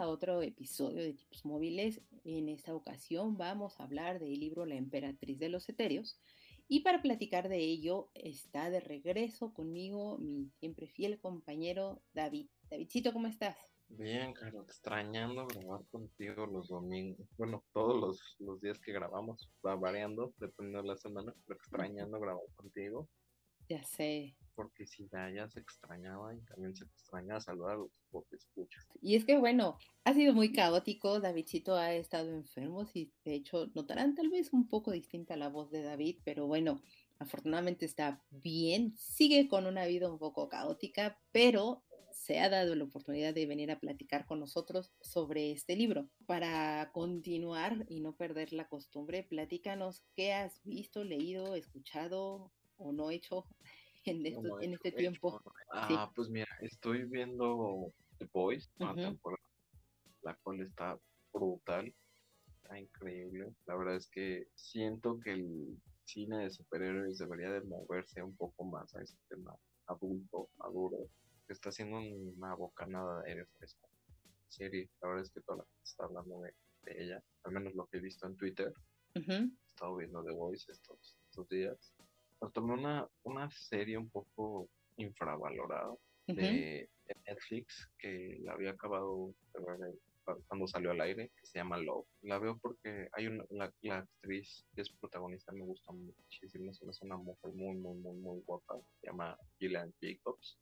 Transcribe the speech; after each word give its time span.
A 0.00 0.08
otro 0.08 0.40
episodio 0.40 1.02
de 1.02 1.12
Tipos 1.12 1.44
Móviles. 1.44 2.00
En 2.24 2.48
esta 2.48 2.74
ocasión 2.74 3.36
vamos 3.36 3.78
a 3.78 3.84
hablar 3.84 4.18
del 4.18 4.40
libro 4.40 4.64
La 4.64 4.76
Emperatriz 4.76 5.38
de 5.38 5.50
los 5.50 5.68
Etéreos. 5.68 6.18
Y 6.68 6.80
para 6.80 7.02
platicar 7.02 7.50
de 7.50 7.58
ello 7.58 8.10
está 8.14 8.70
de 8.70 8.80
regreso 8.80 9.52
conmigo 9.52 10.16
mi 10.18 10.48
siempre 10.58 10.86
fiel 10.86 11.20
compañero 11.20 12.00
David. 12.14 12.48
Davidcito, 12.70 13.12
¿cómo 13.12 13.26
estás? 13.26 13.56
Bien, 13.88 14.32
claro, 14.32 14.62
extrañando 14.62 15.46
grabar 15.46 15.84
contigo 15.90 16.46
los 16.46 16.68
domingos. 16.68 17.26
Bueno, 17.36 17.62
todos 17.74 18.00
los, 18.00 18.36
los 18.38 18.60
días 18.62 18.78
que 18.78 18.92
grabamos, 18.92 19.50
va 19.66 19.74
variando 19.74 20.32
dependiendo 20.38 20.80
de 20.80 20.88
la 20.88 20.96
semana, 20.96 21.34
pero 21.44 21.58
extrañando 21.58 22.18
grabar 22.18 22.44
contigo. 22.54 23.06
Ya 23.68 23.82
sé, 23.82 24.34
porque 24.60 24.86
si 24.86 25.08
ya, 25.08 25.30
ya 25.30 25.48
se 25.48 25.58
extrañaba 25.58 26.34
y 26.34 26.40
también 26.42 26.76
se 26.76 26.84
extraña 26.84 27.40
saludar 27.40 27.76
a 27.76 27.78
los 28.12 28.30
escuchas. 28.30 28.86
Y 29.00 29.16
es 29.16 29.24
que 29.24 29.38
bueno, 29.38 29.78
ha 30.04 30.12
sido 30.12 30.34
muy 30.34 30.52
caótico, 30.52 31.18
Davidcito 31.18 31.76
ha 31.76 31.94
estado 31.94 32.30
enfermo, 32.34 32.86
y 32.92 33.10
de 33.24 33.36
hecho 33.36 33.68
notarán 33.74 34.14
tal 34.14 34.28
vez 34.28 34.52
un 34.52 34.68
poco 34.68 34.90
distinta 34.90 35.34
la 35.36 35.48
voz 35.48 35.70
de 35.70 35.82
David, 35.82 36.18
pero 36.24 36.46
bueno, 36.46 36.82
afortunadamente 37.18 37.86
está 37.86 38.22
bien, 38.28 38.92
sigue 38.98 39.48
con 39.48 39.64
una 39.64 39.86
vida 39.86 40.12
un 40.12 40.18
poco 40.18 40.50
caótica, 40.50 41.18
pero 41.32 41.82
se 42.12 42.38
ha 42.38 42.50
dado 42.50 42.74
la 42.74 42.84
oportunidad 42.84 43.32
de 43.32 43.46
venir 43.46 43.70
a 43.70 43.80
platicar 43.80 44.26
con 44.26 44.40
nosotros 44.40 44.92
sobre 45.00 45.52
este 45.52 45.74
libro. 45.74 46.06
Para 46.26 46.90
continuar 46.92 47.86
y 47.88 48.00
no 48.00 48.14
perder 48.14 48.52
la 48.52 48.68
costumbre, 48.68 49.22
platícanos 49.22 50.04
qué 50.14 50.34
has 50.34 50.60
visto, 50.64 51.02
leído, 51.02 51.54
escuchado 51.54 52.52
o 52.76 52.92
no 52.92 53.10
hecho 53.10 53.46
en, 54.04 54.26
en 54.62 54.72
este 54.74 54.92
tiempo. 54.92 55.40
Ah, 55.72 56.10
pues 56.14 56.28
mira, 56.28 56.46
estoy 56.60 57.04
viendo 57.04 57.92
The 58.18 58.28
Boys, 58.32 58.70
la 58.78 60.34
cual 60.42 60.60
está 60.60 60.98
brutal, 61.32 61.94
está 62.62 62.78
increíble. 62.78 63.54
La 63.66 63.76
verdad 63.76 63.96
es 63.96 64.08
que 64.08 64.48
siento 64.54 65.18
que 65.20 65.32
el 65.32 65.78
cine 66.04 66.38
de 66.38 66.50
superhéroes 66.50 67.18
debería 67.18 67.50
de 67.50 67.60
moverse 67.62 68.22
un 68.22 68.36
poco 68.36 68.64
más 68.64 68.94
a 68.94 69.02
ese 69.02 69.16
tema 69.28 69.54
adulto, 69.86 70.48
maduro, 70.56 70.98
que 71.46 71.52
está 71.52 71.70
haciendo 71.70 71.98
una 71.98 72.54
bocanada 72.54 73.22
de 73.22 73.30
aire 73.30 73.46
fresco. 73.56 73.88
Serie, 74.48 74.88
la 75.00 75.08
verdad 75.08 75.24
es 75.24 75.30
que 75.30 75.40
toda 75.40 75.58
la 75.58 75.64
gente 75.64 75.82
está 75.84 76.04
hablando 76.04 76.40
de, 76.40 76.52
ella, 76.86 77.22
al 77.44 77.52
menos 77.52 77.74
lo 77.74 77.86
que 77.86 77.98
he 77.98 78.00
visto 78.00 78.26
en 78.26 78.36
Twitter. 78.36 78.72
He 79.14 79.50
estado 79.66 79.96
viendo 79.96 80.24
The 80.24 80.32
Voice 80.32 80.70
estos, 80.70 81.16
estos 81.28 81.48
días 81.48 81.94
tomé 82.48 82.74
una, 82.74 83.06
una 83.22 83.50
serie 83.50 83.98
un 83.98 84.08
poco 84.08 84.68
infravalorada 84.96 85.94
de, 86.26 86.88
Netflix 87.26 87.90
que 87.98 88.38
la 88.42 88.52
había 88.52 88.70
acabado 88.70 89.34
de 89.52 89.60
ver 89.60 89.94
cuando 90.46 90.66
salió 90.66 90.90
al 90.92 91.00
aire, 91.00 91.30
que 91.40 91.46
se 91.46 91.58
llama 91.58 91.78
Love. 91.78 92.06
La 92.22 92.38
veo 92.38 92.58
porque 92.58 93.08
hay 93.12 93.26
una, 93.26 93.44
la, 93.50 93.98
actriz 93.98 94.64
que 94.74 94.82
es 94.82 94.90
protagonista, 94.90 95.52
me 95.52 95.64
gusta 95.64 95.92
muchísimo, 95.92 96.70
es 96.70 97.02
una 97.02 97.16
mujer 97.16 97.52
muy, 97.52 97.76
muy, 97.76 97.96
muy, 97.96 98.16
muy 98.16 98.40
guapa, 98.42 98.76
se 99.00 99.08
llama 99.08 99.36
Gillian 99.58 99.92
Jacobs. 100.00 100.58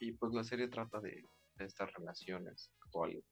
Y 0.00 0.12
pues 0.12 0.32
la 0.32 0.44
serie 0.44 0.68
trata 0.68 1.00
de, 1.00 1.24
estas 1.58 1.92
relaciones 1.92 2.70
actuales. 2.84 3.24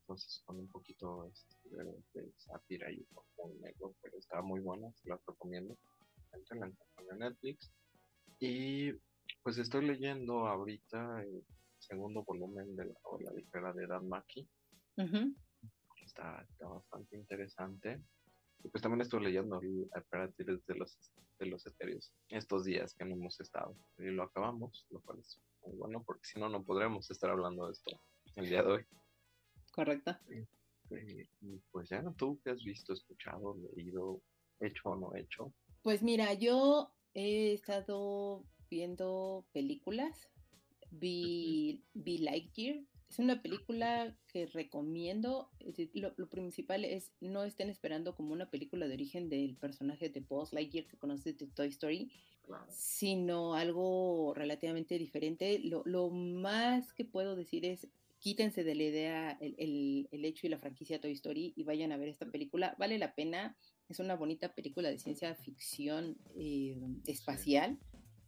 Entonces, 0.00 0.42
con 0.44 0.58
un 0.58 0.68
poquito 0.68 1.26
este, 1.26 1.76
de, 1.76 1.84
de 2.14 2.32
sátira 2.36 2.90
y 2.90 3.06
un 3.36 3.60
negro, 3.60 3.94
pero 4.02 4.18
está 4.18 4.42
muy 4.42 4.60
buena, 4.60 4.90
se 4.92 5.08
la 6.32 6.66
recomiendo 6.66 7.12
en 7.12 7.18
Netflix. 7.18 7.72
Y 8.38 8.92
pues 9.42 9.58
estoy 9.58 9.86
leyendo 9.86 10.46
ahorita 10.46 11.22
el 11.22 11.44
segundo 11.78 12.22
volumen 12.24 12.76
de 12.76 12.86
la 12.86 12.94
novela 13.04 13.32
ligera 13.32 13.72
de 13.72 13.86
Dan 13.86 14.08
Mackey. 14.08 14.48
está, 16.04 16.46
bastante 16.60 17.16
interesante. 17.16 18.00
Y 18.64 18.68
pues 18.68 18.82
también 18.82 19.00
estoy 19.00 19.24
leyendo 19.24 19.60
el 19.60 19.90
de 20.36 20.74
los, 20.74 20.98
de 21.38 21.46
los 21.46 21.66
etéreos 21.66 22.12
estos 22.28 22.64
días 22.64 22.94
que 22.94 23.04
no 23.04 23.14
hemos 23.14 23.40
estado. 23.40 23.76
Y 23.98 24.04
lo 24.04 24.22
acabamos, 24.22 24.86
lo 24.90 25.00
cual 25.00 25.18
es 25.18 25.40
muy 25.64 25.76
bueno, 25.76 26.02
porque 26.04 26.24
si 26.24 26.38
no, 26.38 26.48
no 26.48 26.62
podremos 26.62 27.10
estar 27.10 27.30
hablando 27.30 27.66
de 27.66 27.72
esto 27.72 28.00
el 28.36 28.48
día 28.48 28.62
de 28.62 28.72
hoy. 28.72 28.86
Correcto. 29.72 30.16
Y, 30.28 31.24
pues 31.70 31.88
ya, 31.88 32.04
¿tú 32.16 32.38
qué 32.44 32.50
has 32.50 32.62
visto, 32.62 32.92
escuchado, 32.92 33.56
leído, 33.56 34.20
hecho 34.60 34.90
o 34.90 34.96
no 34.96 35.14
hecho? 35.16 35.52
Pues 35.82 36.00
mira, 36.00 36.32
yo 36.34 36.92
he 37.12 37.52
estado 37.52 38.44
viendo 38.70 39.44
películas. 39.52 40.28
Vi, 40.92 41.82
vi 41.92 42.18
Lightyear. 42.18 42.76
Es 43.08 43.18
una 43.18 43.42
película 43.42 44.16
que 44.28 44.46
recomiendo. 44.46 45.50
Lo, 45.94 46.28
principal 46.30 46.84
es 46.84 47.10
no 47.20 47.42
estén 47.44 47.68
esperando 47.68 48.14
como 48.14 48.32
una 48.32 48.48
película 48.48 48.86
de 48.86 48.94
origen 48.94 49.28
del 49.28 49.56
personaje 49.56 50.08
de 50.08 50.20
Buzz 50.20 50.52
Lightyear 50.52 50.86
que 50.86 50.96
conoces 50.96 51.36
de 51.36 51.46
Toy 51.48 51.68
Story, 51.68 52.12
sino 52.68 53.54
algo 53.54 54.34
relativamente 54.34 54.98
diferente. 54.98 55.58
Lo, 55.58 55.82
lo, 55.84 56.10
más 56.10 56.92
que 56.94 57.04
puedo 57.04 57.34
decir 57.34 57.66
es 57.66 57.88
quítense 58.20 58.62
de 58.62 58.76
la 58.76 58.82
idea 58.84 59.38
el, 59.40 60.08
el, 60.12 60.24
hecho 60.24 60.46
y 60.46 60.50
la 60.50 60.58
franquicia 60.58 61.00
Toy 61.00 61.12
Story 61.12 61.52
y 61.56 61.64
vayan 61.64 61.90
a 61.90 61.96
ver 61.96 62.08
esta 62.08 62.26
película. 62.26 62.76
Vale 62.78 62.96
la 62.96 63.16
pena, 63.16 63.56
es 63.88 63.98
una 63.98 64.16
bonita 64.16 64.54
película 64.54 64.88
de 64.88 64.98
ciencia 64.98 65.34
ficción 65.34 66.16
eh, 66.36 66.80
espacial, 67.06 67.78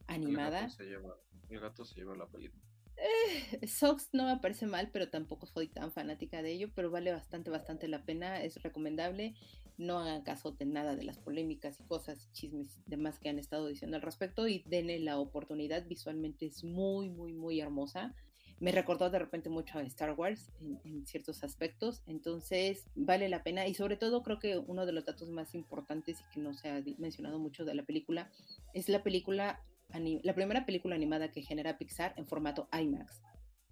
animada. 0.06 0.60
El 0.60 1.60
gato 1.60 1.84
se 1.84 1.94
lleva, 1.96 2.16
la 2.16 2.26
película. 2.26 2.62
Eh, 2.96 3.66
Sox 3.66 4.10
no 4.12 4.26
me 4.26 4.38
parece 4.38 4.66
mal, 4.66 4.90
pero 4.92 5.08
tampoco 5.08 5.46
soy 5.46 5.68
tan 5.68 5.92
fanática 5.92 6.42
de 6.42 6.52
ello, 6.52 6.70
pero 6.74 6.90
vale 6.90 7.12
bastante, 7.12 7.50
bastante 7.50 7.88
la 7.88 8.04
pena, 8.04 8.42
es 8.42 8.62
recomendable. 8.62 9.34
No 9.76 9.98
hagan 9.98 10.22
caso 10.22 10.52
de 10.52 10.66
nada 10.66 10.94
de 10.94 11.02
las 11.02 11.18
polémicas 11.18 11.80
y 11.80 11.84
cosas, 11.84 12.30
chismes 12.32 12.80
demás 12.86 13.18
que 13.18 13.28
han 13.28 13.40
estado 13.40 13.66
diciendo 13.66 13.96
al 13.96 14.02
respecto 14.02 14.46
y 14.46 14.62
denle 14.66 15.00
la 15.00 15.18
oportunidad. 15.18 15.86
Visualmente 15.86 16.46
es 16.46 16.62
muy, 16.62 17.10
muy, 17.10 17.32
muy 17.32 17.60
hermosa 17.60 18.14
me 18.60 18.72
recordó 18.72 19.10
de 19.10 19.18
repente 19.18 19.48
mucho 19.48 19.78
a 19.78 19.82
Star 19.82 20.12
Wars 20.12 20.50
en, 20.84 21.06
ciertos 21.06 21.44
aspectos, 21.44 22.02
entonces 22.06 22.88
vale 22.94 23.28
la 23.28 23.42
pena 23.42 23.66
y 23.66 23.74
sobre 23.74 23.96
todo 23.96 24.22
creo 24.22 24.38
que 24.38 24.58
uno 24.58 24.86
de 24.86 24.92
los 24.92 25.04
datos 25.04 25.28
más 25.30 25.54
importantes 25.54 26.20
y 26.20 26.34
que 26.34 26.40
no 26.40 26.54
se 26.54 26.68
ha 26.68 26.82
mencionado 26.98 27.38
mucho 27.38 27.64
de 27.64 27.74
la 27.74 27.84
película 27.84 28.30
es 28.72 28.88
la 28.88 29.02
película, 29.02 29.62
la 29.90 30.34
primera 30.34 30.66
película 30.66 30.94
animada 30.94 31.30
que 31.30 31.42
genera 31.42 31.78
Pixar 31.78 32.14
en 32.16 32.26
formato 32.26 32.68
IMAX. 32.72 33.22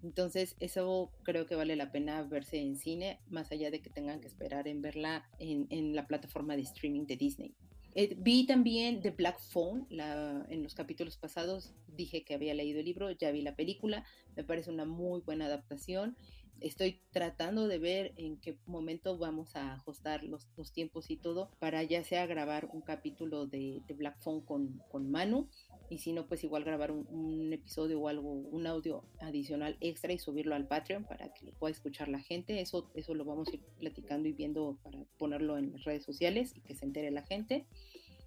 Entonces, 0.02 0.56
eso 0.58 1.12
creo 1.22 1.46
que 1.46 1.54
vale 1.54 1.76
la 1.76 1.92
pena 1.92 2.22
verse 2.24 2.58
en 2.58 2.76
cine, 2.76 3.20
más 3.28 3.52
allá 3.52 3.70
de 3.70 3.80
que 3.80 3.90
tengan 3.90 4.20
que 4.20 4.26
esperar 4.26 4.66
en 4.66 4.82
verla 4.82 5.30
en, 5.38 5.68
en 5.70 5.94
la 5.94 6.08
plataforma 6.08 6.56
de 6.56 6.62
streaming 6.62 7.06
de 7.06 7.16
Disney. 7.16 7.54
Eh, 7.94 8.16
vi 8.18 8.46
también 8.46 9.02
The 9.02 9.10
Black 9.10 9.38
Phone, 9.40 9.86
en 9.90 10.62
los 10.62 10.74
capítulos 10.74 11.16
pasados 11.18 11.74
dije 11.88 12.24
que 12.24 12.34
había 12.34 12.54
leído 12.54 12.80
el 12.80 12.86
libro, 12.86 13.10
ya 13.10 13.30
vi 13.30 13.42
la 13.42 13.54
película, 13.54 14.04
me 14.34 14.44
parece 14.44 14.70
una 14.70 14.84
muy 14.84 15.20
buena 15.20 15.46
adaptación. 15.46 16.16
Estoy 16.60 17.00
tratando 17.10 17.66
de 17.66 17.78
ver 17.78 18.12
en 18.16 18.38
qué 18.38 18.56
momento 18.66 19.18
vamos 19.18 19.56
a 19.56 19.72
ajustar 19.74 20.22
los, 20.22 20.46
tiempos 20.72 21.10
y 21.10 21.16
todo 21.16 21.50
para 21.58 21.82
ya 21.82 22.04
sea 22.04 22.24
grabar 22.26 22.70
un 22.72 22.82
capítulo 22.82 23.46
de, 23.46 23.82
Black 23.96 24.20
Phone 24.20 24.42
con, 24.42 24.80
con, 24.88 25.10
Manu 25.10 25.48
y 25.90 25.98
si 25.98 26.12
no, 26.12 26.26
pues 26.28 26.44
igual 26.44 26.64
grabar 26.64 26.92
un, 26.92 27.52
episodio 27.52 28.00
o 28.00 28.08
algo, 28.08 28.30
un 28.30 28.66
audio 28.66 29.04
adicional 29.20 29.76
extra 29.80 30.12
y 30.12 30.18
subirlo 30.18 30.54
al 30.54 30.68
Patreon 30.68 31.04
para 31.04 31.34
que 31.34 31.46
lo 31.46 31.52
pueda 31.52 31.72
escuchar 31.72 32.08
la 32.08 32.20
gente. 32.20 32.60
Eso, 32.60 32.90
eso 32.94 33.14
lo 33.14 33.24
vamos 33.24 33.48
a 33.48 33.54
ir 33.56 33.60
platicando 33.78 34.28
y 34.28 34.32
viendo 34.32 34.78
para 34.82 35.04
ponerlo 35.18 35.58
en 35.58 35.72
las 35.72 35.84
redes 35.84 36.04
sociales 36.04 36.56
y 36.56 36.60
que 36.60 36.76
se 36.76 36.84
entere 36.84 37.10
la 37.10 37.22
gente 37.22 37.66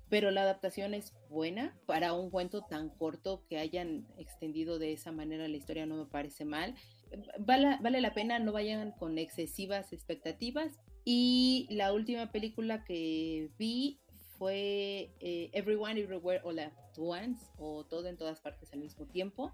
pero 0.10 0.32
la 0.32 0.44
adaptación 0.44 0.94
es 0.94 1.14
buena. 1.30 1.76
Para 1.86 2.14
un 2.14 2.30
cuento 2.30 2.62
tan 2.62 2.90
corto 2.90 3.44
que 3.50 3.58
hayan 3.58 4.08
extendido 4.18 4.80
de 4.80 4.94
esa 4.94 5.12
manera 5.12 5.48
la 5.48 5.58
historia 5.58 5.86
no 5.86 5.98
me 5.98 6.06
parece 6.06 6.46
mal. 6.46 6.76
Vale, 7.40 7.78
vale 7.82 8.02
la 8.02 8.14
pena, 8.14 8.40
no 8.40 8.52
vayan 8.52 8.92
con 8.92 9.18
excesivas 9.18 9.94
expectativas. 9.94 10.80
Y 11.04 11.68
la 11.70 11.94
última 11.94 12.32
película 12.32 12.84
que 12.84 13.52
vi 13.58 14.00
fue 14.38 15.12
eh, 15.20 15.50
Everyone 15.54 16.00
Everywhere 16.00 16.42
All 16.44 16.60
At 16.60 16.74
Once 16.98 17.46
o 17.58 17.86
Todo 17.86 18.08
en 18.08 18.18
todas 18.18 18.40
partes 18.42 18.74
al 18.74 18.80
mismo 18.80 19.06
tiempo. 19.06 19.54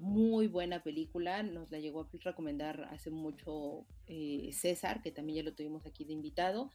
muy 0.00 0.48
buena 0.48 0.82
película, 0.82 1.44
nos 1.44 1.70
la 1.70 1.78
llegó 1.78 2.00
a 2.00 2.08
recomendar 2.24 2.88
hace 2.90 3.10
mucho 3.10 3.86
eh, 4.08 4.50
César, 4.52 5.02
que 5.02 5.12
también 5.12 5.36
ya 5.36 5.42
lo 5.44 5.54
tuvimos 5.54 5.86
aquí 5.86 6.04
de 6.04 6.12
invitado. 6.12 6.72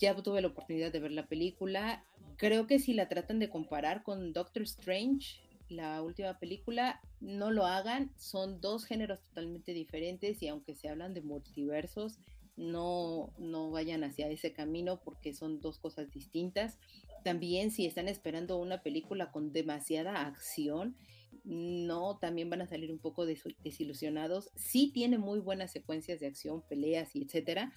Ya 0.00 0.16
tuve 0.16 0.40
la 0.40 0.48
oportunidad 0.48 0.90
de 0.90 0.98
ver 0.98 1.12
la 1.12 1.26
película. 1.26 2.04
Creo 2.36 2.66
que 2.66 2.78
si 2.78 2.94
la 2.94 3.08
tratan 3.08 3.38
de 3.38 3.50
comparar 3.50 4.02
con 4.02 4.32
Doctor 4.32 4.62
Strange, 4.62 5.42
la 5.68 6.02
última 6.02 6.38
película, 6.38 7.00
no 7.20 7.50
lo 7.50 7.66
hagan. 7.66 8.10
Son 8.16 8.62
dos 8.62 8.86
géneros 8.86 9.20
totalmente 9.20 9.74
diferentes 9.74 10.42
y 10.42 10.48
aunque 10.48 10.74
se 10.74 10.88
hablan 10.88 11.12
de 11.12 11.20
multiversos, 11.20 12.18
no, 12.56 13.34
no 13.38 13.70
vayan 13.70 14.02
hacia 14.02 14.28
ese 14.28 14.54
camino 14.54 15.00
porque 15.04 15.34
son 15.34 15.60
dos 15.60 15.78
cosas 15.78 16.10
distintas. 16.10 16.78
También 17.22 17.70
si 17.70 17.84
están 17.84 18.08
esperando 18.08 18.56
una 18.56 18.82
película 18.82 19.30
con 19.30 19.52
demasiada 19.52 20.26
acción, 20.26 20.96
no, 21.44 22.18
también 22.18 22.50
van 22.50 22.62
a 22.62 22.66
salir 22.66 22.90
un 22.90 22.98
poco 22.98 23.26
desilusionados. 23.26 24.50
Sí 24.56 24.90
tiene 24.92 25.18
muy 25.18 25.40
buenas 25.40 25.72
secuencias 25.72 26.20
de 26.20 26.26
acción, 26.26 26.62
peleas 26.68 27.14
y 27.14 27.22
etcétera, 27.22 27.72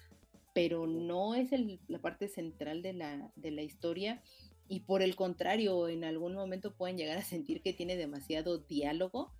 pero 0.54 0.86
no 0.86 1.34
es 1.34 1.50
la 1.88 1.98
parte 1.98 2.28
central 2.28 2.80
de 2.80 2.94
la, 2.94 3.30
de 3.36 3.50
la 3.50 3.62
historia. 3.62 4.22
Y 4.68 4.80
por 4.80 5.02
el 5.02 5.16
contrario, 5.16 5.88
en 5.88 6.04
algún 6.04 6.34
momento 6.34 6.74
pueden 6.74 6.96
llegar 6.96 7.18
a 7.18 7.24
sentir 7.24 7.60
que 7.60 7.74
tiene 7.74 7.96
demasiado 7.96 8.58
diálogo, 8.58 9.32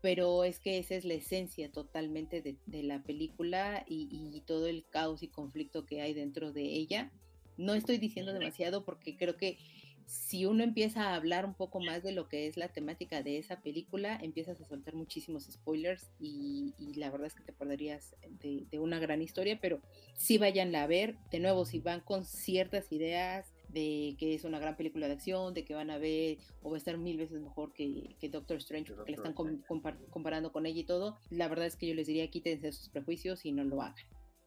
pero 0.00 0.44
es 0.44 0.60
que 0.60 0.78
esa 0.78 0.94
es 0.94 1.04
la 1.04 1.14
esencia 1.14 1.70
totalmente 1.70 2.40
de, 2.40 2.82
la 2.82 3.02
película 3.02 3.84
y, 3.86 4.08
y, 4.10 4.40
todo 4.40 4.66
el 4.66 4.86
caos 4.88 5.22
y 5.22 5.28
conflicto 5.28 5.84
que 5.84 6.00
hay 6.00 6.14
dentro 6.14 6.52
de 6.52 6.62
ella. 6.62 7.10
No 7.56 7.74
estoy 7.74 7.98
diciendo 7.98 8.32
demasiado 8.32 8.84
porque 8.84 9.16
creo 9.16 9.36
que 9.36 9.58
si 10.06 10.46
uno 10.46 10.62
empieza 10.62 11.08
a 11.08 11.14
hablar 11.14 11.46
un 11.46 11.54
poco 11.54 11.80
más 11.80 12.02
de 12.02 12.12
lo 12.12 12.28
que 12.28 12.46
es 12.46 12.56
la 12.56 12.68
temática 12.68 13.22
de 13.22 13.38
esa 13.38 13.60
película, 13.60 14.18
empiezas 14.20 14.60
a 14.60 14.64
soltar 14.64 14.94
muchísimos 14.94 15.44
spoilers 15.44 16.10
y, 16.18 16.74
la 16.96 17.10
verdad 17.10 17.26
es 17.28 17.34
que 17.34 17.42
te 17.42 17.52
perderías 17.52 18.14
de, 18.40 18.66
una 18.78 18.98
gran 18.98 19.22
historia, 19.22 19.58
pero 19.60 19.80
sí 20.14 20.38
vayan 20.38 20.74
a 20.74 20.86
ver, 20.86 21.16
de 21.30 21.40
nuevo, 21.40 21.64
si 21.64 21.80
van 21.80 22.00
con 22.00 22.24
ciertas 22.24 22.92
ideas 22.92 23.52
de 23.68 24.16
que 24.18 24.34
es 24.34 24.44
una 24.44 24.58
gran 24.58 24.76
película 24.76 25.06
de 25.06 25.14
acción, 25.14 25.54
de 25.54 25.64
que 25.64 25.74
van 25.74 25.90
a 25.90 25.98
ver 25.98 26.38
o 26.62 26.70
va 26.70 26.76
a 26.76 26.78
estar 26.78 26.98
mil 26.98 27.16
veces 27.16 27.40
mejor 27.40 27.72
que, 27.72 28.16
Doctor 28.30 28.58
Strange, 28.58 28.92
porque 28.94 29.12
le 29.12 29.16
están 29.16 29.34
comparando 29.34 30.52
con 30.52 30.66
ella 30.66 30.80
y 30.80 30.84
todo, 30.84 31.16
la 31.30 31.48
verdad 31.48 31.66
es 31.66 31.76
que 31.76 31.86
yo 31.86 31.94
les 31.94 32.06
diría 32.06 32.30
quítense 32.30 32.72
sus 32.72 32.88
prejuicios 32.88 33.44
y 33.44 33.52
no 33.52 33.64
lo 33.64 33.82
hagan. 33.82 34.04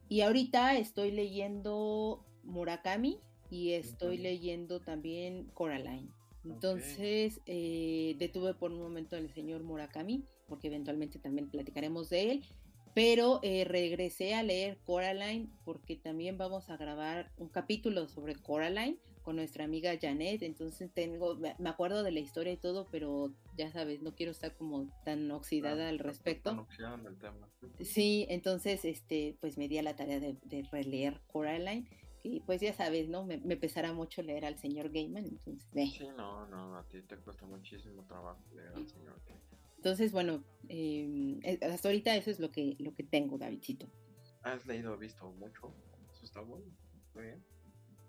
Y 0.07 0.21
ahorita 0.21 0.77
estoy 0.77 1.11
leyendo 1.11 2.23
Murakami, 2.43 3.19
y 3.55 3.71
estoy 3.71 4.17
leyendo 4.17 4.81
también 4.81 5.45
Coraline. 5.53 6.09
Entonces 6.43 7.39
eh, 7.45 8.15
detuve 8.19 8.53
por 8.53 8.71
un 8.71 8.81
momento 8.81 9.15
al 9.15 9.29
señor 9.33 9.63
Murakami, 9.63 10.25
porque 10.47 10.67
eventualmente 10.67 11.19
también 11.19 11.49
platicaremos 11.49 12.09
de 12.09 12.31
él, 12.31 12.43
pero 12.93 13.39
eh, 13.43 13.63
regresé 13.63 14.35
a 14.35 14.43
leer 14.43 14.77
Coraline 14.85 15.47
porque 15.63 15.95
también 15.95 16.37
vamos 16.37 16.69
a 16.69 16.75
grabar 16.75 17.31
un 17.37 17.47
capítulo 17.47 18.09
sobre 18.09 18.35
Coraline 18.35 18.97
con 19.23 19.37
nuestra 19.37 19.63
amiga 19.63 19.97
Janet, 19.99 20.43
entonces 20.43 20.91
tengo, 20.93 21.35
me 21.35 21.69
acuerdo 21.69 22.03
de 22.03 22.11
la 22.11 22.19
historia 22.19 22.53
y 22.53 22.57
todo, 22.57 22.87
pero 22.91 23.33
ya 23.57 23.71
sabes, 23.71 24.03
no 24.03 24.13
quiero 24.13 24.31
estar 24.33 24.53
como 24.55 24.87
tan 25.03 25.31
oxidada 25.31 25.89
al 25.89 25.97
respecto. 25.97 26.67
Sí, 27.79 28.27
entonces, 28.29 28.85
este, 28.85 29.35
pues 29.41 29.57
me 29.57 29.67
di 29.67 29.79
a 29.79 29.81
la 29.81 29.95
tarea 29.95 30.19
de, 30.19 30.37
de 30.43 30.61
releer 30.71 31.21
Coraline 31.25 31.87
y 32.25 32.39
pues 32.39 32.59
ya 32.59 32.73
sabes, 32.73 33.07
¿no? 33.07 33.23
Me, 33.23 33.37
me 33.37 33.55
pesará 33.55 33.93
mucho 33.93 34.23
leer 34.23 34.45
al 34.45 34.57
señor 34.57 34.91
Gaiman, 34.91 35.25
entonces... 35.25 35.93
Sí, 35.93 36.07
no, 36.17 36.47
no, 36.47 36.75
a 36.75 36.83
ti 36.87 37.01
te 37.03 37.17
cuesta 37.17 37.45
muchísimo 37.45 38.03
trabajo 38.05 38.41
leer 38.55 38.73
al 38.75 38.87
señor 38.87 39.21
Gaiman. 39.25 39.45
Entonces, 39.77 40.11
bueno, 40.11 40.43
em, 40.67 41.39
eh, 41.43 41.59
hasta 41.61 41.89
ahorita 41.89 42.15
eso 42.15 42.31
es 42.31 42.39
lo 42.39 42.51
que, 42.51 42.75
lo 42.79 42.95
que 42.95 43.03
tengo, 43.03 43.37
Davidcito. 43.37 43.87
¿Has 44.41 44.65
leído, 44.65 44.97
visto 44.97 45.31
mucho? 45.33 45.71
Eso 46.11 46.25
está 46.25 46.41
bueno, 46.41 46.65
muy 47.13 47.25
bien. 47.25 47.43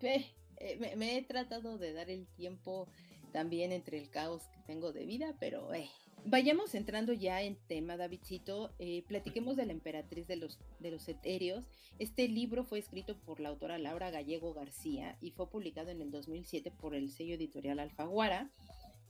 Eh, 0.00 0.78
me, 0.78 0.96
me, 0.96 1.18
he 1.18 1.22
tratado 1.22 1.76
de 1.76 1.92
dar 1.92 2.08
el 2.08 2.26
tiempo 2.28 2.88
también 3.32 3.70
entre 3.72 3.98
el 3.98 4.08
caos 4.08 4.48
que 4.48 4.60
tengo 4.66 4.92
de 4.92 5.04
vida, 5.04 5.36
pero 5.38 5.74
eh, 5.74 5.90
Vayamos 6.28 6.74
entrando 6.74 7.12
ya 7.12 7.40
en 7.42 7.54
tema, 7.54 7.96
Davidcito. 7.96 8.74
Eh, 8.80 9.04
platiquemos 9.06 9.54
de 9.54 9.64
la 9.64 9.70
emperatriz 9.70 10.26
de 10.26 10.34
los, 10.34 10.58
de 10.80 10.90
los 10.90 11.08
etéreos. 11.08 11.68
Este 12.00 12.26
libro 12.26 12.64
fue 12.64 12.80
escrito 12.80 13.16
por 13.16 13.38
la 13.38 13.50
autora 13.50 13.78
Laura 13.78 14.10
Gallego 14.10 14.52
García 14.52 15.16
y 15.20 15.30
fue 15.30 15.48
publicado 15.48 15.90
en 15.90 16.00
el 16.02 16.10
2007 16.10 16.72
por 16.72 16.96
el 16.96 17.12
sello 17.12 17.36
editorial 17.36 17.78
Alfaguara. 17.78 18.50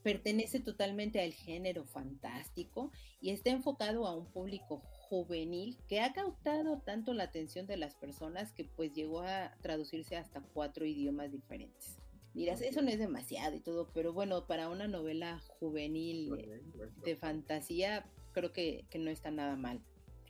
Pertenece 0.03 0.61
totalmente 0.61 1.23
al 1.23 1.33
género 1.33 1.87
fantástico 1.87 2.93
y 3.19 3.31
está 3.31 3.49
enfocado 3.49 4.07
a 4.07 4.15
un 4.15 4.27
público 4.27 4.83
juvenil 5.09 5.79
que 5.89 6.01
ha 6.03 6.13
causado 6.13 6.83
tanto 6.83 7.15
la 7.15 7.25
atención 7.25 7.67
de 7.67 7.79
las 7.79 7.95
personas 7.95 8.53
que 8.53 8.65
pues 8.65 8.93
llegó 8.93 9.23
a 9.23 9.57
traducirse 9.63 10.19
hasta 10.19 10.43
cuatro 10.43 10.85
idiomas 10.85 11.33
diferentes. 11.33 11.97
Dirás, 12.37 12.61
eso 12.61 12.83
no 12.83 12.91
es 12.91 12.99
demasiado 12.99 13.57
y 13.57 13.61
todo, 13.61 13.89
pero 13.95 14.13
bueno, 14.13 14.47
para 14.47 14.69
una 14.69 14.87
novela 14.87 15.41
juvenil 15.59 16.31
de 17.03 17.17
fantasía, 17.17 18.05
creo 18.33 18.53
que, 18.53 18.85
no 18.99 19.11
está 19.11 19.31
nada 19.31 19.57
mal. 19.57 19.81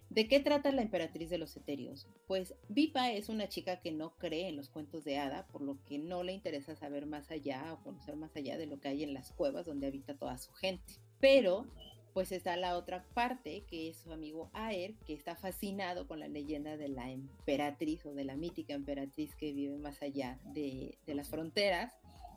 ¿De 0.08 0.29
qué 0.29 0.38
trata 0.38 0.70
la 0.70 0.82
emperatriz 0.82 1.31
de 1.31 1.38
los 1.38 1.56
etéreos? 1.56 2.06
Pues 2.29 2.55
Vipa 2.69 3.11
es 3.11 3.29
una 3.29 3.49
chica 3.49 3.81
que 3.81 3.91
no 3.91 4.17
cree 4.19 4.47
en 4.47 4.55
los 4.55 4.69
cuentos 4.69 5.03
de 5.03 5.19
hada, 5.19 5.49
por 5.49 5.62
lo 5.62 5.82
que 5.85 5.99
no 5.99 6.23
le 6.23 6.32
interesa 6.32 6.76
saber 6.76 7.06
más 7.06 7.32
allá 7.32 7.73
o 7.73 7.82
conocer 7.82 8.14
más 8.14 8.37
allá 8.37 8.56
de 8.56 8.67
lo 8.67 8.79
que 8.79 8.87
hay 8.87 9.03
en 9.03 9.12
las 9.12 9.32
cuevas 9.32 9.67
donde 9.67 9.88
habita 9.88 10.17
toda 10.17 10.38
su 10.38 10.53
gente. 10.53 10.94
Pero 11.19 11.67
pues 12.16 12.32
está 12.32 12.56
la 12.56 12.78
otra 12.78 13.04
parte, 13.12 13.64
que 13.68 13.90
es 13.90 13.98
su 13.98 14.10
amigo 14.10 14.48
Aer, 14.54 14.94
que 15.06 15.12
está 15.12 15.36
fascinado 15.36 16.08
con 16.08 16.18
la 16.18 16.28
leyenda 16.28 16.78
de 16.78 16.88
la 16.88 17.10
emperatriz 17.10 18.06
o 18.06 18.14
de 18.14 18.24
la 18.24 18.36
mítica 18.36 18.72
emperatriz 18.72 19.34
que 19.34 19.52
vive 19.52 19.76
más 19.76 20.00
allá 20.00 20.40
de, 20.54 20.96
las 21.08 21.28
fronteras. 21.28 21.92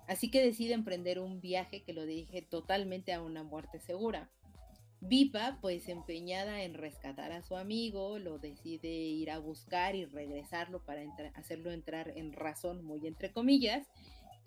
Así 0.05 0.29
que 0.29 0.43
decide 0.43 0.73
emprender 0.73 1.17
un 1.17 1.39
viaje 1.39 1.83
que 1.83 1.93
lo 1.93 2.05
dirige 2.05 2.41
totalmente 2.41 3.13
a 3.13 3.21
una 3.21 3.43
muerte 3.43 3.79
segura. 3.79 4.29
Vipa, 4.99 5.59
pues 5.61 5.87
empeñada 5.87 6.63
en 6.63 6.73
rescatar 6.73 7.31
a 7.31 7.41
su 7.41 7.55
amigo, 7.55 8.19
lo 8.19 8.37
decide 8.37 8.89
ir 8.89 9.31
a 9.31 9.39
buscar 9.39 9.95
y 9.95 10.03
regresarlo 10.03 10.83
para 10.83 11.03
hacerlo 11.35 11.71
entrar 11.71 12.11
en 12.17 12.33
razón, 12.33 12.83
muy 12.83 13.07
entre 13.07 13.31
comillas, 13.31 13.87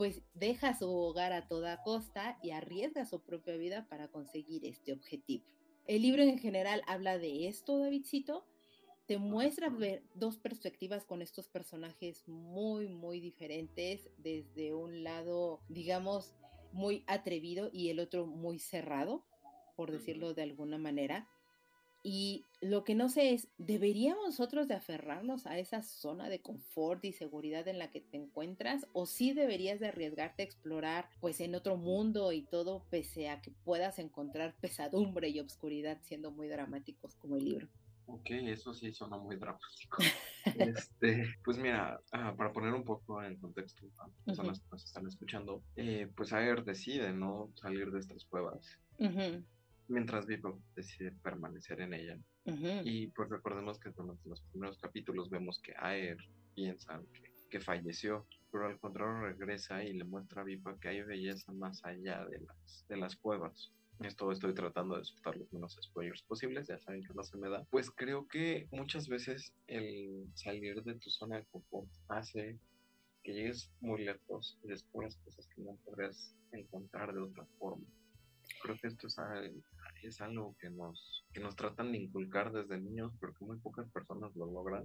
pues 0.02 0.20
deja 0.34 0.76
su 0.76 0.90
hogar 0.90 1.32
a 1.32 1.46
toda 1.46 1.80
costa 1.84 2.36
y 2.42 2.50
arriesga 2.50 3.06
su 3.06 3.20
propia 3.20 3.54
vida 3.56 3.86
para 3.88 4.08
conseguir 4.08 4.64
este 4.64 4.92
objetivo. 4.92 5.44
El 5.86 6.02
libro 6.02 6.24
en 6.24 6.40
general 6.40 6.82
habla 6.88 7.18
de 7.18 7.46
esto, 7.46 7.78
Davidcito. 7.78 8.44
Te 9.06 9.18
muestra 9.18 9.68
ver 9.68 10.02
dos 10.16 10.38
perspectivas 10.38 11.04
con 11.04 11.22
estos 11.22 11.46
personajes 11.46 12.26
muy, 12.26 12.88
muy 12.88 13.20
diferentes, 13.20 14.10
desde 14.18 14.74
un 14.74 15.04
lado, 15.04 15.60
digamos, 15.68 16.34
muy 16.72 17.04
atrevido 17.06 17.70
y 17.72 17.90
el 17.90 18.00
otro 18.00 18.26
muy 18.26 18.58
cerrado, 18.58 19.24
por 19.76 19.92
decirlo 19.92 20.34
de 20.34 20.42
alguna 20.42 20.78
manera. 20.78 21.28
Y 22.04 22.46
lo 22.60 22.82
que 22.82 22.96
no 22.96 23.08
sé 23.08 23.32
es, 23.32 23.48
¿deberíamos 23.58 24.24
nosotros 24.24 24.66
de 24.66 24.74
aferrarnos 24.74 25.46
a 25.46 25.58
esa 25.58 25.82
zona 25.82 26.28
de 26.28 26.42
confort 26.42 27.04
y 27.04 27.12
seguridad 27.12 27.68
en 27.68 27.78
la 27.78 27.90
que 27.90 28.00
te 28.00 28.16
encuentras? 28.16 28.88
¿O 28.92 29.06
sí 29.06 29.32
deberías 29.32 29.78
de 29.78 29.88
arriesgarte 29.88 30.42
a 30.42 30.44
explorar 30.44 31.08
pues 31.20 31.40
en 31.40 31.54
otro 31.54 31.76
mundo 31.76 32.32
y 32.32 32.42
todo 32.42 32.84
pese 32.90 33.28
a 33.28 33.40
que 33.40 33.52
puedas 33.52 34.00
encontrar 34.00 34.56
pesadumbre 34.60 35.28
y 35.28 35.38
obscuridad 35.38 36.00
siendo 36.02 36.32
muy 36.32 36.48
dramáticos 36.48 37.14
como 37.14 37.36
el 37.36 37.44
libro? 37.44 37.68
Ok, 38.06 38.30
eso 38.30 38.74
sí 38.74 38.92
suena 38.92 39.16
muy 39.16 39.36
dramático. 39.36 40.02
este, 40.44 41.36
pues 41.44 41.56
mira, 41.56 42.00
ah, 42.10 42.34
para 42.36 42.52
poner 42.52 42.74
un 42.74 42.84
poco 42.84 43.22
en 43.22 43.36
contexto 43.36 43.86
a 43.98 44.08
las 44.08 44.18
personas 44.24 44.58
que 44.58 44.66
nos 44.72 44.84
están 44.84 45.06
escuchando, 45.06 45.62
eh, 45.76 46.10
pues 46.16 46.32
Ayer 46.32 46.64
decide 46.64 47.12
no 47.12 47.52
salir 47.54 47.92
de 47.92 48.00
estas 48.00 48.24
cuevas 48.24 48.76
mientras 49.88 50.26
Vivo 50.26 50.60
decide 50.74 51.12
permanecer 51.22 51.80
en 51.80 51.94
ella. 51.94 52.18
Y 52.84 53.08
pues 53.08 53.28
recordemos 53.28 53.78
que 53.78 53.90
durante 53.90 54.28
los 54.28 54.42
primeros 54.42 54.78
capítulos 54.78 55.30
vemos 55.30 55.60
que 55.60 55.74
Aer 55.78 56.18
piensa 56.54 57.00
que, 57.48 57.60
falleció, 57.60 58.26
pero 58.50 58.66
al 58.66 58.78
contrario 58.78 59.20
regresa 59.20 59.84
y 59.84 59.92
le 59.92 60.04
muestra 60.04 60.40
a 60.40 60.44
Viva 60.44 60.78
que 60.80 60.88
hay 60.88 61.02
belleza 61.02 61.52
más 61.52 61.84
allá 61.84 62.24
de 62.24 62.40
las, 62.40 62.86
de 62.88 62.96
las 62.96 63.14
cuevas. 63.16 63.70
Esto 64.00 64.32
estoy 64.32 64.54
tratando 64.54 64.96
de 64.96 65.04
soltar 65.04 65.36
los 65.36 65.52
menos 65.52 65.78
spoilers 65.80 66.22
posibles, 66.22 66.66
ya 66.66 66.78
saben 66.78 67.04
que 67.04 67.14
no 67.14 67.22
se 67.22 67.36
me 67.36 67.50
da. 67.50 67.64
Pues 67.70 67.90
creo 67.90 68.26
que 68.26 68.66
muchas 68.72 69.06
veces 69.06 69.52
el 69.66 70.26
salir 70.34 70.82
de 70.82 70.94
tu 70.94 71.10
zona 71.10 71.36
de 71.36 71.44
confort 71.44 71.88
hace 72.08 72.58
que 73.22 73.32
llegues 73.32 73.70
muy 73.80 74.04
lejos 74.04 74.58
y 74.64 74.68
descubras 74.68 75.16
cosas 75.18 75.46
que 75.54 75.62
no 75.62 75.76
podrías 75.84 76.34
encontrar 76.52 77.14
de 77.14 77.20
otra 77.20 77.46
forma. 77.58 77.86
Creo 78.60 78.76
que 78.80 78.88
esto 78.88 79.06
es, 79.06 79.16
es 80.02 80.20
algo 80.20 80.56
que 80.58 80.70
nos, 80.70 81.24
que 81.32 81.40
nos 81.40 81.56
tratan 81.56 81.92
de 81.92 81.98
inculcar 81.98 82.52
desde 82.52 82.80
niños, 82.80 83.12
pero 83.20 83.34
que 83.34 83.44
muy 83.44 83.58
pocas 83.58 83.88
personas 83.90 84.34
lo 84.36 84.46
logran. 84.46 84.84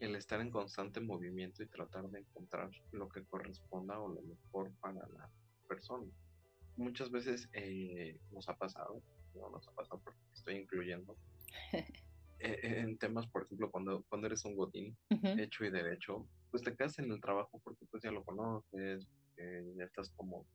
El 0.00 0.14
estar 0.14 0.40
en 0.40 0.50
constante 0.50 1.00
movimiento 1.00 1.62
y 1.62 1.66
tratar 1.66 2.08
de 2.08 2.20
encontrar 2.20 2.70
lo 2.92 3.08
que 3.08 3.24
corresponda 3.24 3.98
o 3.98 4.08
lo 4.08 4.22
mejor 4.22 4.72
para 4.80 5.06
la 5.08 5.28
persona. 5.66 6.06
Muchas 6.76 7.10
veces 7.10 7.48
eh, 7.52 8.18
nos 8.30 8.48
ha 8.48 8.56
pasado, 8.56 9.02
no 9.34 9.50
nos 9.50 9.66
ha 9.68 9.72
pasado 9.72 10.00
porque 10.02 10.20
estoy 10.32 10.56
incluyendo. 10.56 11.16
Eh, 12.40 12.82
en 12.82 12.96
temas, 12.98 13.26
por 13.26 13.42
ejemplo, 13.42 13.68
cuando, 13.68 14.04
cuando 14.08 14.28
eres 14.28 14.44
un 14.44 14.54
godín, 14.54 14.96
hecho 15.10 15.64
y 15.64 15.72
derecho, 15.72 16.24
pues 16.52 16.62
te 16.62 16.72
quedas 16.76 16.96
en 17.00 17.10
el 17.10 17.20
trabajo 17.20 17.60
porque 17.64 17.84
pues 17.90 18.00
ya 18.04 18.12
lo 18.12 18.22
conoces, 18.22 19.08
ya 19.76 19.84
estás 19.84 20.10
como 20.10 20.46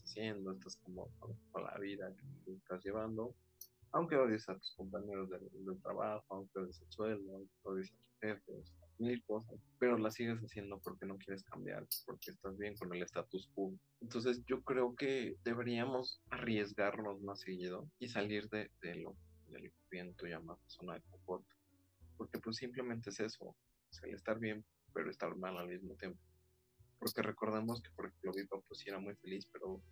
haciendo, 0.00 0.52
estás 0.52 0.76
como 0.76 1.08
con 1.50 1.64
la 1.64 1.78
vida 1.78 2.14
que 2.44 2.52
estás 2.52 2.84
llevando, 2.84 3.34
aunque 3.92 4.16
odies 4.16 4.48
a 4.48 4.56
tus 4.56 4.74
compañeros 4.74 5.28
del, 5.30 5.50
trabajo, 5.82 6.24
aunque 6.30 6.58
odies 6.58 6.80
el 6.80 6.90
sueldo, 6.90 7.36
aunque 7.36 7.52
odies 7.62 7.92
a 7.92 7.96
tus 7.96 8.18
jefes, 8.20 8.72
mil 8.98 9.22
cosas, 9.24 9.58
pero 9.78 9.98
la 9.98 10.10
sigues 10.10 10.38
haciendo 10.38 10.78
porque 10.80 11.06
no 11.06 11.18
quieres 11.18 11.42
cambiar, 11.44 11.86
porque 12.06 12.30
estás 12.30 12.56
bien 12.56 12.76
con 12.76 12.94
el 12.94 13.02
status 13.02 13.50
quo. 13.54 13.72
Entonces 14.00 14.42
yo 14.46 14.62
creo 14.62 14.94
que 14.94 15.36
deberíamos 15.44 16.22
arriesgarnos 16.30 17.20
más 17.22 17.40
seguido 17.40 17.88
y 17.98 18.08
salir 18.08 18.48
de, 18.48 18.70
de 18.80 18.94
lo 18.96 19.16
del 19.48 19.72
bien 19.90 20.14
tú 20.14 20.26
llamas 20.26 20.58
zona 20.66 20.94
de 20.94 21.02
confort, 21.02 21.44
porque 22.16 22.38
pues 22.38 22.56
simplemente 22.56 23.10
es 23.10 23.20
eso, 23.20 23.54
es 23.90 24.02
el 24.02 24.14
estar 24.14 24.38
bien, 24.38 24.64
pero 24.94 25.10
estar 25.10 25.36
mal 25.36 25.58
al 25.58 25.68
mismo 25.68 25.94
tiempo. 25.96 26.20
Porque 27.02 27.22
recordamos 27.22 27.82
que, 27.82 27.90
por 27.90 28.06
ejemplo, 28.06 28.32
Viva 28.32 28.60
pues 28.68 28.78
sí 28.78 28.88
era 28.88 29.00
muy 29.00 29.16
feliz, 29.16 29.44
pero 29.52 29.82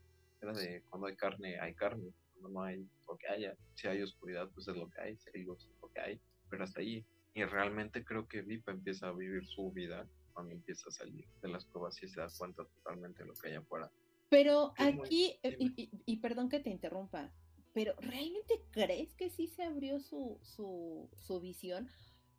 era 0.40 0.52
de 0.52 0.84
cuando 0.88 1.08
hay 1.08 1.16
carne, 1.16 1.58
hay 1.58 1.74
carne, 1.74 2.12
cuando 2.32 2.50
no 2.50 2.62
hay 2.62 2.88
lo 3.08 3.16
que 3.16 3.26
haya. 3.26 3.56
Si 3.74 3.88
hay 3.88 4.00
oscuridad, 4.00 4.48
pues 4.54 4.68
es 4.68 4.76
lo 4.76 4.88
que 4.88 5.00
hay, 5.00 5.16
si 5.16 5.28
hay 5.34 5.42
luz, 5.42 5.64
es 5.64 5.82
lo 5.82 5.88
que 5.88 6.00
hay, 6.00 6.20
pero 6.48 6.62
hasta 6.62 6.80
ahí. 6.80 7.04
Y 7.34 7.42
realmente 7.42 8.04
creo 8.04 8.28
que 8.28 8.42
Vipa 8.42 8.70
empieza 8.70 9.08
a 9.08 9.12
vivir 9.12 9.44
su 9.44 9.72
vida 9.72 10.06
cuando 10.32 10.54
empieza 10.54 10.88
a 10.88 10.92
salir 10.92 11.26
de 11.42 11.48
las 11.48 11.64
pruebas 11.64 12.00
y 12.00 12.08
se 12.08 12.20
da 12.20 12.28
cuenta 12.38 12.64
totalmente 12.64 13.24
de 13.24 13.28
lo 13.28 13.34
que 13.34 13.48
hay 13.48 13.54
afuera. 13.54 13.90
Pero 14.28 14.72
aquí, 14.78 15.36
eh, 15.42 15.56
y, 15.58 16.16
perdón 16.18 16.48
que 16.48 16.60
te 16.60 16.70
interrumpa, 16.70 17.32
pero 17.72 17.94
¿realmente 17.98 18.62
crees 18.70 19.12
que 19.14 19.30
sí 19.30 19.48
se 19.48 19.64
abrió 19.64 19.98
su, 19.98 20.38
su, 20.42 21.10
su 21.16 21.40
visión? 21.40 21.88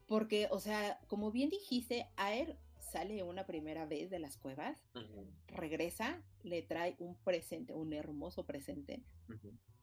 Porque, 0.08 0.48
o 0.50 0.62
sea, 0.62 0.98
como 1.08 1.30
bien 1.30 1.50
dijiste, 1.50 2.08
Aer 2.16 2.58
sale 2.92 3.24
una 3.24 3.46
primera 3.46 3.86
vez 3.86 4.10
de 4.10 4.20
las 4.20 4.38
cuevas, 4.38 4.78
regresa, 5.48 6.22
le 6.44 6.62
trae 6.62 6.96
un 7.00 7.16
presente, 7.16 7.74
un 7.74 7.94
hermoso 7.94 8.46
presente. 8.46 9.02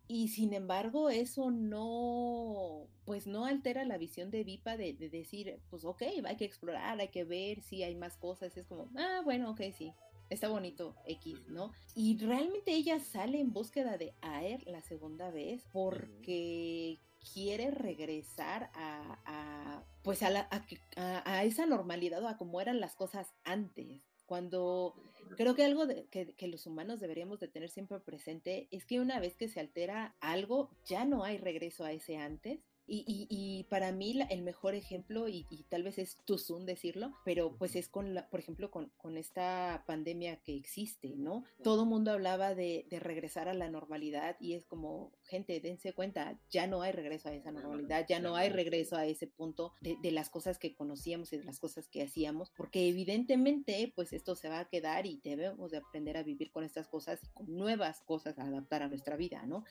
Y 0.07 0.29
sin 0.29 0.55
embargo, 0.55 1.11
eso 1.11 1.51
no, 1.51 2.87
pues 3.05 3.27
no 3.27 3.45
altera 3.45 3.85
la 3.85 3.99
visión 3.99 4.31
de 4.31 4.45
Vipa 4.45 4.77
de, 4.77 4.95
decir, 4.95 5.61
pues 5.69 5.85
ok, 5.85 6.03
hay 6.25 6.37
que 6.37 6.45
explorar, 6.45 6.99
hay 6.99 7.09
que 7.09 7.25
ver 7.25 7.63
si 7.63 7.83
hay 7.83 7.95
más 7.95 8.17
cosas. 8.17 8.57
Es 8.57 8.67
como, 8.67 8.91
ah, 8.97 9.21
bueno, 9.25 9.51
ok, 9.51 9.61
sí, 9.77 9.93
está 10.31 10.49
bonito 10.49 10.95
X, 11.07 11.49
¿no? 11.49 11.73
Y 11.95 12.17
realmente 12.19 12.73
ella 12.73 13.01
sale 13.01 13.41
en 13.41 13.53
búsqueda 13.53 13.99
de 13.99 14.15
Aer 14.21 14.67
la 14.67 14.81
segunda 14.81 15.31
vez 15.31 15.67
porque 15.73 16.99
quiere 17.33 17.71
regresar 17.71 18.71
a, 18.75 19.85
pues 20.09 20.23
a, 20.23 20.31
la, 20.31 20.49
a, 20.97 21.45
esa 21.45 21.67
normalidad 21.67 22.23
o 22.25 22.29
a 22.29 22.39
cómo 22.39 22.63
eran 22.63 22.81
las 22.81 22.95
cosas 22.95 23.35
antes. 23.45 24.01
Cuando 24.25 24.95
creo 25.37 25.55
que 25.55 25.67
algo 25.67 25.87
que, 26.11 26.35
que, 26.35 26.49
los 26.49 26.67
humanos 26.67 26.99
deberíamos 26.99 27.41
de 27.41 27.49
tener 27.49 27.69
siempre 27.69 28.01
presente 28.01 28.69
es 28.71 28.87
que 28.87 29.01
una 29.01 29.21
vez 29.21 29.37
que 29.37 29.49
se 29.49 29.61
altera 29.61 30.17
algo, 30.21 30.71
ya 30.87 31.05
no 31.05 31.25
hay 31.25 31.37
regreso 31.37 31.85
a 31.85 31.93
ese 31.93 32.17
antes 32.17 32.59
y, 32.89 33.67
para 33.69 33.93
mí 33.93 34.19
el 34.31 34.43
mejor 34.43 34.75
ejemplo, 34.75 35.29
y, 35.29 35.45
tal 35.69 35.83
vez 35.83 35.99
es 35.99 36.19
soon 36.27 36.67
decirlo, 36.67 37.13
pero 37.25 37.57
pues 37.57 37.77
es 37.77 37.89
con, 37.89 38.15
la, 38.15 38.29
por 38.29 38.41
ejemplo, 38.41 38.71
con, 38.71 38.89
esta 39.17 39.83
pandemia 39.87 40.37
que 40.37 40.55
existe, 40.55 41.15
¿no? 41.17 41.45
Todo 41.63 41.85
mundo 41.85 42.13
hablaba 42.13 42.55
de, 42.55 42.87
regresar 42.91 43.49
a 43.49 43.55
la 43.55 43.69
normalidad 43.69 44.37
y 44.41 44.55
es 44.55 44.65
como, 44.65 45.13
gente, 45.25 45.61
dense 45.61 45.93
cuenta, 45.93 46.39
ya 46.51 46.67
no 46.67 46.83
hay 46.83 46.93
regreso 46.93 47.29
a 47.29 47.35
esa 47.35 47.53
normalidad, 47.53 48.07
ya 48.09 48.21
no 48.21 48.37
hay 48.37 48.49
regreso 48.49 48.97
a 48.97 49.07
ese 49.07 49.27
punto 49.27 49.73
de, 49.81 49.97
de 50.03 50.11
las 50.11 50.31
cosas 50.31 50.59
que 50.59 50.75
conocíamos 50.75 51.33
y 51.33 51.39
de 51.39 51.45
las 51.45 51.61
cosas 51.61 51.89
que 51.89 52.03
hacíamos, 52.03 52.51
porque 52.57 52.89
evidentemente 52.89 53.93
pues 53.95 54.13
esto 54.13 54.35
se 54.35 54.49
va 54.49 54.61
a 54.61 54.69
quedar 54.69 55.07
y 55.07 55.21
debemos 55.23 55.71
de 55.71 55.79
aprender 55.79 56.17
a 56.17 56.23
vivir 56.23 56.51
con 56.51 56.65
estas 56.65 56.89
cosas 56.89 57.21
y 57.23 57.29
con 57.29 57.57
nuevas 57.57 58.01
cosas 58.03 58.39
a 58.39 58.45
adaptar 58.45 58.83
a 58.83 58.89
nuestra 58.89 59.17
vida, 59.17 59.45
¿no? 59.47 59.65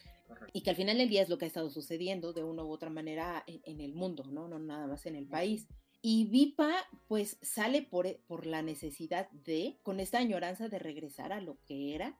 Y 0.54 0.62
que 0.62 0.70
al 0.70 0.76
final 0.76 0.98
del 0.98 1.10
día 1.10 1.22
es 1.22 1.30
lo 1.30 1.38
que 1.38 1.46
ha 1.46 1.48
estado 1.48 1.70
sucediendo 1.70 2.34
de 2.34 2.44
una 2.44 2.64
u 2.64 2.72
otra 2.72 2.90
manera 2.90 3.07
en, 3.08 3.82
el 3.82 3.94
mundo, 3.94 4.24
¿no? 4.30 4.48
No 4.48 4.60
nada 4.60 4.88
más 4.88 5.06
en 5.06 5.16
el 5.16 5.28
país. 5.28 5.68
Y 6.02 6.26
Vipa 6.26 6.72
pues 7.08 7.38
sale 7.42 7.82
por, 7.82 8.06
e, 8.06 8.22
por 8.28 8.46
la 8.46 8.62
necesidad 8.62 9.30
de, 9.32 9.80
con 9.84 10.00
esta 10.00 10.20
añoranza 10.20 10.70
de 10.70 10.80
regresar 10.80 11.34
a 11.34 11.42
lo 11.42 11.58
que 11.66 11.96
era. 11.96 12.18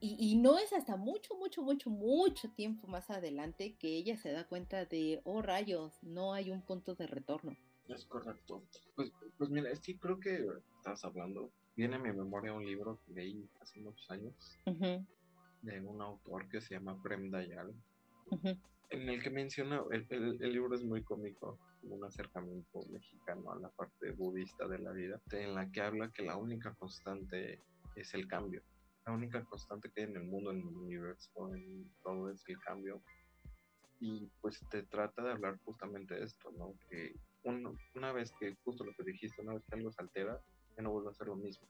Y, 0.00 0.16
y, 0.18 0.36
no 0.36 0.58
es 0.58 0.72
hasta 0.72 0.96
mucho, 0.96 1.36
mucho, 1.36 1.62
mucho, 1.62 1.90
mucho 1.90 2.50
tiempo 2.52 2.86
más 2.86 3.10
adelante 3.10 3.76
que 3.76 3.88
ella 3.88 4.16
se 4.16 4.32
da 4.32 4.48
cuenta 4.48 4.86
de, 4.86 5.20
oh 5.24 5.42
rayos, 5.42 6.02
no 6.02 6.32
hay 6.32 6.50
un 6.50 6.62
punto 6.62 6.94
de 6.94 7.06
retorno. 7.06 7.54
Es 7.88 8.06
correcto. 8.06 8.62
Pues, 8.96 9.12
pues 9.36 9.50
mira, 9.50 9.70
es 9.70 9.80
que 9.80 9.98
creo 9.98 10.18
que 10.18 10.46
estás 10.76 11.04
hablando, 11.04 11.50
viene 11.76 11.96
a 11.96 11.98
mi 11.98 12.12
memoria 12.12 12.54
un 12.54 12.64
libro 12.64 13.00
que 13.04 13.12
leí 13.12 13.48
hace 13.60 13.80
muchos 13.80 14.10
años 14.10 14.34
de 15.62 15.80
un 15.80 16.00
autor 16.00 16.48
que 16.48 16.60
se 16.60 16.74
llama 16.74 17.00
Prem 17.02 17.30
Dayal 17.30 17.74
en 18.90 19.08
el 19.08 19.22
que 19.22 19.30
menciona, 19.30 19.82
el, 19.90 20.38
libro 20.38 20.74
es 20.74 20.82
muy 20.82 21.02
cómico, 21.02 21.58
un 21.82 22.04
acercamiento 22.04 22.80
mexicano 22.90 23.52
a 23.52 23.58
la 23.58 23.68
parte 23.70 24.10
budista 24.10 24.66
de 24.66 24.78
la 24.80 24.90
vida, 24.90 25.20
en 25.30 25.54
la 25.54 25.70
que 25.70 25.80
habla 25.80 26.10
que 26.10 26.22
la 26.22 26.36
única 26.36 26.74
constante 26.74 27.60
es 27.94 28.14
el 28.14 28.26
cambio. 28.26 28.62
La 29.06 29.12
única 29.12 29.44
constante 29.44 29.90
que 29.90 30.02
hay 30.02 30.10
en 30.10 30.16
el 30.16 30.24
mundo, 30.24 30.50
en 30.50 30.58
el 30.58 30.76
universo, 30.76 31.54
en 31.54 31.88
todo 32.02 32.30
es 32.30 32.42
el 32.48 32.58
cambio. 32.60 33.00
Y 34.00 34.28
pues 34.40 34.60
te 34.70 34.82
trata 34.82 35.22
de 35.22 35.32
hablar 35.32 35.58
justamente 35.64 36.14
de 36.14 36.24
esto, 36.24 36.50
¿no? 36.58 36.74
Que 36.90 37.14
una 37.94 38.12
vez 38.12 38.32
que, 38.38 38.56
justo 38.64 38.84
lo 38.84 38.92
que 38.94 39.04
dijiste, 39.04 39.40
una 39.40 39.54
vez 39.54 39.62
que 39.64 39.76
algo 39.76 39.92
se 39.92 40.02
altera, 40.02 40.38
ya 40.76 40.82
no 40.82 40.90
vuelve 40.90 41.10
a 41.10 41.14
ser 41.14 41.28
lo 41.28 41.36
mismo. 41.36 41.66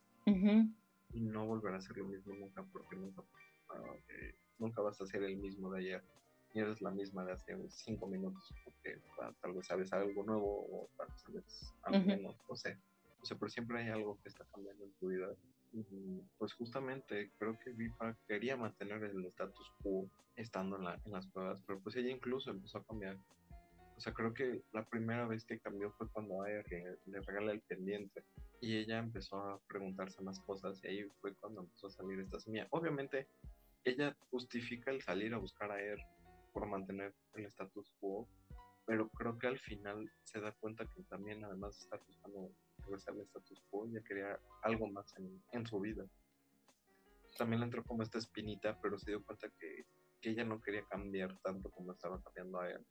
Y 1.12 1.20
no 1.20 1.46
volverá 1.46 1.76
a 1.76 1.80
ser 1.80 1.96
lo 1.98 2.06
mismo 2.06 2.34
nunca, 2.34 2.64
porque 2.72 2.96
nunca, 2.96 3.22
ah, 3.68 3.94
eh, 4.08 4.34
nunca 4.58 4.80
vas 4.80 5.00
a 5.00 5.06
ser 5.06 5.22
el 5.24 5.36
mismo 5.36 5.70
de 5.72 5.80
ayer 5.80 6.02
y 6.52 6.60
eres 6.60 6.80
la 6.80 6.90
misma 6.90 7.24
de 7.24 7.32
hace 7.32 7.56
cinco 7.68 8.06
minutos, 8.06 8.52
porque 8.64 8.98
tal 9.40 9.52
vez 9.52 9.66
sabes 9.66 9.92
algo 9.92 10.24
nuevo 10.24 10.66
o 10.70 10.90
tal 10.96 11.08
vez 11.08 11.22
sabes 11.22 11.74
algo 11.82 12.06
menos, 12.06 12.36
no 12.48 12.56
sé. 12.56 12.76
O 13.20 13.24
sea, 13.24 13.36
pero 13.38 13.50
siempre 13.50 13.80
hay 13.80 13.88
algo 13.88 14.18
que 14.22 14.30
está 14.30 14.44
cambiando 14.52 14.84
en 14.84 14.92
tu 14.94 15.08
vida. 15.08 15.28
Y 15.72 16.20
pues 16.38 16.52
justamente 16.54 17.30
creo 17.38 17.56
que 17.58 17.70
Vipa 17.70 18.16
quería 18.26 18.56
mantener 18.56 19.04
el 19.04 19.24
status 19.26 19.72
quo 19.82 20.08
estando 20.34 20.76
en, 20.76 20.84
la, 20.84 21.00
en 21.04 21.12
las 21.12 21.26
pruebas, 21.28 21.62
pero 21.66 21.78
pues 21.80 21.94
ella 21.96 22.10
incluso 22.10 22.50
empezó 22.50 22.78
a 22.78 22.84
cambiar. 22.84 23.16
O 23.96 24.00
sea, 24.00 24.14
creo 24.14 24.32
que 24.32 24.62
la 24.72 24.84
primera 24.84 25.26
vez 25.26 25.44
que 25.44 25.60
cambió 25.60 25.92
fue 25.92 26.08
cuando 26.08 26.42
a 26.42 26.50
ella 26.50 26.64
le 27.04 27.20
regala 27.20 27.52
el 27.52 27.60
pendiente 27.60 28.24
y 28.60 28.78
ella 28.78 28.98
empezó 28.98 29.36
a 29.36 29.60
preguntarse 29.68 30.22
más 30.22 30.40
cosas 30.40 30.82
y 30.82 30.88
ahí 30.88 31.04
fue 31.20 31.34
cuando 31.34 31.60
empezó 31.60 31.86
a 31.86 31.90
salir 31.90 32.18
esta 32.18 32.40
semilla. 32.40 32.66
Obviamente, 32.70 33.28
ella 33.84 34.16
justifica 34.30 34.90
el 34.90 35.02
salir 35.02 35.34
a 35.34 35.38
buscar 35.38 35.70
a 35.70 35.80
él 35.82 35.98
por 36.52 36.66
mantener 36.66 37.14
el 37.34 37.46
status 37.46 37.90
quo, 38.00 38.28
pero 38.86 39.08
creo 39.10 39.38
que 39.38 39.46
al 39.46 39.58
final 39.58 40.10
se 40.24 40.40
da 40.40 40.52
cuenta 40.52 40.84
que 40.86 41.02
también 41.04 41.44
además 41.44 41.76
de 41.76 41.84
estar 41.84 42.00
buscando 42.06 42.50
regresar 42.78 43.14
al 43.14 43.20
status 43.20 43.62
quo, 43.70 43.86
ya 43.88 44.00
quería 44.02 44.38
algo 44.62 44.88
más 44.88 45.14
en, 45.16 45.42
en, 45.52 45.66
su 45.66 45.78
vida. 45.80 46.04
También 47.38 47.60
le 47.60 47.66
entró 47.66 47.84
como 47.84 48.02
esta 48.02 48.18
espinita, 48.18 48.80
pero 48.80 48.98
se 48.98 49.12
dio 49.12 49.24
cuenta 49.24 49.48
que, 49.58 49.84
que 50.20 50.30
ella 50.30 50.44
no 50.44 50.60
quería 50.60 50.84
cambiar 50.86 51.36
tanto 51.38 51.70
como 51.70 51.92
estaba 51.92 52.20
cambiando 52.22 52.60
a 52.60 52.70
él, 52.70 52.84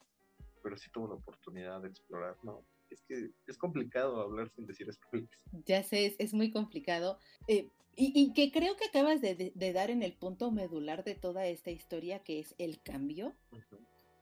pero 0.63 0.77
sí 0.77 0.89
tuvo 0.91 1.09
la 1.09 1.15
oportunidad 1.15 1.81
de 1.81 1.89
explorar, 1.89 2.37
¿no? 2.43 2.63
Es 2.95 3.01
que 3.03 3.31
es 3.47 3.57
complicado 3.57 4.21
hablar 4.21 4.49
sin 4.49 4.65
decir 4.65 4.91
spoilers. 4.91 5.43
Ya 5.65 5.83
sé, 5.83 6.15
es, 6.17 6.33
muy 6.33 6.51
complicado. 6.51 7.19
Eh, 7.47 7.69
y, 7.95 8.31
que 8.33 8.51
creo 8.51 8.77
que 8.77 8.85
acabas 8.85 9.19
de, 9.21 9.51
dar 9.73 9.89
en 9.89 10.03
el 10.03 10.13
punto 10.13 10.51
medular 10.51 11.03
de 11.03 11.15
toda 11.15 11.47
esta 11.47 11.69
historia, 11.69 12.19
que 12.23 12.39
es 12.39 12.55
el 12.57 12.81
cambio, 12.81 13.35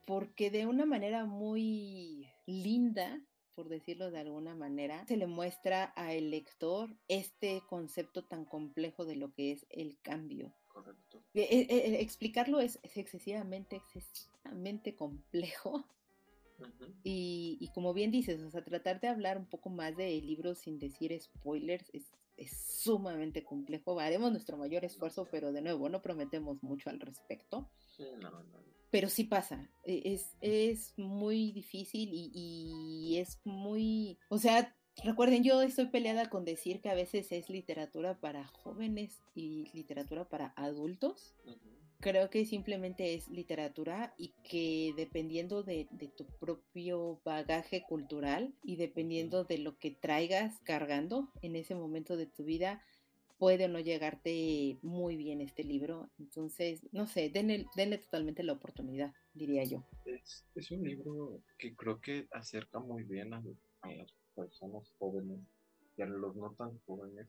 porque 0.05 0.49
de 0.49 0.65
una 0.65 0.85
manera 0.85 1.25
muy 1.25 2.27
linda, 2.47 3.21
por 3.53 3.69
decirlo 3.69 4.09
de 4.09 4.19
alguna 4.19 4.55
manera, 4.55 5.05
se 5.05 5.17
le 5.17 5.27
muestra 5.27 5.83
al 5.83 6.31
lector 6.31 6.89
este 7.07 7.61
concepto 7.69 8.23
tan 8.23 8.45
complejo 8.45 9.05
de 9.05 9.15
lo 9.15 9.31
que 9.33 9.51
es 9.51 9.67
el 9.69 9.99
cambio. 10.01 10.55
Correcto. 10.69 11.23
Eh, 11.35 11.67
eh, 11.69 12.01
explicarlo 12.01 12.59
es, 12.59 12.79
es, 12.81 12.97
excesivamente, 12.97 13.75
excesivamente 13.75 14.95
complejo 14.95 15.85
y, 17.03 17.69
como 17.73 17.93
bien 17.93 18.11
dices, 18.11 18.41
o 18.41 18.49
sea, 18.51 18.63
tratar 18.63 18.99
de 18.99 19.07
hablar 19.07 19.37
un 19.37 19.45
poco 19.45 19.69
más 19.69 19.95
de 19.95 20.09
libros 20.21 20.59
sin 20.59 20.79
decir 20.79 21.17
spoilers 21.19 21.89
es, 21.93 22.13
sumamente 22.51 23.43
complejo. 23.43 23.99
Haremos 23.99 24.31
nuestro 24.31 24.57
mayor 24.57 24.85
esfuerzo, 24.85 25.27
pero 25.31 25.51
de 25.51 25.61
nuevo, 25.61 25.89
no 25.89 26.03
prometemos 26.03 26.61
mucho 26.61 26.89
al 26.91 26.99
respecto. 26.99 27.67
Pero 28.91 29.09
sí 29.09 29.23
pasa, 29.23 29.69
e, 29.83 30.13
es, 30.13 30.37
es 30.41 30.93
muy 30.97 31.51
difícil 31.51 32.11
y, 32.13 33.17
es 33.17 33.39
muy, 33.43 34.19
o 34.29 34.37
sea, 34.37 34.75
recuerden, 35.03 35.43
yo 35.43 35.61
estoy 35.61 35.87
peleada 35.87 36.29
con 36.29 36.45
decir 36.45 36.79
que 36.79 36.89
a 36.89 36.95
veces 36.95 37.31
es 37.31 37.49
literatura 37.49 38.19
para 38.19 38.45
jóvenes 38.47 39.21
y 39.33 39.69
literatura 39.73 40.29
para 40.29 40.53
adultos 40.55 41.35
creo 41.99 42.29
que 42.29 42.45
simplemente 42.45 43.13
es 43.13 43.27
literatura 43.29 44.13
y 44.17 44.33
que 44.49 44.93
dependiendo 44.95 45.63
de, 45.63 45.87
tu 46.15 46.25
propio 46.39 47.19
bagaje 47.23 47.83
cultural 47.83 48.53
y 48.63 48.75
dependiendo 48.75 49.43
de 49.43 49.57
lo 49.57 49.77
que 49.77 49.91
traigas 49.91 50.59
cargando 50.63 51.31
en 51.41 51.55
ese 51.55 51.75
momento 51.75 52.17
de 52.17 52.27
tu 52.27 52.43
vida, 52.43 52.83
puede 53.37 53.65
o 53.65 53.67
no 53.67 53.79
llegarte 53.79 54.77
muy 54.81 55.15
bien 55.15 55.41
este 55.41 55.63
libro. 55.63 56.09
Entonces, 56.19 56.81
no 56.91 57.07
sé, 57.07 57.29
denle, 57.29 57.67
denle 57.75 57.97
totalmente 57.99 58.43
la 58.43 58.53
oportunidad, 58.53 59.13
diría 59.33 59.63
yo. 59.63 59.83
Es, 60.05 60.71
un 60.71 60.83
libro 60.83 61.41
que 61.57 61.75
creo 61.75 61.99
que 62.01 62.27
acerca 62.31 62.79
muy 62.79 63.03
bien 63.03 63.33
a, 63.33 63.43
las 63.83 64.11
personas 64.35 64.91
jóvenes 64.99 65.39
y 65.97 66.01
a 66.01 66.05
los 66.05 66.35
no 66.35 66.51
tan 66.53 66.77
jóvenes. 66.85 67.27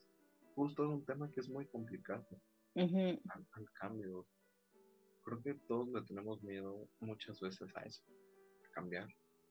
Justo 0.54 0.84
es 0.84 0.90
un 0.90 1.04
tema 1.04 1.30
que 1.30 1.40
es 1.40 1.48
muy 1.48 1.66
complicado. 1.66 2.26
al, 2.74 3.72
cambio. 3.74 4.26
Creo 5.28 5.42
que 5.42 5.54
todos 5.66 5.88
le 5.88 6.02
tenemos 6.02 6.42
miedo 6.42 6.88
muchas 7.00 7.38
veces 7.40 7.68
a 7.76 7.82
eso, 7.82 8.02
a 8.66 8.70
cambiar. 8.72 9.08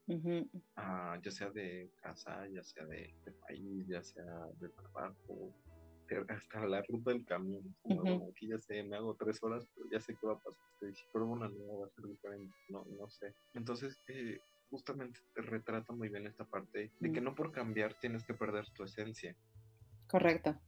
ya 0.07 1.31
sea 1.31 1.49
de 1.51 1.91
casa, 2.01 2.47
ya 2.47 2.63
sea 2.63 2.85
de, 2.85 3.13
de 3.25 3.31
país, 3.31 3.87
ya 3.87 4.01
sea 4.01 4.47
de 4.59 4.69
trabajo, 4.69 5.53
hasta 6.29 6.65
la 6.65 6.81
ruta 6.83 7.11
del 7.11 7.25
camino. 7.25 7.61
Como, 7.81 8.29
aquí 8.29 8.47
ya 8.47 8.57
sé, 8.57 8.83
me 8.83 8.95
hago 8.95 9.15
tres 9.15 9.41
horas, 9.43 9.65
pero 9.75 9.89
ya 9.91 9.99
sé 9.99 10.15
qué 10.19 10.27
va 10.27 10.33
a 10.33 10.39
pasar. 10.39 10.93
Si 10.93 11.03
pruebo 11.11 11.33
una 11.33 11.49
nueva 11.49 11.81
va 11.81 11.85
a 11.87 11.89
ser 11.89 12.05
diferente. 12.05 12.55
No, 12.69 12.85
no 12.97 13.09
sé. 13.09 13.33
Entonces, 13.53 13.97
eh, 14.07 14.39
justamente 14.69 15.19
te 15.35 15.41
retrata 15.41 15.93
muy 15.93 16.09
bien 16.09 16.27
esta 16.27 16.45
parte 16.45 16.91
de 16.99 17.11
que 17.11 17.21
mm. 17.21 17.23
no 17.23 17.35
por 17.35 17.51
cambiar 17.51 17.93
tienes 17.99 18.23
que 18.25 18.33
perder 18.33 18.65
tu 18.71 18.83
esencia. 18.83 19.35
Correcto. 20.07 20.59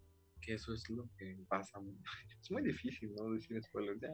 Que 0.42 0.54
eso 0.54 0.74
es 0.74 0.90
lo 0.90 1.10
que 1.18 1.38
pasa. 1.48 1.80
Es 2.42 2.52
muy 2.52 2.64
difícil, 2.64 3.14
¿no? 3.16 3.32
Decir 3.34 3.62
spoilers. 3.64 4.00
Ya, 4.00 4.10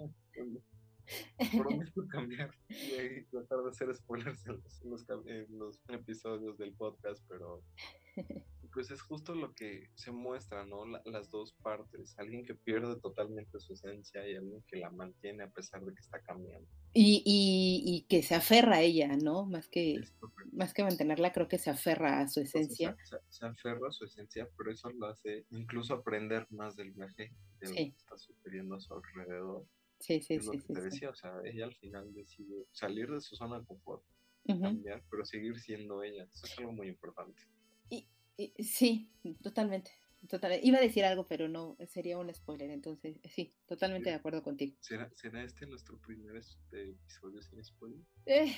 prometo 1.51 2.07
cambiar 2.09 2.51
y 2.69 3.23
tratar 3.25 3.63
de 3.63 3.69
hacer 3.69 3.95
spoilers 3.95 4.45
en 4.45 4.61
los, 4.89 5.09
en 5.27 5.59
los 5.59 5.81
episodios 5.89 6.57
del 6.57 6.73
podcast, 6.73 7.23
pero 7.27 7.63
pues 8.75 8.91
es 8.91 9.01
justo 9.01 9.33
lo 9.33 9.53
que 9.53 9.89
se 9.95 10.11
muestra, 10.11 10.65
¿no? 10.65 10.85
las 10.85 11.29
dos 11.29 11.53
partes, 11.63 12.13
alguien 12.19 12.45
que 12.45 12.55
pierde 12.55 12.99
totalmente 12.99 13.57
su 13.61 13.73
esencia 13.73 14.27
y 14.27 14.35
alguien 14.35 14.61
que 14.67 14.75
la 14.75 14.89
mantiene 14.89 15.43
a 15.43 15.49
pesar 15.49 15.83
de 15.85 15.93
que 15.93 16.01
está 16.01 16.21
cambiando. 16.21 16.67
Y, 16.93 17.23
y, 17.25 18.05
que 18.09 18.21
se 18.21 18.35
aferra 18.35 18.77
a 18.77 18.81
ella, 18.81 19.15
¿no? 19.15 19.45
Más 19.45 19.69
que, 19.69 20.01
más 20.51 20.73
que 20.73 20.83
mantenerla, 20.83 21.31
creo 21.31 21.47
que 21.47 21.57
se 21.57 21.69
aferra 21.69 22.19
a 22.19 22.27
su 22.27 22.41
esencia. 22.41 22.97
se, 23.29 23.45
aferra 23.45 23.87
a 23.87 23.91
su 23.91 24.05
esencia, 24.05 24.47
pero 24.57 24.71
eso 24.71 24.89
lo 24.91 25.07
hace 25.07 25.45
incluso 25.51 25.93
aprender 25.93 26.45
más 26.51 26.75
del 26.75 26.91
viaje, 26.91 27.31
de 27.59 27.69
lo 27.69 27.75
que 27.75 27.93
está 27.97 28.17
sucediendo 28.17 28.75
a 28.75 28.79
su 28.81 28.93
alrededor. 28.93 29.65
Sí, 30.05 30.21
sí, 30.21 30.39
sí. 30.39 30.59
te 30.71 30.81
decía, 30.81 31.09
o 31.09 31.15
sea, 31.15 31.33
ella 31.43 31.65
al 31.65 31.73
final 31.73 32.13
decide 32.13 32.67
salir 32.71 33.09
de 33.09 33.19
su 33.21 33.35
zona 33.35 33.59
de 33.59 33.65
confort, 33.65 34.03
cambiar, 34.45 35.03
pero 35.09 35.25
seguir 35.25 35.59
siendo 35.59 36.03
ella. 36.03 36.27
Eso 36.31 36.45
es 36.45 36.59
algo 36.59 36.73
muy 36.73 36.89
importante. 36.89 37.41
Sí, 38.59 39.09
totalmente. 39.41 39.91
Iba 40.61 40.77
a 40.77 40.81
decir 40.81 41.05
algo, 41.05 41.27
pero 41.27 41.47
no, 41.47 41.75
sería 41.87 42.19
un 42.19 42.31
spoiler, 42.31 42.69
entonces 42.69 43.17
sí, 43.23 43.55
totalmente 43.65 44.09
de 44.09 44.15
acuerdo 44.15 44.43
contigo. 44.43 44.75
¿Será, 44.79 45.09
este 45.43 45.65
nuestro 45.65 45.97
primer 45.99 46.35
este, 46.35 46.91
episodio 46.91 47.41
sin 47.41 47.63
spoiler? 47.63 47.99
Eh, 48.27 48.53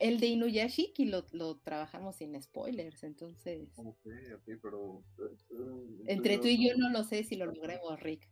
el 0.00 0.20
de 0.20 0.26
Inuyashiki 0.28 1.04
lo, 1.04 1.26
lo 1.32 1.58
trabajamos 1.58 2.16
sin 2.16 2.40
spoilers, 2.42 3.02
entonces. 3.04 3.68
Ok, 3.76 4.06
ok, 4.36 4.58
pero. 4.62 5.04
Eh, 5.18 6.04
Entre 6.06 6.38
tú 6.38 6.46
y 6.46 6.66
yo 6.66 6.76
no 6.78 6.90
lo 6.90 7.04
sé 7.04 7.24
si 7.24 7.36
lo 7.36 7.44
logremos, 7.44 8.00
Rick. 8.00 8.28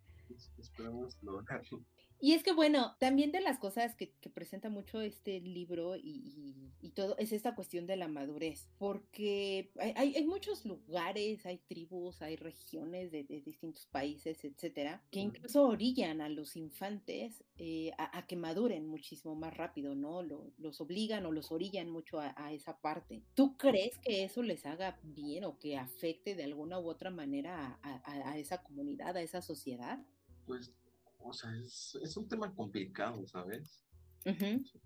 Esperemos 0.58 1.22
lograrlo. 1.22 1.84
Y 2.20 2.34
es 2.34 2.42
que 2.42 2.52
bueno, 2.52 2.96
también 2.98 3.32
de 3.32 3.40
las 3.40 3.58
cosas 3.58 3.94
que, 3.94 4.12
presenta 4.34 4.68
mucho 4.68 5.00
este 5.00 5.40
libro 5.40 5.96
y, 5.96 6.66
todo 6.94 7.16
es 7.18 7.32
esta 7.32 7.54
cuestión 7.54 7.86
de 7.86 7.96
la 7.96 8.08
madurez, 8.08 8.68
porque 8.78 9.70
hay, 9.78 10.24
muchos 10.24 10.64
lugares, 10.64 11.46
hay 11.46 11.58
tribus, 11.58 12.20
hay 12.20 12.36
regiones 12.36 13.10
de, 13.12 13.24
distintos 13.24 13.86
países, 13.86 14.44
etcétera, 14.44 15.02
que 15.10 15.20
incluso 15.20 15.66
orillan 15.66 16.20
a 16.20 16.28
los 16.28 16.56
infantes 16.56 17.44
eh, 17.56 17.92
a, 17.96 18.26
que 18.26 18.36
maduren 18.36 18.86
muchísimo 18.86 19.34
más 19.34 19.56
rápido, 19.56 19.94
¿no? 19.94 20.22
los 20.22 20.80
obligan 20.80 21.26
o 21.26 21.32
los 21.32 21.52
orillan 21.52 21.90
mucho 21.90 22.20
a, 22.20 22.34
a, 22.36 22.52
esa 22.52 22.80
parte. 22.80 23.22
¿Tú 23.34 23.56
crees 23.56 23.98
que 23.98 24.24
eso 24.24 24.42
les 24.42 24.66
haga 24.66 24.98
bien 25.02 25.44
o 25.44 25.58
que 25.58 25.76
afecte 25.76 26.34
de 26.34 26.44
alguna 26.44 26.78
u 26.80 26.88
otra 26.88 27.10
manera 27.10 27.78
a, 27.82 28.38
esa 28.38 28.62
comunidad, 28.62 29.16
a 29.16 29.22
esa 29.22 29.42
sociedad? 29.42 30.00
Pues 30.46 30.72
o 31.22 31.32
sea, 31.32 31.50
es, 31.56 31.98
es 32.02 32.16
un 32.16 32.28
tema 32.28 32.54
complicado, 32.54 33.26
¿sabes? 33.26 33.84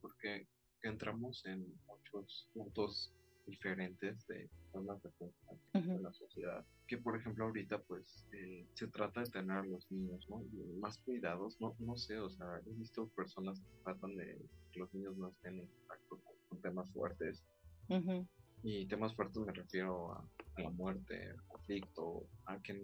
Porque 0.00 0.46
entramos 0.82 1.44
en 1.46 1.66
muchos 1.86 2.48
puntos 2.52 3.12
diferentes 3.46 4.26
de 4.26 4.48
formas 4.72 5.02
de 5.02 5.10
pensar 5.10 6.00
la 6.00 6.12
sociedad. 6.12 6.64
Que 6.86 6.98
por 6.98 7.16
ejemplo 7.16 7.44
ahorita 7.44 7.82
pues 7.82 8.26
eh, 8.32 8.66
se 8.74 8.88
trata 8.88 9.22
de 9.22 9.30
tener 9.30 9.56
a 9.56 9.64
los 9.64 9.90
niños 9.90 10.26
¿no? 10.28 10.42
más 10.78 10.98
cuidados, 10.98 11.60
no, 11.60 11.74
no 11.78 11.96
sé, 11.96 12.18
o 12.18 12.30
sea, 12.30 12.60
he 12.66 12.70
visto 12.74 13.08
personas 13.08 13.60
que 13.60 13.82
tratan 13.84 14.16
de 14.16 14.38
que 14.72 14.80
los 14.80 14.92
niños 14.94 15.16
no 15.16 15.28
estén 15.28 15.60
en 15.60 15.66
contacto 15.66 16.20
con, 16.22 16.60
temas 16.60 16.90
fuertes. 16.92 17.44
Y 18.62 18.86
temas 18.86 19.14
fuertes 19.14 19.36
me 19.36 19.52
refiero 19.52 20.12
a, 20.12 20.26
a 20.56 20.60
la 20.62 20.70
muerte, 20.70 21.30
al 21.30 21.46
conflicto, 21.46 22.26
a 22.46 22.58
que 22.62 22.80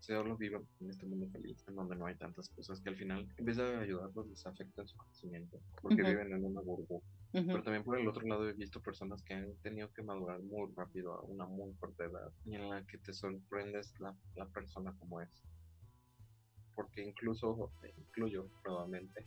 solo 0.00 0.36
vive 0.36 0.60
en 0.80 0.90
este 0.90 1.06
mundo 1.06 1.28
feliz, 1.30 1.64
en 1.68 1.76
donde 1.76 1.96
no 1.96 2.06
hay 2.06 2.14
tantas 2.16 2.48
cosas 2.50 2.80
que 2.80 2.90
al 2.90 2.96
final, 2.96 3.28
en 3.36 3.44
vez 3.44 3.56
de 3.56 3.76
ayudarlos, 3.76 4.26
les 4.28 4.46
afecta 4.46 4.86
su 4.86 4.96
conocimiento, 4.96 5.58
porque 5.82 6.02
viven 6.02 6.32
en 6.32 6.44
una 6.44 6.60
burbuja. 6.60 7.06
Pero 7.32 7.62
también 7.62 7.84
por 7.84 7.98
el 7.98 8.08
otro 8.08 8.26
lado 8.26 8.48
he 8.48 8.52
visto 8.54 8.80
personas 8.80 9.22
que 9.22 9.34
han 9.34 9.54
tenido 9.56 9.92
que 9.92 10.02
madurar 10.02 10.40
muy 10.42 10.72
rápido 10.74 11.14
a 11.14 11.22
una 11.22 11.44
muy 11.46 11.74
corta 11.74 12.04
edad 12.04 12.32
y 12.44 12.54
en 12.54 12.70
la 12.70 12.84
que 12.86 12.98
te 12.98 13.12
sorprendes 13.12 13.92
la, 14.00 14.14
la 14.36 14.46
persona 14.46 14.94
como 14.98 15.20
es. 15.20 15.28
Porque 16.74 17.02
incluso, 17.02 17.70
incluyo 17.98 18.48
probablemente, 18.62 19.26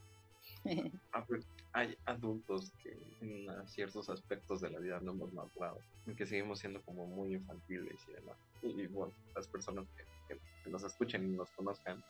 hay 1.74 1.96
adultos 2.06 2.72
que 2.84 2.98
en 3.22 3.48
ciertos 3.68 4.10
aspectos 4.10 4.62
de 4.62 4.70
la 4.70 4.80
vida 4.80 5.00
no 5.00 5.12
hemos 5.12 5.34
madurado, 5.34 5.80
que 6.18 6.26
seguimos 6.26 6.60
siendo 6.60 6.82
como 6.82 7.06
muy 7.08 7.34
infantiles 7.34 8.00
y 8.08 8.14
demás. 8.14 8.38
Y, 8.62 8.88
bueno, 8.88 9.14
las 9.36 9.48
personas 9.48 9.86
que, 9.96 10.40
nos 10.70 10.84
escuchen 10.84 11.26
y 11.26 11.36
nos 11.36 11.50
conozcan 11.52 12.04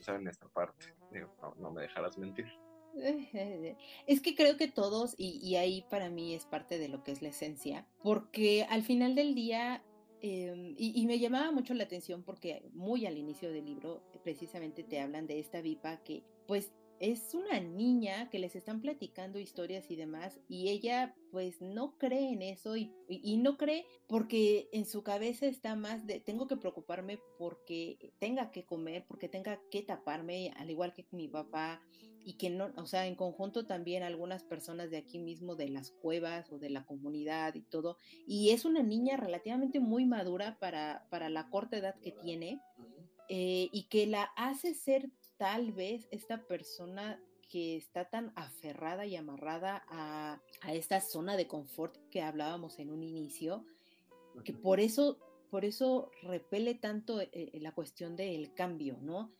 saben 0.00 0.28
esta 0.28 0.46
parte. 0.48 0.92
no, 1.58 1.70
me 1.70 1.82
dejarás 1.82 2.18
mentir. 2.18 2.46
Es 4.06 4.20
que 4.20 4.36
creo 4.36 4.56
que 4.56 4.68
todos, 4.68 5.14
y, 5.18 5.56
ahí 5.56 5.84
para 5.90 6.10
mí 6.10 6.34
es 6.34 6.46
parte 6.46 6.78
de 6.78 6.88
lo 6.88 7.02
que 7.02 7.10
es 7.10 7.22
la 7.22 7.28
esencia, 7.28 7.86
porque 8.02 8.64
al 8.70 8.82
final 8.82 9.14
del 9.16 9.34
día 9.34 9.82
y, 10.20 11.02
y, 11.02 11.06
me 11.06 11.18
llamaba 11.18 11.50
mucho 11.50 11.74
la 11.74 11.84
atención 11.84 12.22
porque 12.22 12.62
muy 12.72 13.04
al 13.04 13.18
inicio 13.18 13.52
del 13.52 13.66
libro 13.66 14.02
precisamente 14.22 14.82
te 14.82 14.98
hablan 15.00 15.26
de 15.26 15.38
esta 15.38 15.60
vipa 15.60 15.98
que 15.98 16.22
pues 16.46 16.72
es 17.00 17.34
una 17.34 17.60
niña 17.60 18.30
que 18.30 18.38
les 18.38 18.56
están 18.56 18.80
platicando 18.80 19.38
historias 19.38 19.90
y 19.90 19.96
demás, 19.96 20.38
y 20.48 20.68
ella 20.68 21.14
pues 21.30 21.60
no 21.60 21.98
cree 21.98 22.32
en 22.32 22.42
eso 22.42 22.76
y, 22.76 22.92
no 23.36 23.56
cree 23.56 23.84
porque 24.08 24.68
en 24.72 24.86
su 24.86 25.02
cabeza 25.02 25.46
está 25.46 25.74
más 25.74 26.06
de 26.06 26.20
tengo 26.20 26.46
que 26.46 26.56
preocuparme 26.56 27.18
porque 27.38 28.12
tenga 28.18 28.50
que 28.50 28.64
comer, 28.64 29.04
porque 29.06 29.28
tenga 29.28 29.60
que 29.70 29.82
taparme, 29.82 30.52
al 30.56 30.70
igual 30.70 30.94
que 30.94 31.06
mi 31.10 31.28
papá, 31.28 31.82
y 32.24 32.34
que 32.34 32.48
no, 32.48 32.72
o 32.76 32.86
sea, 32.86 33.06
en 33.06 33.16
conjunto 33.16 33.66
también 33.66 34.02
algunas 34.02 34.44
personas 34.44 34.90
de 34.90 34.96
aquí 34.96 35.18
mismo, 35.18 35.56
de 35.56 35.68
las 35.68 35.90
cuevas 35.90 36.50
o 36.52 36.58
de 36.58 36.70
la 36.70 36.86
comunidad 36.86 37.54
y 37.54 37.62
todo, 37.62 37.98
y 38.26 38.50
es 38.50 38.64
una 38.64 38.82
niña 38.82 39.16
relativamente 39.16 39.80
muy 39.80 40.06
madura 40.06 40.58
para, 40.58 41.06
para 41.10 41.28
la 41.28 41.50
corta 41.50 41.76
edad 41.76 41.96
que 42.00 42.12
tiene. 42.12 42.60
Eh, 43.30 43.70
y 43.72 43.84
que 43.84 44.06
la 44.06 44.24
hace 44.36 44.74
ser 44.74 45.08
tal 45.44 45.72
vez 45.72 46.08
esta 46.10 46.38
persona 46.46 47.20
que 47.50 47.76
está 47.76 48.06
tan 48.06 48.32
aferrada 48.34 49.04
y 49.04 49.14
amarrada 49.14 49.84
a, 49.90 50.40
esta 50.72 51.02
zona 51.02 51.36
de 51.36 51.46
confort 51.46 51.98
que 52.08 52.22
hablábamos 52.22 52.78
en 52.78 52.90
un 52.90 53.02
inicio, 53.02 53.66
que 54.42 54.54
por 54.54 54.80
eso, 54.80 55.18
por 55.50 55.66
eso 55.66 56.10
repele 56.22 56.74
tanto 56.74 57.20
eh, 57.20 57.28
eh, 57.34 57.60
la 57.60 57.72
cuestión 57.72 58.16
del 58.16 58.54
cambio, 58.54 58.96
¿no? 59.02 59.34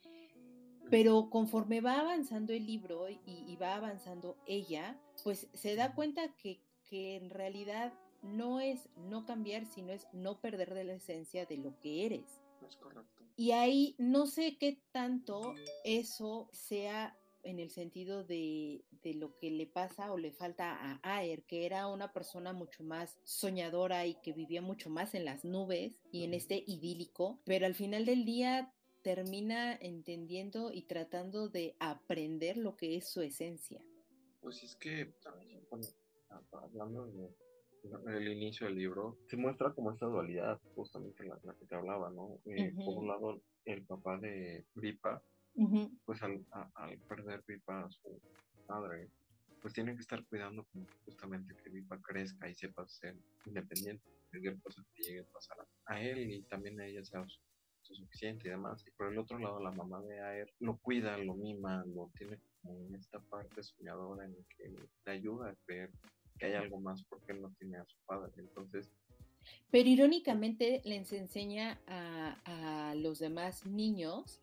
Pero 0.91 1.31
conforme 1.31 1.81
va 1.81 1.99
avanzando 2.01 2.53
el 2.53 2.67
libro 2.67 3.07
y, 3.09 3.55
va 3.55 3.73
avanzando 3.73 4.37
ella, 4.45 5.01
pues 5.23 5.47
se 5.55 5.73
da 5.73 5.95
cuenta 5.95 6.35
que, 6.35 6.61
que 6.87 7.15
en 7.15 7.31
realidad 7.31 7.93
no 8.21 8.59
es 8.59 8.89
no 8.95 9.25
cambiar, 9.25 9.65
sino 9.65 9.91
es 9.91 10.05
no 10.13 10.39
perder 10.39 10.75
de 10.75 10.83
la 10.83 10.93
esencia 10.93 11.47
de 11.47 11.57
lo 11.57 11.79
que 11.79 12.05
eres. 12.05 12.43
Es 12.61 12.75
correcto. 12.75 13.24
Y 13.35 13.51
ahí 13.51 13.95
no 13.97 14.27
sé 14.27 14.57
qué 14.57 14.79
tanto 14.91 15.53
eso 15.83 16.49
sea 16.53 17.17
en 17.43 17.59
el 17.59 17.69
sentido 17.69 18.23
de, 18.23 18.83
lo 19.03 19.37
que 19.37 19.51
le 19.51 19.67
pasa 19.67 20.11
o 20.11 20.17
le 20.17 20.31
falta 20.31 20.75
a 20.81 20.99
Aer, 21.03 21.43
que 21.43 21.67
era 21.67 21.87
una 21.87 22.11
persona 22.11 22.53
mucho 22.53 22.83
más 22.83 23.19
soñadora 23.23 24.07
y 24.07 24.15
que 24.15 24.33
vivía 24.33 24.63
mucho 24.63 24.89
más 24.89 25.13
en 25.13 25.25
las 25.25 25.45
nubes 25.45 26.01
y 26.11 26.23
en 26.23 26.33
este 26.33 26.63
idílico, 26.65 27.39
pero 27.45 27.67
al 27.67 27.75
final 27.75 28.05
del 28.05 28.25
día 28.25 28.73
termina 29.03 29.75
entendiendo 29.75 30.71
y 30.71 30.81
tratando 30.81 31.47
de 31.47 31.75
aprender 31.79 32.57
lo 32.57 32.75
que 32.75 32.97
es 32.97 33.07
su 33.07 33.21
esencia. 33.21 33.79
Pues 34.41 34.63
es 34.63 34.75
que, 34.75 35.13
hablando 36.51 37.07
del 38.05 38.27
inicio 38.27 38.67
del 38.67 38.75
libro, 38.75 39.17
se 39.27 39.37
muestra 39.37 39.73
como 39.73 39.91
esta 39.91 40.05
dualidad, 40.05 40.59
justamente 40.75 41.23
la, 41.23 41.39
la 41.43 41.53
que 41.53 41.65
te 41.65 41.75
hablaba, 41.75 42.09
¿no? 42.09 42.39
Eh, 42.45 42.73
por 42.75 42.97
un 42.97 43.07
lado, 43.07 43.41
el 43.65 43.83
papá 43.83 44.17
de 44.17 44.65
Vipa, 44.75 45.21
pues 46.05 46.21
al, 46.21 46.45
perder 47.07 47.43
Vipa 47.47 47.85
a 47.85 47.89
su 47.89 48.21
padre, 48.67 49.09
pues 49.61 49.73
tiene 49.73 49.95
que 49.95 50.01
estar 50.01 50.23
cuidando 50.25 50.65
justamente 51.05 51.55
que 51.55 51.69
Vipa 51.69 51.99
crezca 52.01 52.49
y 52.49 52.55
sepa 52.55 52.87
ser 52.87 53.15
independiente, 53.45 54.03
cualquier 54.29 54.59
cosa 54.59 54.83
que 54.93 55.03
llegue 55.03 55.19
a 55.21 55.33
pasar 55.33 55.57
a 55.85 56.01
él 56.01 56.31
y 56.31 56.41
también 56.43 56.79
a 56.79 56.85
ella 56.85 57.03
sea 57.03 57.25
suficiente 57.81 58.47
y 58.47 58.51
demás. 58.51 58.83
Y 58.87 58.91
por 58.91 59.11
el 59.11 59.17
otro 59.17 59.39
lado, 59.39 59.61
la 59.61 59.71
mamá 59.71 60.01
de 60.01 60.19
Aer 60.19 60.53
lo 60.59 60.77
cuida, 60.77 61.17
lo 61.17 61.35
mima, 61.35 61.83
lo 61.85 62.11
tiene 62.17 62.39
como 62.61 62.79
en 62.87 62.95
esta 62.95 63.19
parte 63.19 63.63
soñadora 63.63 64.25
en 64.25 64.35
que 64.57 64.69
le 64.69 65.11
ayuda 65.11 65.49
a 65.49 65.55
creer 65.65 65.91
que 66.37 66.47
hay 66.47 66.53
algo 66.53 66.79
más 66.79 67.03
porque 67.03 67.31
él 67.31 67.41
no 67.41 67.51
tiene 67.57 67.77
a 67.77 67.85
su 67.85 67.97
padre. 68.05 68.31
Entonces, 68.37 68.91
pero 69.71 69.89
irónicamente 69.89 70.81
les 70.85 71.11
enseña 71.13 71.79
a, 71.87 72.89
a, 72.89 72.95
los 72.95 73.19
demás 73.19 73.65
niños, 73.65 74.41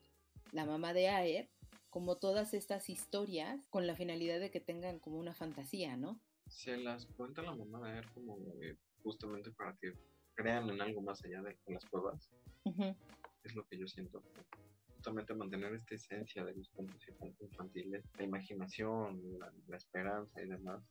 la 0.51 0.65
mamá 0.65 0.93
de 0.93 1.09
Aer, 1.09 1.49
como 1.89 2.17
todas 2.17 2.53
estas 2.53 2.89
historias 2.89 3.59
con 3.69 3.85
la 3.85 3.95
finalidad 3.95 4.39
de 4.39 4.49
que 4.49 4.59
tengan 4.59 4.99
como 4.99 5.19
una 5.19 5.33
fantasía, 5.33 5.97
¿no? 5.97 6.19
Se 6.47 6.77
las 6.77 7.05
cuenta 7.05 7.41
la 7.41 7.55
mamá 7.55 7.81
de 7.81 7.95
Aer 7.95 8.07
como 8.13 8.37
justamente 9.03 9.51
para 9.51 9.75
que 9.77 9.93
crean 10.35 10.69
en 10.69 10.81
algo 10.81 11.01
más 11.01 11.23
allá 11.23 11.41
de 11.41 11.57
las 11.67 11.85
pruebas. 11.85 12.31
Es 13.43 13.55
lo 13.55 13.67
que 13.67 13.77
yo 13.77 13.87
siento. 13.87 14.23
Justamente 14.95 15.33
mantener 15.33 15.73
esta 15.73 15.95
esencia 15.95 16.45
de 16.45 16.55
los 16.55 16.69
cuentos 16.69 17.05
infantiles, 17.41 18.05
la 18.17 18.23
imaginación, 18.23 19.21
la 19.67 19.77
esperanza 19.77 20.41
y 20.41 20.47
demás 20.47 20.81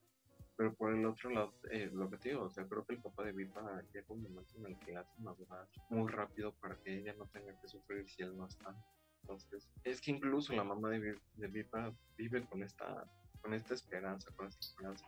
pero 0.57 0.75
por 0.75 0.93
el 0.93 1.05
otro 1.07 1.31
lado, 1.31 1.53
eh, 1.71 1.91
lo 1.93 2.11
que 2.11 2.19
te 2.19 2.29
digo, 2.31 2.45
o 2.45 2.51
sea, 2.51 2.67
creo 2.67 2.85
que 2.85 2.95
el 2.95 3.03
papá 3.03 3.25
de 3.25 3.33
Vipa 3.33 3.83
llega 3.93 4.07
un 4.09 4.23
momento 4.23 4.57
en 4.59 4.67
el 4.67 4.79
que 4.79 4.93
la 4.93 5.01
hace 5.01 5.21
madurar 5.21 5.69
muy 5.91 6.11
rápido 6.11 6.53
para 6.61 6.77
que 6.77 6.99
ella 6.99 7.15
no 7.15 7.27
tenga 7.27 7.59
que 7.61 7.69
sufrir 7.69 8.09
si 8.09 8.23
él 8.23 8.37
no 8.37 8.47
está. 8.47 8.75
Entonces, 9.23 9.69
es 9.85 10.01
que 10.01 10.11
incluso 10.11 10.53
la 10.53 10.65
mamá 10.65 10.91
de, 10.91 11.19
de 11.37 11.47
Vipa 11.49 11.95
vive 12.17 12.45
con 12.47 12.63
esta, 12.63 13.07
con 13.41 13.55
esta 13.55 13.75
esperanza, 13.75 14.31
con 14.33 14.47
esta 14.47 14.61
esperanza, 14.61 15.05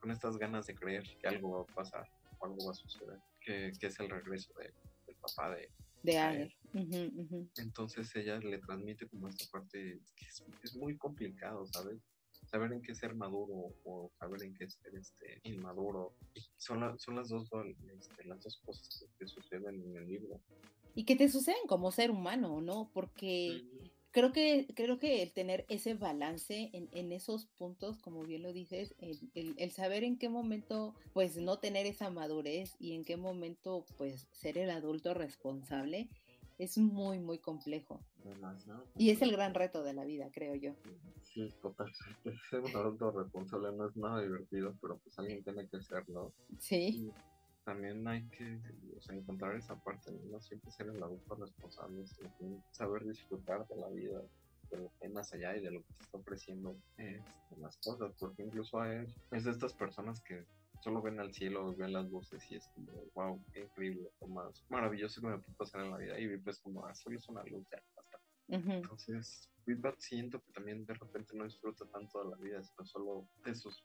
con, 0.00 0.10
estas 0.10 0.36
ganas 0.36 0.66
de 0.66 0.74
creer 0.74 1.04
que 1.20 1.28
algo 1.28 1.58
va 1.58 1.62
a 1.62 1.74
pasar 1.74 2.08
o 2.38 2.46
algo 2.46 2.66
va 2.66 2.72
a 2.72 2.74
suceder, 2.74 3.18
que, 3.40 3.72
que 3.78 3.86
es 3.86 3.98
el 4.00 4.10
regreso 4.10 4.52
de, 4.54 4.72
del 5.06 5.16
papá 5.16 5.54
de, 5.54 5.70
de 6.06 6.18
Ager. 6.18 6.52
Entonces 7.56 8.14
ella 8.14 8.38
le 8.38 8.58
transmite 8.58 9.08
como 9.08 9.28
esta 9.28 9.44
parte 9.50 10.00
que 10.14 10.26
es, 10.26 10.44
es, 10.62 10.76
muy 10.76 10.96
complicado, 10.96 11.66
¿sabes? 11.66 11.98
Saber 12.56 12.72
en 12.72 12.82
qué 12.82 12.94
ser 12.94 13.14
maduro 13.14 13.74
o 13.84 14.10
saber 14.18 14.42
en 14.42 14.54
qué 14.54 14.66
ser 14.68 14.94
este, 14.96 15.40
inmaduro. 15.42 16.14
Son, 16.56 16.98
son 16.98 17.16
las, 17.16 17.28
dos, 17.28 17.48
este, 17.98 18.24
las 18.24 18.42
dos 18.42 18.60
cosas 18.64 19.04
que, 19.18 19.26
suceden 19.26 19.82
en 19.82 19.96
el 19.96 20.08
libro. 20.08 20.40
Y 20.94 21.04
que 21.04 21.16
te 21.16 21.28
suceden 21.28 21.66
como 21.68 21.92
ser 21.92 22.10
humano, 22.10 22.62
¿no? 22.62 22.90
Porque 22.94 23.62
creo, 24.10 24.32
que, 24.32 24.66
creo 24.74 24.98
que 24.98 25.22
el 25.22 25.32
tener 25.32 25.66
ese 25.68 25.92
balance 25.92 26.70
en, 26.72 26.88
en 26.92 27.12
esos 27.12 27.44
puntos, 27.58 27.98
como 27.98 28.22
bien 28.22 28.42
lo 28.42 28.54
dices, 28.54 28.94
el, 28.98 29.18
el, 29.34 29.54
el, 29.58 29.70
saber 29.70 30.02
en 30.02 30.16
qué 30.16 30.30
momento, 30.30 30.94
pues, 31.12 31.36
no 31.36 31.58
tener 31.58 31.84
esa 31.84 32.08
madurez 32.08 32.74
y 32.78 32.94
en 32.94 33.04
qué 33.04 33.18
momento, 33.18 33.84
pues, 33.98 34.28
ser 34.32 34.56
el 34.56 34.70
adulto 34.70 35.12
responsable, 35.12 36.08
es 36.58 36.78
muy, 36.78 37.18
muy 37.18 37.38
complejo. 37.38 38.00
Y 38.96 39.10
es 39.10 39.22
el 39.22 39.32
gran 39.32 39.54
reto 39.54 39.82
de 39.82 39.92
la 39.92 40.04
vida, 40.04 40.30
creo 40.32 40.54
yo. 40.54 40.74
Sí, 41.22 41.52
totalmente. 41.60 41.96
Ser 42.50 42.60
un 42.60 42.74
adulto 42.74 43.10
responsable 43.10 43.72
no 43.72 43.88
es 43.88 43.96
nada 43.96 44.22
divertido, 44.22 44.74
pero 44.80 44.98
pues 44.98 45.18
alguien 45.18 45.42
tiene 45.44 45.68
que 45.68 45.80
serlo. 45.80 46.32
Sí. 46.58 47.10
también 47.64 48.06
hay 48.06 48.24
que 48.28 48.60
encontrar 49.10 49.56
esa 49.56 49.74
parte, 49.82 50.12
no 50.30 50.40
siempre 50.40 50.70
ser 50.70 50.86
el 50.86 51.02
adulto 51.02 51.34
responsable, 51.34 52.06
sino 52.06 52.62
saber 52.70 53.04
disfrutar 53.04 53.66
de 53.66 53.76
la 53.76 53.88
vida, 53.88 54.22
de 54.70 54.78
lo 54.78 54.88
que 54.88 55.06
hay 55.06 55.12
más 55.12 55.32
allá 55.32 55.56
y 55.56 55.62
de 55.62 55.72
lo 55.72 55.80
que 55.82 55.92
te 55.94 56.04
está 56.04 56.18
ofreciendo 56.18 56.76
este, 56.96 57.60
las 57.60 57.76
cosas, 57.78 58.12
porque 58.18 58.44
incluso 58.44 58.84
es, 58.84 59.12
es 59.32 59.44
de 59.44 59.50
estas 59.50 59.74
personas 59.74 60.20
que 60.20 60.44
solo 60.80 61.02
ven 61.02 61.20
al 61.20 61.32
cielo, 61.32 61.74
ven 61.74 61.92
las 61.92 62.10
voces 62.10 62.42
y 62.50 62.56
es 62.56 62.68
como, 62.68 62.92
wow, 63.14 63.42
qué 63.52 63.60
increíble, 63.60 64.10
lo 64.20 64.28
más 64.28 64.64
maravilloso 64.68 65.20
que 65.20 65.26
me 65.28 65.38
puede 65.38 65.56
pasar 65.56 65.84
en 65.84 65.90
la 65.90 65.98
vida. 65.98 66.18
Y 66.18 66.36
pues 66.38 66.58
como, 66.60 66.84
ah, 66.86 66.94
solo 66.94 67.16
es 67.16 67.28
una 67.28 67.42
luz, 67.44 67.64
ya, 67.70 67.82
basta. 67.94 68.20
Entonces, 68.48 69.50
Whitbat 69.66 69.98
siento 69.98 70.40
que 70.40 70.52
también 70.52 70.86
de 70.86 70.94
repente 70.94 71.36
no 71.36 71.44
disfruta 71.44 71.84
tanto 71.86 72.22
de 72.22 72.30
la 72.30 72.36
vida, 72.36 72.62
sino 72.62 72.84
solo 72.84 73.28
de 73.44 73.54
sus... 73.54 73.84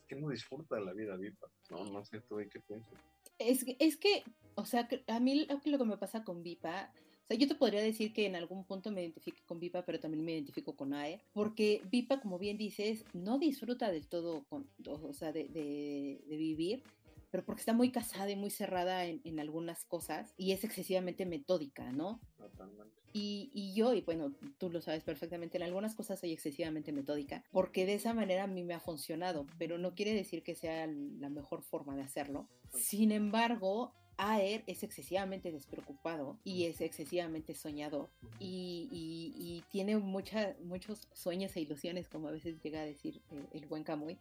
Es 0.00 0.06
que 0.08 0.16
no 0.16 0.28
disfruta 0.28 0.76
de 0.76 0.84
la 0.84 0.92
vida, 0.92 1.16
Whitbat. 1.16 1.50
No, 1.70 1.84
no 1.84 2.04
sé 2.04 2.20
tú 2.22 2.36
de 2.36 2.48
qué 2.48 2.60
piensas. 2.60 2.92
Es, 3.38 3.64
es 3.78 3.96
que, 3.96 4.24
o 4.54 4.64
sea, 4.64 4.88
a 5.06 5.20
mí 5.20 5.46
lo 5.64 5.78
que 5.78 5.84
me 5.84 5.96
pasa 5.96 6.24
con 6.24 6.42
Vipa 6.42 6.92
o 7.24 7.26
sea, 7.26 7.38
yo 7.38 7.48
te 7.48 7.54
podría 7.54 7.80
decir 7.80 8.12
que 8.12 8.26
en 8.26 8.36
algún 8.36 8.64
punto 8.64 8.90
me 8.90 9.00
identifico 9.00 9.38
con 9.46 9.58
Vipa, 9.58 9.82
pero 9.86 9.98
también 9.98 10.22
me 10.22 10.32
identifico 10.32 10.76
con 10.76 10.92
AE, 10.92 11.22
porque 11.32 11.80
Vipa, 11.90 12.20
como 12.20 12.38
bien 12.38 12.58
dices, 12.58 13.06
no 13.14 13.38
disfruta 13.38 13.90
del 13.90 14.06
todo, 14.08 14.44
con, 14.50 14.68
o 14.86 15.14
sea, 15.14 15.32
de, 15.32 15.48
de, 15.48 16.36
vivir, 16.36 16.82
pero 17.30 17.42
porque 17.42 17.60
está 17.60 17.72
muy 17.72 17.90
casada 17.90 18.30
y 18.30 18.36
muy 18.36 18.50
cerrada 18.50 19.06
en, 19.06 19.22
en, 19.24 19.40
algunas 19.40 19.86
cosas 19.86 20.34
y 20.36 20.52
es 20.52 20.64
excesivamente 20.64 21.24
metódica, 21.24 21.92
¿no? 21.92 22.20
Y, 23.14 23.50
y, 23.54 23.72
yo, 23.72 23.94
y 23.94 24.02
bueno, 24.02 24.34
tú 24.58 24.68
lo 24.68 24.82
sabes 24.82 25.02
perfectamente, 25.02 25.56
en 25.56 25.62
algunas 25.62 25.94
cosas 25.94 26.20
soy 26.20 26.32
excesivamente 26.32 26.92
metódica, 26.92 27.42
porque 27.52 27.86
de 27.86 27.94
esa 27.94 28.12
manera 28.12 28.42
a 28.42 28.48
mí 28.48 28.64
me 28.64 28.74
ha 28.74 28.80
funcionado, 28.80 29.46
pero 29.56 29.78
no 29.78 29.94
quiere 29.94 30.12
decir 30.12 30.42
que 30.42 30.54
sea 30.54 30.86
la 30.86 31.30
mejor 31.30 31.62
forma 31.62 31.96
de 31.96 32.02
hacerlo. 32.02 32.48
Sin 32.74 33.12
embargo, 33.12 33.94
Aer 34.16 34.62
es 34.66 34.82
excesivamente 34.82 35.50
despreocupado 35.50 36.38
y 36.44 36.64
es 36.64 36.80
excesivamente 36.80 37.54
soñador 37.54 38.10
y, 38.38 38.88
y, 38.90 39.64
tiene 39.70 39.96
mucha, 39.96 40.54
muchos 40.62 41.08
sueños 41.12 41.56
e 41.56 41.60
ilusiones, 41.60 42.08
como 42.08 42.28
a 42.28 42.32
veces 42.32 42.62
llega 42.62 42.80
a 42.80 42.84
decir 42.84 43.20
eh, 43.30 43.46
el 43.52 43.66
buen 43.66 43.84
Camuy, 43.84 44.18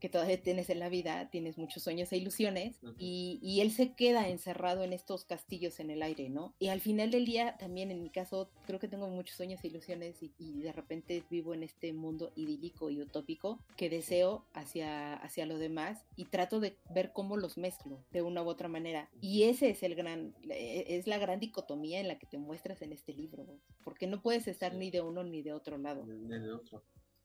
que 0.00 0.08
todavía 0.08 0.42
tienes 0.42 0.70
en 0.70 0.78
la 0.78 0.88
vida, 0.88 1.28
tienes 1.30 1.58
muchos 1.58 1.82
sueños 1.82 2.12
e 2.12 2.16
ilusiones, 2.16 2.78
y, 2.98 3.38
y, 3.42 3.60
él 3.60 3.70
se 3.70 3.92
queda 3.92 4.28
encerrado 4.28 4.82
en 4.82 4.92
estos 4.92 5.24
castillos 5.24 5.78
en 5.80 5.90
el 5.90 6.02
aire, 6.02 6.30
¿no? 6.30 6.54
Y 6.58 6.68
al 6.68 6.80
final 6.80 7.10
del 7.10 7.26
día, 7.26 7.56
también 7.58 7.90
en 7.90 8.02
mi 8.02 8.10
caso, 8.10 8.50
creo 8.66 8.78
que 8.78 8.88
tengo 8.88 9.08
muchos 9.08 9.36
sueños 9.36 9.62
e 9.62 9.68
ilusiones 9.68 10.22
y, 10.22 10.32
y 10.38 10.62
de 10.62 10.72
repente 10.72 11.22
vivo 11.30 11.54
en 11.54 11.62
este 11.62 11.92
mundo 11.92 12.32
idílico 12.36 12.90
y 12.90 13.00
utópico 13.00 13.58
que 13.76 13.90
deseo 13.90 14.44
hacia, 14.54 15.14
hacia 15.14 15.46
lo 15.46 15.58
demás 15.58 16.04
y 16.16 16.26
trato 16.26 16.60
de 16.60 16.76
ver 16.94 17.12
cómo 17.12 17.36
los 17.36 17.58
mezclo 17.58 17.98
de 18.10 18.22
una 18.22 18.42
u 18.42 18.48
otra 18.48 18.68
manera. 18.68 19.10
Y 19.20 19.44
ese 19.44 19.70
es 19.70 19.82
el 19.82 19.94
gran, 19.94 20.34
e, 20.48 20.96
es 20.96 21.06
la 21.06 21.18
gran 21.18 21.40
dicotomía 21.40 22.00
en 22.00 22.08
la 22.08 22.18
que 22.18 22.26
te 22.26 22.38
muestras 22.38 22.82
en 22.82 22.92
este 22.92 23.12
libro, 23.12 23.46
porque 23.84 24.06
no 24.06 24.22
puedes 24.22 24.48
estar 24.48 24.74
ni 24.74 24.90
de 24.90 25.00
uno 25.00 25.24
ni 25.24 25.42
de 25.42 25.52
otro 25.52 25.78
lado. 25.78 26.04
Ni 26.06 26.38
de 26.38 26.52
otro. 26.52 26.82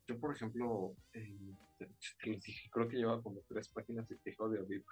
Yo, 0.08 0.20
por 0.20 0.36
ejemplo, 0.36 0.96
eh, 1.13 1.38
creo 2.72 2.88
que 2.88 2.98
lleva 2.98 3.22
como 3.22 3.41
tres 3.48 3.70
páginas 3.70 4.08
de 4.08 4.18
quejo 4.20 4.50
de 4.50 4.62
Viva. 4.63 4.86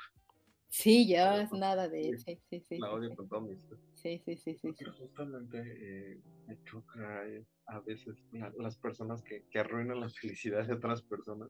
Sí, 0.69 1.06
llevas 1.06 1.52
nada 1.54 1.88
de 1.88 2.10
eso. 2.10 2.23
Sí, 2.26 2.41
sí, 2.49 2.60
sí. 2.62 2.78
La 2.80 2.91
odio 2.91 3.15
con 3.15 3.30
todo 3.30 3.41
mi 3.41 3.56
Sí, 3.93 4.19
sí, 4.26 4.36
sí, 4.36 4.56
sí. 4.56 4.73
Justamente 4.97 5.60
eh, 5.60 6.19
me 6.47 6.58
choca 6.63 7.28
eh, 7.28 7.45
a 7.67 7.80
veces 7.82 8.17
las 8.58 8.76
personas 8.78 9.21
que, 9.21 9.43
que 9.52 9.60
arruinan 9.60 9.99
la 9.99 10.10
felicidad 10.21 10.65
de 10.65 10.73
otras 10.73 11.04
personas. 11.04 11.49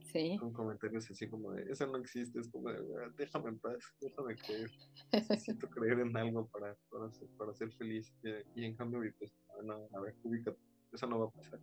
Sí. 0.00 0.38
Con 0.40 0.54
comentarios 0.54 1.10
así 1.10 1.28
como 1.28 1.52
de, 1.52 1.70
eso 1.70 1.86
no 1.86 1.98
existe, 1.98 2.40
es 2.40 2.48
como 2.48 2.70
de, 2.70 2.78
ah, 2.78 3.12
déjame 3.18 3.50
en 3.50 3.58
paz, 3.58 3.76
déjame 4.00 4.34
creer. 4.36 4.70
Necesito 5.12 5.68
creer 5.68 6.00
en 6.00 6.16
algo 6.16 6.46
para, 6.46 6.74
para, 6.90 7.12
ser, 7.12 7.28
para 7.36 7.52
ser 7.52 7.70
feliz. 7.72 8.10
Y, 8.54 8.64
en 8.64 8.74
cambio, 8.74 9.00
pues, 9.18 9.30
no, 9.62 9.86
a 9.92 10.00
ver, 10.00 10.14
ubícate, 10.22 10.56
eso 10.90 11.06
no 11.06 11.18
va 11.18 11.26
a 11.26 11.30
pasar 11.32 11.60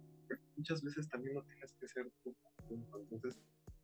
muchas 0.56 0.84
veces 0.84 1.08
también 1.10 1.36
no 1.36 1.44
tienes 1.44 1.74
que 1.74 1.88
ser 1.88 2.12
tú. 2.24 2.36
Entonces, 2.70 3.40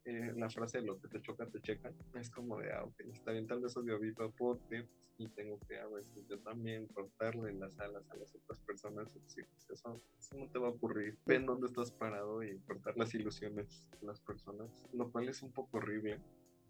eh, 0.06 0.34
la 0.36 0.50
frase 0.50 0.80
de 0.80 0.86
lo 0.86 1.00
que 1.00 1.08
te 1.08 1.22
choca, 1.22 1.46
te 1.46 1.62
checa, 1.62 1.94
es 2.16 2.30
como 2.30 2.60
de, 2.60 2.72
ah, 2.74 2.84
ok, 2.84 3.00
está 3.12 3.32
bien, 3.32 3.48
tal 3.48 3.62
vez 3.62 3.76
odio 3.78 4.00
viva 4.00 4.30
porque 4.32 4.88
y 5.24 5.28
tengo 5.30 5.60
que 5.68 5.78
a 5.78 5.88
veces 5.88 6.26
yo 6.28 6.40
también 6.40 6.88
cortarle 6.88 7.54
las 7.54 7.80
alas 7.80 8.10
a 8.10 8.16
las 8.16 8.34
otras 8.36 8.60
personas 8.62 9.16
y 9.16 9.20
decir, 9.20 9.46
pues 9.52 9.70
eso, 9.70 10.02
eso 10.18 10.38
no 10.38 10.50
te 10.50 10.58
va 10.58 10.68
a 10.68 10.72
ocurrir. 10.72 11.18
Ven 11.26 11.46
dónde 11.46 11.68
estás 11.68 11.92
parado 11.92 12.44
y 12.44 12.58
cortar 12.62 12.98
las 12.98 13.14
ilusiones 13.14 13.88
de 14.00 14.08
las 14.08 14.20
personas, 14.22 14.70
lo 14.94 15.12
cual 15.12 15.30
es 15.30 15.44
un 15.44 15.52
poco 15.52 15.78
horrible. 15.78 16.20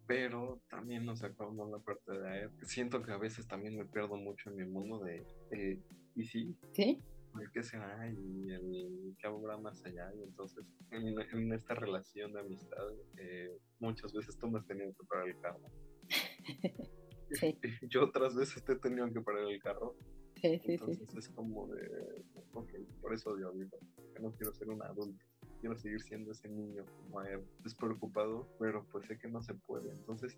Pero 0.07 0.59
también 0.69 1.05
nos 1.05 1.23
acabamos 1.23 1.71
la 1.71 1.79
parte 1.79 2.11
de 2.11 2.29
ayer. 2.29 2.51
Siento 2.63 3.01
que 3.01 3.11
a 3.11 3.17
veces 3.17 3.47
también 3.47 3.77
me 3.77 3.85
pierdo 3.85 4.17
mucho 4.17 4.49
en 4.49 4.57
mi 4.57 4.65
mundo 4.65 4.99
de, 4.99 5.25
eh, 5.51 5.79
¿y 6.15 6.25
sí? 6.25 6.57
¿Sí? 6.73 7.01
El 7.39 7.51
que 7.51 7.63
será 7.63 8.09
y 8.09 8.51
el 8.51 9.15
que 9.17 9.27
habrá 9.27 9.57
más 9.57 9.83
allá. 9.85 10.11
Y 10.15 10.23
entonces, 10.23 10.65
en, 10.91 11.53
esta 11.53 11.73
relación 11.75 12.33
de 12.33 12.39
amistad, 12.39 12.87
eh, 13.17 13.57
muchas 13.79 14.13
veces 14.13 14.37
tú 14.37 14.49
me 14.49 14.59
has 14.59 14.65
tenido 14.65 14.93
que 14.93 15.05
parar 15.05 15.27
el 15.27 15.39
carro. 15.39 15.61
Yo 17.89 18.03
otras 18.03 18.35
veces 18.35 18.63
te 18.63 18.73
he 18.73 18.75
tenido 18.77 19.11
que 19.11 19.21
parar 19.21 19.45
el 19.47 19.61
carro. 19.61 19.95
Sí, 20.35 20.59
sí, 20.65 20.73
Entonces 20.73 21.15
es 21.15 21.29
como 21.29 21.67
de, 21.67 22.23
ok, 22.53 22.69
por 22.99 23.13
eso 23.13 23.29
odio 23.29 23.47
ahorita, 23.49 23.77
que 24.15 24.21
no 24.21 24.31
quiero 24.31 24.51
ser 24.53 24.69
un 24.69 24.81
adulto 24.81 25.23
quiero 25.61 25.77
seguir 25.77 26.01
siendo 26.01 26.31
ese 26.31 26.49
niño 26.49 26.83
como 26.85 27.21
despreocupado, 27.59 28.47
pero 28.59 28.83
pues 28.91 29.05
sé 29.05 29.17
que 29.17 29.29
no 29.29 29.41
se 29.41 29.53
puede. 29.53 29.91
Entonces, 29.91 30.37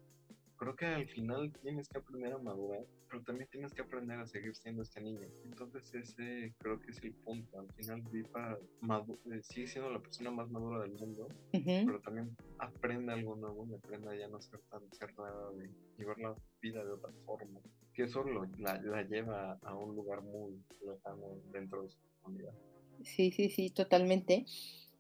creo 0.64 0.76
que 0.76 0.86
al 0.86 1.08
final 1.10 1.52
tienes 1.62 1.90
que 1.90 1.98
aprender 1.98 2.34
a 2.34 2.38
madurar, 2.38 2.86
pero 3.10 3.22
también 3.24 3.50
tienes 3.52 3.74
que 3.74 3.82
aprender 3.82 4.18
a 4.18 4.26
seguir 4.26 4.56
siendo 4.56 4.82
este 4.82 5.02
niño. 5.02 5.28
Entonces, 5.44 5.94
ese 5.94 6.54
creo 6.58 6.80
que 6.80 6.92
es 6.92 7.04
el 7.04 7.14
punto. 7.16 7.60
Al 7.60 7.72
final, 7.74 8.02
Vipa 8.12 8.58
eh, 8.58 9.42
sigue 9.42 9.68
siendo 9.68 9.92
la 9.92 10.00
persona 10.00 10.32
más 10.32 10.50
madura 10.50 10.84
del 10.84 10.94
mundo, 10.94 11.28
pero 11.52 12.00
también 12.00 12.36
aprende 12.60 13.12
algo 13.12 13.36
nuevo 13.36 13.68
y 13.70 13.74
aprende 13.74 14.10
a 14.10 14.16
ya 14.16 14.28
no 14.30 14.42
ser 14.42 14.62
tan 14.72 14.82
cerrada 14.94 15.52
de 15.52 15.70
llevar 15.98 16.18
la 16.20 16.36
vida 16.62 16.84
de 16.84 16.92
otra 16.92 17.12
forma. 17.26 17.60
Que 17.94 18.04
eso 18.04 18.24
la, 18.24 18.82
la 18.82 19.04
lleva 19.04 19.60
a 19.62 19.76
un 19.76 19.96
lugar 19.96 20.22
muy 20.22 20.64
lejano 20.86 21.42
dentro 21.52 21.84
de 21.84 21.90
su 21.90 21.98
comunidad. 22.22 22.54
Sí, 23.04 23.32
sí, 23.32 23.50
sí, 23.50 23.70
totalmente. 23.70 24.46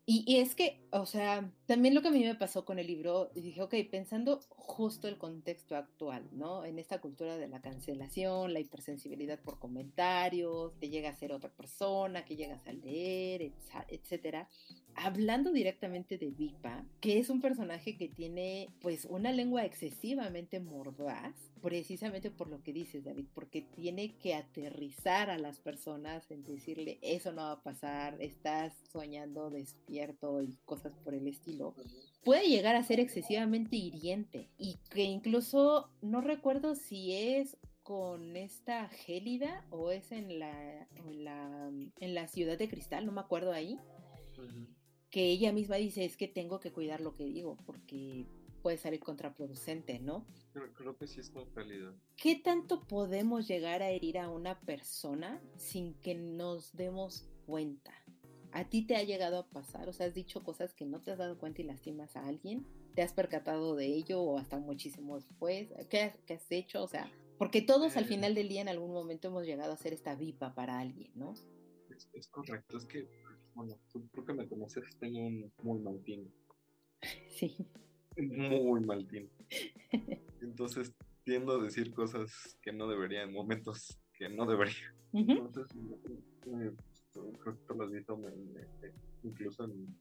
Y, 0.05 0.37
es 0.37 0.53
que, 0.53 0.81
o 0.91 1.05
sea, 1.05 1.49
también 1.65 1.95
lo 1.95 2.01
que 2.01 2.09
a 2.09 2.11
mí 2.11 2.21
me 2.25 2.35
pasó 2.35 2.65
con 2.65 2.77
el 2.77 2.87
libro, 2.87 3.31
dije, 3.35 3.61
ok, 3.61 3.73
pensando 3.89 4.41
justo 4.49 5.07
el 5.07 5.17
contexto 5.17 5.77
actual, 5.77 6.27
¿no? 6.33 6.65
En 6.65 6.77
esta 6.77 6.99
cultura 6.99 7.37
de 7.37 7.47
la 7.47 7.61
cancelación, 7.61 8.53
la 8.53 8.59
hipersensibilidad 8.59 9.39
por 9.39 9.59
comentarios, 9.59 10.73
que 10.75 10.89
llega 10.89 11.09
a 11.09 11.15
ser 11.15 11.31
otra 11.31 11.49
persona, 11.51 12.25
que 12.25 12.35
llegas 12.35 12.67
a 12.67 12.73
leer, 12.73 13.53
etcétera 13.87 14.49
hablando 14.95 15.51
directamente 15.51 16.17
de 16.17 16.31
Vipa, 16.31 16.85
que 17.01 17.19
es 17.19 17.29
un 17.29 17.41
personaje 17.41 17.97
que 17.97 18.07
tiene 18.07 18.69
pues 18.81 19.05
una 19.05 19.31
lengua 19.31 19.65
excesivamente 19.65 20.59
mordaz, 20.59 21.33
precisamente 21.61 22.29
por 22.29 22.49
lo 22.49 22.61
que 22.61 22.73
dices 22.73 23.03
David, 23.03 23.25
porque 23.33 23.61
tiene 23.61 24.15
que 24.17 24.35
aterrizar 24.35 25.29
a 25.29 25.37
las 25.37 25.59
personas 25.59 26.29
en 26.29 26.43
decirle 26.43 26.99
eso 27.01 27.31
no 27.31 27.41
va 27.41 27.51
a 27.53 27.63
pasar, 27.63 28.21
estás 28.21 28.73
soñando 28.91 29.49
despierto 29.49 29.92
y 29.93 30.57
cosas 30.65 30.93
por 31.03 31.13
el 31.13 31.27
estilo, 31.27 31.75
puede 32.23 32.47
llegar 32.49 32.75
a 32.75 32.83
ser 32.83 32.99
excesivamente 32.99 33.75
hiriente 33.75 34.49
y 34.57 34.77
que 34.89 35.03
incluso 35.03 35.89
no 36.01 36.21
recuerdo 36.21 36.75
si 36.75 37.13
es 37.13 37.57
con 37.83 38.37
esta 38.37 38.87
Gélida 38.87 39.65
o 39.69 39.91
es 39.91 40.11
en 40.11 40.39
la, 40.39 40.87
en 40.95 41.23
la, 41.23 41.69
en 41.99 42.13
la 42.15 42.27
ciudad 42.27 42.57
de 42.57 42.69
cristal, 42.69 43.05
no 43.05 43.11
me 43.11 43.21
acuerdo 43.21 43.51
ahí, 43.51 43.79
que 45.09 45.29
ella 45.29 45.51
misma 45.51 45.75
dice 45.75 46.05
es 46.05 46.17
que 46.17 46.27
tengo 46.27 46.59
que 46.59 46.71
cuidar 46.71 47.01
lo 47.01 47.13
que 47.15 47.25
digo 47.25 47.57
porque 47.65 48.25
puede 48.63 48.77
salir 48.77 49.01
contraproducente, 49.01 49.99
¿no? 49.99 50.25
Creo, 50.75 50.97
que 50.97 51.05
sí 51.05 51.19
es 51.19 51.29
con 51.29 51.53
realidad. 51.53 51.93
¿Qué 52.15 52.35
tanto 52.35 52.87
podemos 52.87 53.47
llegar 53.47 53.83
a 53.83 53.89
herir 53.89 54.17
a 54.17 54.29
una 54.29 54.59
persona 54.61 55.41
sin 55.57 55.93
que 55.95 56.15
nos 56.15 56.73
demos 56.73 57.27
cuenta? 57.45 57.91
¿A 58.53 58.69
ti 58.69 58.85
te 58.85 58.95
ha 58.95 59.03
llegado 59.03 59.37
a 59.37 59.47
pasar? 59.49 59.89
O 59.89 59.93
sea, 59.93 60.05
has 60.07 60.13
dicho 60.13 60.43
cosas 60.43 60.73
que 60.73 60.85
no 60.85 61.01
te 61.01 61.11
has 61.11 61.17
dado 61.17 61.37
cuenta 61.37 61.61
y 61.61 61.65
lastimas 61.65 62.15
a 62.15 62.25
alguien. 62.25 62.65
¿Te 62.95 63.01
has 63.01 63.13
percatado 63.13 63.75
de 63.75 63.87
ello 63.87 64.21
o 64.21 64.37
hasta 64.37 64.59
muchísimo 64.59 65.15
después? 65.15 65.73
¿Qué 65.89 66.13
has, 66.29 66.51
hecho? 66.51 66.83
O 66.83 66.87
sea, 66.87 67.11
porque 67.37 67.61
todos 67.61 67.97
al 67.97 68.03
eh. 68.03 68.07
final 68.07 68.35
del 68.35 68.49
día 68.49 68.61
en 68.61 68.69
algún 68.69 68.93
momento 68.93 69.27
hemos 69.27 69.45
llegado 69.45 69.73
a 69.73 69.77
ser 69.77 69.93
esta 69.93 70.15
vipa 70.15 70.53
para 70.53 70.79
alguien, 70.79 71.11
¿no? 71.15 71.33
es 72.13 72.27
correcto, 72.27 72.77
es 72.77 72.85
que 72.85 73.07
bueno, 73.55 73.77
tú 73.91 74.07
creo 74.11 74.25
que 74.25 74.33
me 74.33 74.47
conoces, 74.47 74.83
tengo 74.99 75.19
un 75.19 75.51
muy 75.61 75.79
mal 75.79 76.01
Sí. 77.29 77.55
Muy 78.17 78.81
mal 78.81 79.07
Entonces 80.41 80.93
tiendo 81.23 81.53
a 81.53 81.63
decir 81.63 81.93
cosas 81.93 82.57
que 82.61 82.71
no 82.73 82.87
debería 82.87 83.23
en 83.23 83.33
momentos 83.33 83.99
que 84.13 84.29
no 84.29 84.45
debería. 84.45 84.93
Entonces, 85.13 85.67
creo 87.13 87.55
que 87.55 87.65
tú 87.67 87.73
lo 87.75 87.85
has 87.85 87.91
visto, 87.91 88.19
incluso 89.23 89.65
en, 89.65 89.95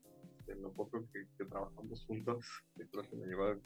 lo 0.61 0.72
poco 0.72 1.03
que, 1.12 1.44
trabajamos 1.44 2.05
juntos, 2.07 2.44
que 2.77 2.87
creo 2.87 3.03
que 3.09 3.16
me 3.16 3.27
llevó 3.27 3.44
a 3.44 3.59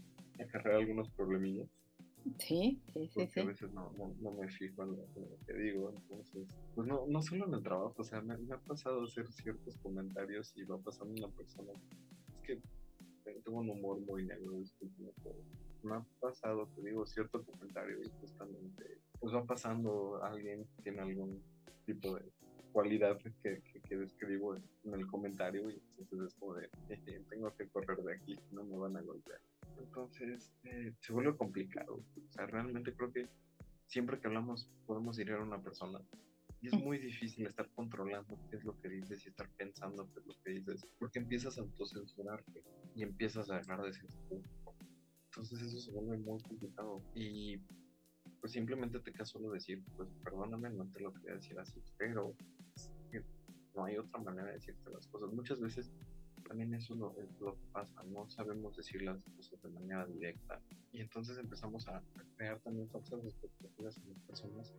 acarrear 0.43 0.77
algunos 0.77 1.11
problemillas. 1.11 1.69
Sí, 2.39 2.81
sí, 2.93 3.09
sí. 3.09 3.41
a 3.41 3.45
veces 3.45 3.73
no, 3.73 3.93
no, 4.21 4.33
me 4.33 4.49
fijo 4.49 4.83
en 4.83 4.97
lo, 4.97 5.07
que 5.47 5.55
digo. 5.55 5.93
Entonces, 5.95 6.49
pues 6.75 6.87
no, 6.87 7.07
no 7.07 7.23
solo 7.23 7.47
en 7.47 7.55
el 7.55 7.63
trabajo, 7.63 7.95
o 7.97 8.05
sea, 8.05 8.21
me, 8.21 8.35
ha 8.35 8.59
pasado 8.59 9.05
hacer 9.05 9.31
ciertos 9.33 9.77
comentarios 9.79 10.53
y 10.57 10.65
va 10.65 10.79
pasando 10.79 11.15
una 11.15 11.35
persona. 11.35 11.73
Es 12.29 12.41
que 12.43 12.61
tengo 13.45 13.61
un 13.61 13.71
humor 13.71 14.01
muy 14.01 14.27
negro, 14.27 14.61
Me 15.83 15.95
ha 15.95 16.05
pasado, 16.21 16.69
te 16.75 16.83
digo, 16.83 17.07
cierto 17.07 17.45
comentario 17.45 18.03
y 18.03 18.11
justamente, 18.21 18.99
pues 19.21 19.33
va 19.33 19.45
pasando 19.45 20.23
alguien 20.23 20.65
que 20.65 20.83
tiene 20.83 21.03
algún 21.03 21.41
tipo 21.87 22.17
de 22.17 22.25
cualidad 22.77 23.19
que, 23.43 23.63
que, 23.89 23.97
describo 23.97 24.55
en 24.55 24.93
el 24.93 25.07
comentario 25.07 25.71
y 25.71 25.81
entonces 25.97 26.29
es 26.29 26.35
como 26.39 26.53
de, 26.53 26.69
tengo 27.31 27.51
que 27.57 27.67
correr 27.69 27.97
de 28.03 28.13
aquí, 28.13 28.39
no 28.53 28.65
me 28.65 28.77
van 28.77 28.99
a 28.99 29.01
golpear. 29.01 29.41
Entonces 29.79 30.53
eh, 30.65 30.93
se 31.01 31.11
vuelve 31.15 31.35
complicado. 31.39 31.95
O 31.95 32.33
sea, 32.33 32.45
realmente 32.45 32.93
creo 32.93 33.11
que 33.11 33.31
siempre 33.87 34.21
que 34.21 34.27
hablamos 34.27 34.69
podemos 34.85 35.19
ir 35.19 35.33
a 35.33 35.43
una 35.43 35.59
persona. 35.63 36.03
Y 36.61 36.67
es 36.67 36.75
muy 36.75 36.99
difícil 36.99 37.47
estar 37.47 37.67
controlando 37.71 38.39
qué 38.51 38.57
es 38.59 38.65
lo 38.65 38.79
que 38.83 38.91
dices 38.91 39.25
y 39.25 39.31
estar 39.31 39.49
pensando 39.57 40.07
qué 40.13 40.21
es 40.21 40.27
lo 40.27 40.35
que 40.45 40.51
dices. 40.51 40.87
Porque 40.99 41.19
empiezas 41.19 41.57
a 41.57 41.63
autocensurarte 41.63 42.63
y 42.95 43.05
empiezas 43.05 43.51
a 43.51 43.57
dejar 43.57 43.81
de 43.81 43.95
ser 43.95 44.11
tú. 44.29 44.43
Entonces 45.31 45.63
eso 45.63 45.81
se 45.81 45.93
vuelve 45.93 46.19
muy 46.19 46.43
complicado. 46.43 47.03
Y 47.15 47.57
pues 48.41 48.53
simplemente 48.53 49.01
te 49.01 49.13
queda 49.13 49.25
solo 49.25 49.51
decir, 49.51 49.83
pues 49.97 50.11
perdóname, 50.23 50.69
no 50.69 50.87
te 50.93 51.01
lo 51.01 51.15
quería 51.15 51.37
decir 51.37 51.59
así, 51.59 51.83
pero 51.97 52.37
no 53.77 53.85
hay 53.85 53.99
otra 53.99 54.21
manera 54.21 54.49
de 54.49 54.55
decirte 54.55 54.91
las 54.91 55.07
cosas. 55.09 55.33
Muchas 55.33 55.61
veces 55.61 55.93
también 56.49 56.75
eso 56.75 56.95
es 57.19 57.41
lo, 57.41 57.55
que 57.55 57.67
pasa, 57.73 58.03
no 58.05 58.29
sabemos 58.29 58.77
decir 58.77 59.03
las 59.03 59.23
cosas 59.37 59.61
de 59.63 59.69
manera 59.69 60.07
directa 60.07 60.61
y 60.93 61.01
entonces 61.01 61.39
empezamos 61.39 61.87
a 61.89 62.03
crear 62.37 62.61
también 62.61 62.89
falsas 62.89 63.25
expectativas 63.25 63.97
en 63.99 64.11
las 64.11 64.21
personas 64.21 64.75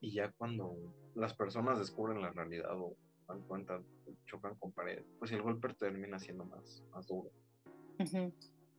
y 0.00 0.12
ya 0.12 0.32
cuando 0.32 0.74
las 1.14 1.34
personas 1.34 1.78
descubren 1.78 2.20
la 2.20 2.30
realidad 2.30 2.76
o 2.76 2.96
dan 3.28 3.42
cuenta, 3.42 3.80
chocan 4.26 4.54
con 4.56 4.72
pared, 4.72 5.04
pues 5.18 5.30
el 5.32 5.42
golpe 5.42 5.72
termina 5.74 6.18
siendo 6.18 6.44
más, 6.44 6.82
más 6.90 7.06
duro. 7.06 7.30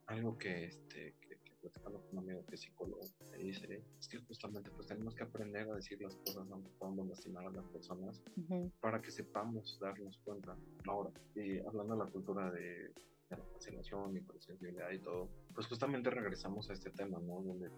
Algo 0.08 0.38
que, 0.38 0.66
este, 0.66 1.16
platicando 1.64 2.02
con 2.02 2.18
un 2.18 2.20
amigo 2.20 2.46
que 2.46 2.56
es 2.56 2.62
psicólogo, 2.62 3.02
me 3.32 3.38
dice, 3.38 3.82
es 4.00 4.08
que 4.08 4.18
justamente 4.20 4.70
pues 4.72 4.88
tenemos 4.88 5.16
que 5.16 5.24
aprender 5.24 5.70
a 5.70 5.76
decir 5.76 6.02
las 6.02 6.16
cosas, 6.18 6.46
no 6.48 6.62
podemos 6.78 7.08
lastimar 7.08 7.48
a 7.48 7.52
las 7.52 7.66
personas, 7.68 8.22
para 8.82 9.02
que 9.02 9.12
sepamos 9.12 9.80
darnos 9.80 10.20
cuenta. 10.26 10.58
Ahora, 10.88 11.12
y 11.36 11.60
hablando 11.60 11.94
de 11.96 12.06
la 12.06 12.12
cultura 12.12 12.52
de, 12.52 12.94
la 13.30 13.38
cancelación 13.38 14.16
y 14.16 14.22
sensibilidad 14.40 14.92
y 14.92 15.00
todo, 15.00 15.30
pues 15.56 15.66
justamente 15.68 16.10
regresamos 16.10 16.70
a 16.70 16.74
este 16.74 16.92
tema, 16.92 17.18
¿no? 17.20 17.42
Donde 17.42 17.72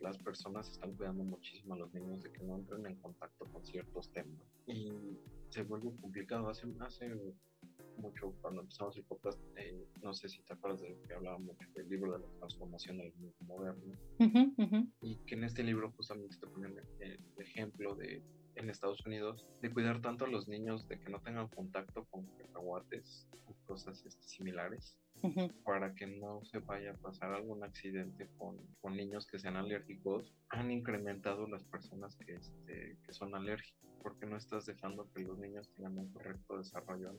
las 0.00 0.18
personas 0.18 0.70
están 0.70 0.92
cuidando 0.94 1.24
muchísimo 1.24 1.74
a 1.74 1.78
los 1.78 1.92
niños 1.92 2.22
de 2.22 2.30
que 2.30 2.44
no 2.44 2.56
entren 2.56 2.86
en 2.86 2.96
contacto 2.96 3.46
con 3.46 3.64
ciertos 3.64 4.12
temas. 4.12 4.38
Y 4.66 5.18
se 5.48 5.62
vuelve 5.62 5.90
complicado. 6.00 6.48
Hace, 6.48 6.68
hace 6.80 7.34
mucho 7.98 8.32
cuando 8.40 8.62
empezamos 8.62 8.96
el 8.96 9.04
podcast, 9.04 9.40
eh, 9.56 9.86
no 10.02 10.14
sé 10.14 10.28
si 10.28 10.42
te 10.42 10.54
acuerdas 10.54 10.80
de 10.80 10.96
que 11.06 11.14
hablaba 11.14 11.38
mucho 11.38 11.68
del 11.74 11.88
libro 11.88 12.12
de 12.12 12.20
la 12.20 12.32
transformación 12.38 12.98
del 12.98 13.12
mundo 13.14 13.36
moderno, 13.46 13.94
y 15.00 15.16
que 15.26 15.34
en 15.34 15.44
este 15.44 15.62
libro 15.62 15.92
justamente 15.92 16.36
te 16.38 16.46
ponen 16.46 16.76
el 17.00 17.20
ejemplo 17.38 17.94
de 17.94 18.22
en 18.58 18.70
Estados 18.70 19.04
Unidos 19.06 19.46
de 19.62 19.72
cuidar 19.72 20.00
tanto 20.00 20.24
a 20.24 20.28
los 20.28 20.48
niños 20.48 20.86
de 20.88 20.98
que 20.98 21.10
no 21.10 21.20
tengan 21.20 21.48
contacto 21.48 22.04
con 22.06 22.26
cacahuates 22.36 23.28
o 23.46 23.54
cosas 23.66 24.04
este, 24.04 24.28
similares 24.28 24.98
para 25.64 25.94
que 25.94 26.06
no 26.06 26.44
se 26.44 26.60
vaya 26.60 26.92
a 26.92 26.96
pasar 26.96 27.32
algún 27.32 27.64
accidente 27.64 28.28
con, 28.38 28.56
con, 28.80 28.96
niños 28.96 29.26
que 29.26 29.40
sean 29.40 29.56
alérgicos 29.56 30.32
han 30.50 30.70
incrementado 30.70 31.48
las 31.48 31.64
personas 31.64 32.14
que, 32.16 32.36
este, 32.36 32.96
que 33.04 33.12
son 33.12 33.34
alérgicas 33.34 33.76
porque 34.00 34.26
no 34.26 34.36
estás 34.36 34.66
dejando 34.66 35.10
que 35.12 35.22
los 35.22 35.38
niños 35.38 35.68
tengan 35.74 35.98
un 35.98 36.12
correcto 36.12 36.58
desarrollo 36.58 37.16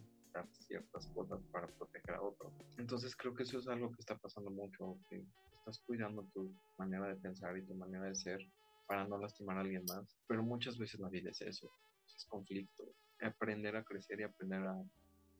ciertas 0.51 1.07
cosas 1.07 1.41
para 1.51 1.67
proteger 1.67 2.15
a 2.15 2.21
otro. 2.21 2.51
Entonces 2.77 3.15
creo 3.15 3.33
que 3.33 3.43
eso 3.43 3.59
es 3.59 3.67
algo 3.67 3.91
que 3.91 4.01
está 4.01 4.17
pasando 4.17 4.49
mucho, 4.51 4.97
estás 5.59 5.79
cuidando 5.85 6.23
tu 6.33 6.51
manera 6.77 7.07
de 7.07 7.15
pensar 7.15 7.57
y 7.57 7.65
tu 7.65 7.75
manera 7.75 8.05
de 8.05 8.15
ser 8.15 8.39
para 8.87 9.07
no 9.07 9.17
lastimar 9.19 9.57
a 9.57 9.61
alguien 9.61 9.85
más, 9.87 10.17
pero 10.27 10.41
muchas 10.41 10.77
veces 10.77 10.99
la 10.99 11.09
vida 11.09 11.29
es 11.29 11.41
eso, 11.41 11.71
es 12.07 12.25
conflicto, 12.25 12.83
aprender 13.21 13.75
a 13.75 13.83
crecer 13.83 14.19
y 14.19 14.23
aprender 14.23 14.63
a 14.63 14.83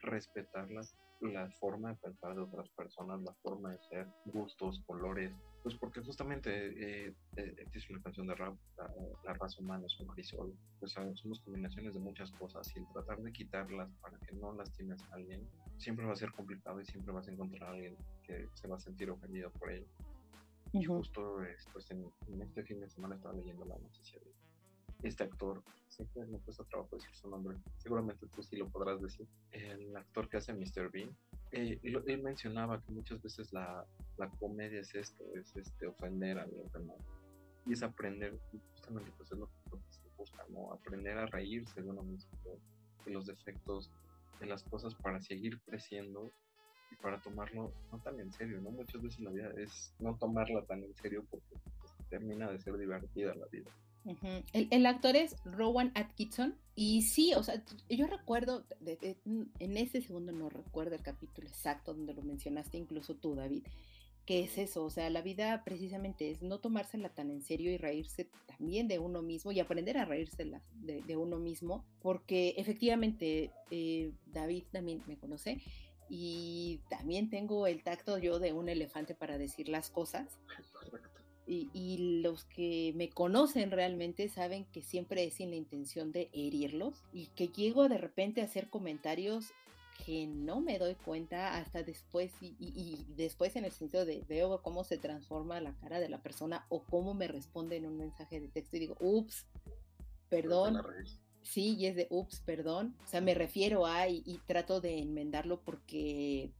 respetarlas 0.01 0.95
la 1.21 1.49
forma 1.59 1.89
de 1.89 1.95
pensar 1.97 2.35
de 2.35 2.41
otras 2.41 2.69
personas, 2.69 3.21
la 3.21 3.33
forma 3.41 3.71
de 3.71 3.79
ser, 3.89 4.07
gustos, 4.25 4.81
colores, 4.85 5.33
pues 5.63 5.75
porque 5.75 6.01
justamente 6.01 6.49
eh, 6.51 7.13
eh, 7.35 7.55
existe 7.57 7.93
una 7.93 8.01
canción 8.01 8.27
de 8.27 8.35
rap, 8.35 8.55
la, 9.23 9.33
raza 9.33 9.61
humana 9.61 9.85
es 9.85 9.99
un 9.99 10.07
crisol, 10.07 10.53
pues 10.79 10.93
somos 10.93 11.41
combinaciones 11.41 11.93
de 11.93 11.99
muchas 11.99 12.31
cosas 12.31 12.71
y 12.75 12.79
el 12.79 12.87
tratar 12.93 13.21
de 13.21 13.31
quitarlas 13.31 13.89
para 14.01 14.17
que 14.19 14.35
no 14.35 14.53
lastimes 14.53 15.01
a 15.03 15.15
alguien 15.15 15.45
siempre 15.77 16.05
va 16.05 16.13
a 16.13 16.15
ser 16.15 16.31
complicado 16.31 16.79
y 16.81 16.85
siempre 16.85 17.13
vas 17.13 17.27
a 17.27 17.31
encontrar 17.31 17.69
a 17.69 17.73
alguien 17.73 17.95
que 18.23 18.47
se 18.53 18.67
va 18.67 18.77
a 18.77 18.79
sentir 18.79 19.09
ofendido 19.09 19.51
por 19.51 19.71
ello. 19.71 19.87
Y 20.71 20.83
justo 20.83 21.37
pues 21.73 21.91
en, 21.91 22.05
este 22.41 22.63
fin 22.63 22.79
de 22.79 22.89
semana 22.89 23.15
estaba 23.15 23.33
leyendo 23.33 23.65
la 23.65 23.77
noticia 23.77 24.19
de 24.19 25.09
este 25.09 25.23
actor, 25.23 25.63
siempre 25.87 26.25
me 26.25 26.39
cuesta 26.39 26.63
trabajo 26.65 26.95
decir 26.95 27.15
su 27.15 27.29
nombre, 27.29 27.57
seguramente 27.77 28.27
tú 28.27 28.43
sí 28.43 28.57
lo 28.57 28.67
podrás 28.67 29.01
decir, 29.01 29.27
el 29.51 29.95
actor 29.95 30.27
que 30.27 30.37
hace 30.37 30.53
Mr. 30.53 30.91
Bean, 30.91 31.15
eh, 31.51 31.79
él 31.83 32.21
mencionaba 32.21 32.81
que 32.81 32.91
muchas 32.91 33.21
veces 33.21 33.51
la, 33.51 33.85
la, 34.17 34.29
comedia 34.39 34.79
es 34.79 34.93
esto, 34.93 35.23
es 35.35 35.55
este 35.55 35.87
ofender 35.87 36.39
a 36.39 36.45
los 36.45 36.71
demás. 36.71 36.97
Y 37.65 37.73
es 37.73 37.83
aprender, 37.83 38.37
justamente 38.73 39.11
pues 39.17 39.31
es 39.31 39.37
lo 39.37 39.47
que 39.47 39.93
se 39.93 40.01
busca, 40.17 40.43
¿no? 40.49 40.71
Aprender 40.73 41.17
a 41.17 41.25
reírse 41.25 41.81
de 41.81 41.89
uno 41.89 42.03
mismo, 42.03 42.31
de 43.05 43.11
los 43.11 43.25
defectos, 43.25 43.91
de 44.39 44.45
las 44.45 44.63
cosas 44.63 44.95
para 44.95 45.19
seguir 45.19 45.59
creciendo 45.61 46.31
y 46.91 46.95
para 46.95 47.19
tomarlo 47.21 47.73
no 47.91 47.99
tan 47.99 48.19
en 48.19 48.31
serio, 48.31 48.61
¿no? 48.61 48.71
Muchas 48.71 49.01
veces 49.01 49.19
la 49.19 49.31
vida 49.31 49.51
es 49.57 49.93
no 49.99 50.17
tomarla 50.17 50.63
tan 50.65 50.83
en 50.83 50.95
serio 50.95 51.25
porque 51.29 51.55
pues, 51.79 51.93
termina 52.09 52.49
de 52.51 52.59
ser 52.59 52.77
divertida 52.77 53.35
la 53.35 53.45
vida 53.47 53.71
el, 54.53 54.85
actor 54.85 55.15
es 55.15 55.35
Rowan 55.45 55.91
Atkinson 55.95 56.55
y 56.75 57.03
sí, 57.03 57.33
o 57.35 57.43
sea, 57.43 57.61
yo 57.89 58.07
recuerdo, 58.07 58.65
en 59.25 59.77
ese 59.77 60.01
segundo 60.01 60.31
no 60.31 60.49
recuerdo 60.49 60.95
el 60.95 61.01
capítulo 61.01 61.47
exacto 61.47 61.93
donde 61.93 62.13
lo 62.13 62.21
mencionaste, 62.21 62.77
incluso 62.77 63.15
tú, 63.15 63.35
David, 63.35 63.63
que 64.25 64.41
es 64.41 64.57
eso, 64.57 64.85
o 64.85 64.89
sea, 64.89 65.09
la 65.09 65.21
vida 65.21 65.63
precisamente 65.63 66.31
es 66.31 66.41
no 66.41 66.59
tomársela 66.59 67.09
tan 67.09 67.31
en 67.31 67.41
serio 67.41 67.71
y 67.71 67.77
reírse 67.77 68.29
también 68.45 68.87
de 68.87 68.99
uno 68.99 69.21
mismo 69.21 69.51
y 69.51 69.59
aprender 69.59 69.97
a 69.97 70.05
reírse 70.05 70.45
de, 70.81 71.17
uno 71.17 71.37
mismo, 71.37 71.83
porque 72.01 72.53
efectivamente 72.57 73.51
eh, 73.71 74.11
David 74.27 74.63
también 74.71 75.03
me 75.07 75.17
conoce 75.17 75.61
y 76.09 76.79
también 76.89 77.29
tengo 77.29 77.67
el 77.67 77.83
tacto 77.83 78.17
yo 78.17 78.39
de 78.39 78.53
un 78.53 78.69
elefante 78.69 79.15
para 79.15 79.37
decir 79.37 79.69
las 79.69 79.89
cosas 79.89 80.39
y, 81.49 82.21
los 82.21 82.45
que 82.45 82.93
me 82.95 83.09
conocen 83.09 83.71
realmente 83.71 84.29
saben 84.29 84.65
que 84.65 84.81
siempre 84.81 85.23
es 85.23 85.35
sin 85.35 85.49
la 85.49 85.55
intención 85.55 86.11
de 86.11 86.29
herirlos 86.31 87.03
y 87.11 87.27
que 87.35 87.47
llego 87.47 87.89
de 87.89 87.97
repente 87.97 88.41
a 88.41 88.45
hacer 88.45 88.69
comentarios 88.69 89.47
que 90.05 90.27
no 90.27 90.61
me 90.61 90.77
doy 90.77 90.95
cuenta 90.95 91.57
hasta 91.57 91.83
después 91.83 92.31
y, 92.41 93.05
después 93.17 93.55
en 93.55 93.65
el 93.65 93.71
sentido 93.71 94.05
de 94.05 94.23
veo 94.29 94.61
cómo 94.61 94.83
se 94.83 94.97
transforma 94.97 95.59
la 95.59 95.73
cara 95.75 95.99
de 95.99 96.09
la 96.09 96.21
persona 96.21 96.65
o 96.69 96.83
cómo 96.83 97.13
me 97.13 97.27
responde 97.27 97.77
en 97.77 97.85
un 97.85 97.97
mensaje 97.97 98.39
de 98.39 98.47
texto 98.47 98.77
y 98.77 98.81
digo, 98.81 98.95
ups, 98.99 99.45
perdón. 100.29 100.81
Sí, 101.41 101.75
y 101.77 101.87
es 101.87 101.95
de, 101.95 102.07
ups, 102.11 102.41
perdón. 102.41 102.95
O 103.03 103.07
sea, 103.07 103.21
me 103.21 103.33
refiero 103.33 103.85
a 103.85 104.07
y 104.07 104.39
trato 104.45 104.81
de 104.81 104.99
enmendarlo 104.99 105.61
porque 105.61 106.51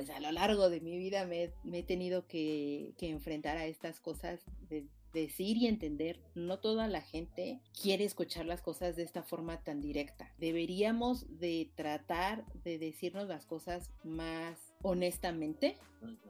pues 0.00 0.08
a 0.08 0.20
lo 0.20 0.32
largo 0.32 0.70
de 0.70 0.80
mi 0.80 0.96
vida 0.96 1.26
me, 1.26 1.52
he 1.74 1.82
tenido 1.82 2.26
que, 2.26 2.94
enfrentar 3.00 3.58
a 3.58 3.66
estas 3.66 4.00
cosas 4.00 4.40
de 4.70 4.86
decir 5.12 5.58
y 5.58 5.66
entender, 5.66 6.18
no 6.34 6.58
toda 6.58 6.88
la 6.88 7.02
gente 7.02 7.60
quiere 7.82 8.04
escuchar 8.04 8.46
las 8.46 8.62
cosas 8.62 8.96
de 8.96 9.02
esta 9.02 9.22
forma 9.22 9.62
tan 9.62 9.82
directa. 9.82 10.32
Deberíamos 10.38 11.38
de 11.38 11.70
tratar 11.74 12.46
de 12.64 12.78
decirnos 12.78 13.28
las 13.28 13.44
cosas 13.44 13.90
más 14.02 14.56
honestamente 14.80 15.76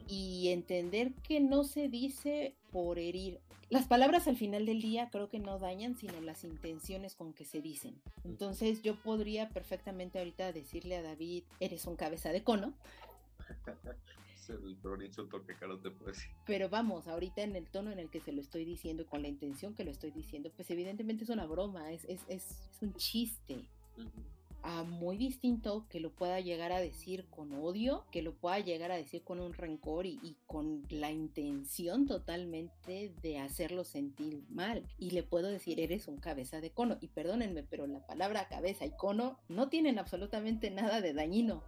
y 0.09 0.49
entender 0.49 1.13
que 1.23 1.39
no 1.39 1.63
se 1.63 1.89
dice 1.89 2.57
por 2.73 2.99
herir. 2.99 3.39
Las 3.69 3.87
palabras 3.87 4.27
al 4.27 4.37
final 4.37 4.67
del 4.67 4.83
día 4.83 5.11
creo 5.13 5.29
que 5.29 5.39
no 5.39 5.61
dañan, 5.61 5.97
sino 5.97 6.21
las 6.21 6.43
intenciones 6.43 7.15
con 7.15 7.33
que 7.33 7.45
se 7.45 7.63
dicen. 7.63 8.03
Entonces 8.25 8.83
yo 8.83 8.97
podría 8.97 9.49
perfectamente 9.51 10.19
ahorita 10.19 10.53
decirle 10.53 10.97
a 10.97 11.03
David, 11.03 11.45
eres 11.61 11.87
un 11.87 11.95
cabeza 11.95 12.33
de 12.33 12.43
cono, 12.43 12.75
es 14.55 14.65
el 14.65 14.77
peor 14.77 15.03
insulto 15.03 15.45
que 15.45 15.55
Carlos 15.55 15.83
te 15.83 15.91
puede 15.91 16.13
decir. 16.13 16.31
Pero 16.47 16.69
vamos, 16.69 17.07
ahorita 17.07 17.43
en 17.43 17.57
el 17.57 17.67
tono 17.67 17.91
en 17.91 17.99
el 17.99 18.11
que 18.11 18.21
se 18.21 18.33
lo 18.33 18.41
estoy 18.41 18.65
diciendo, 18.65 19.07
con 19.07 19.23
la 19.23 19.29
intención 19.29 19.75
que 19.75 19.85
lo 19.85 19.91
estoy 19.91 20.11
diciendo, 20.11 20.51
pues 20.55 20.71
evidentemente 20.71 21.25
es 21.25 21.31
una 21.31 21.47
broma, 21.47 21.93
es, 21.93 22.05
es, 22.05 22.25
es, 22.29 22.59
un 22.81 22.95
chiste. 22.95 23.65
Ah, 24.63 24.85
muy 24.85 25.17
distinto 25.17 25.87
que 25.89 26.01
lo 26.01 26.11
pueda 26.11 26.39
llegar 26.39 26.71
a 26.71 26.81
decir 26.81 27.25
con 27.31 27.51
odio, 27.55 28.05
que 28.13 28.21
lo 28.21 28.35
pueda 28.35 28.59
llegar 28.59 28.91
a 28.91 28.97
decir 28.97 29.23
con 29.23 29.41
un 29.41 29.55
rencor 29.55 30.05
y, 30.05 30.21
y, 30.23 30.37
con 30.47 30.83
la 30.91 31.11
intención 31.11 32.07
totalmente 32.07 33.15
de 33.23 33.39
hacerlo 33.39 33.85
sentir 33.85 34.43
mal. 34.51 34.87
Y 34.99 35.13
le 35.13 35.23
puedo 35.23 35.49
decir, 35.49 35.81
eres 35.81 36.09
un 36.09 36.19
cabeza 36.19 36.61
de 36.61 36.73
cono. 36.73 36.99
Y 37.01 37.09
perdónenme, 37.09 37.63
pero 37.63 37.87
la 37.87 38.07
palabra 38.07 38.49
cabeza 38.49 38.85
y 38.85 38.91
cono 38.91 39.39
no 39.49 39.71
tienen 39.71 39.99
absolutamente 39.99 40.71
nada 40.71 41.01
de 41.01 41.15
dañino. 41.15 41.63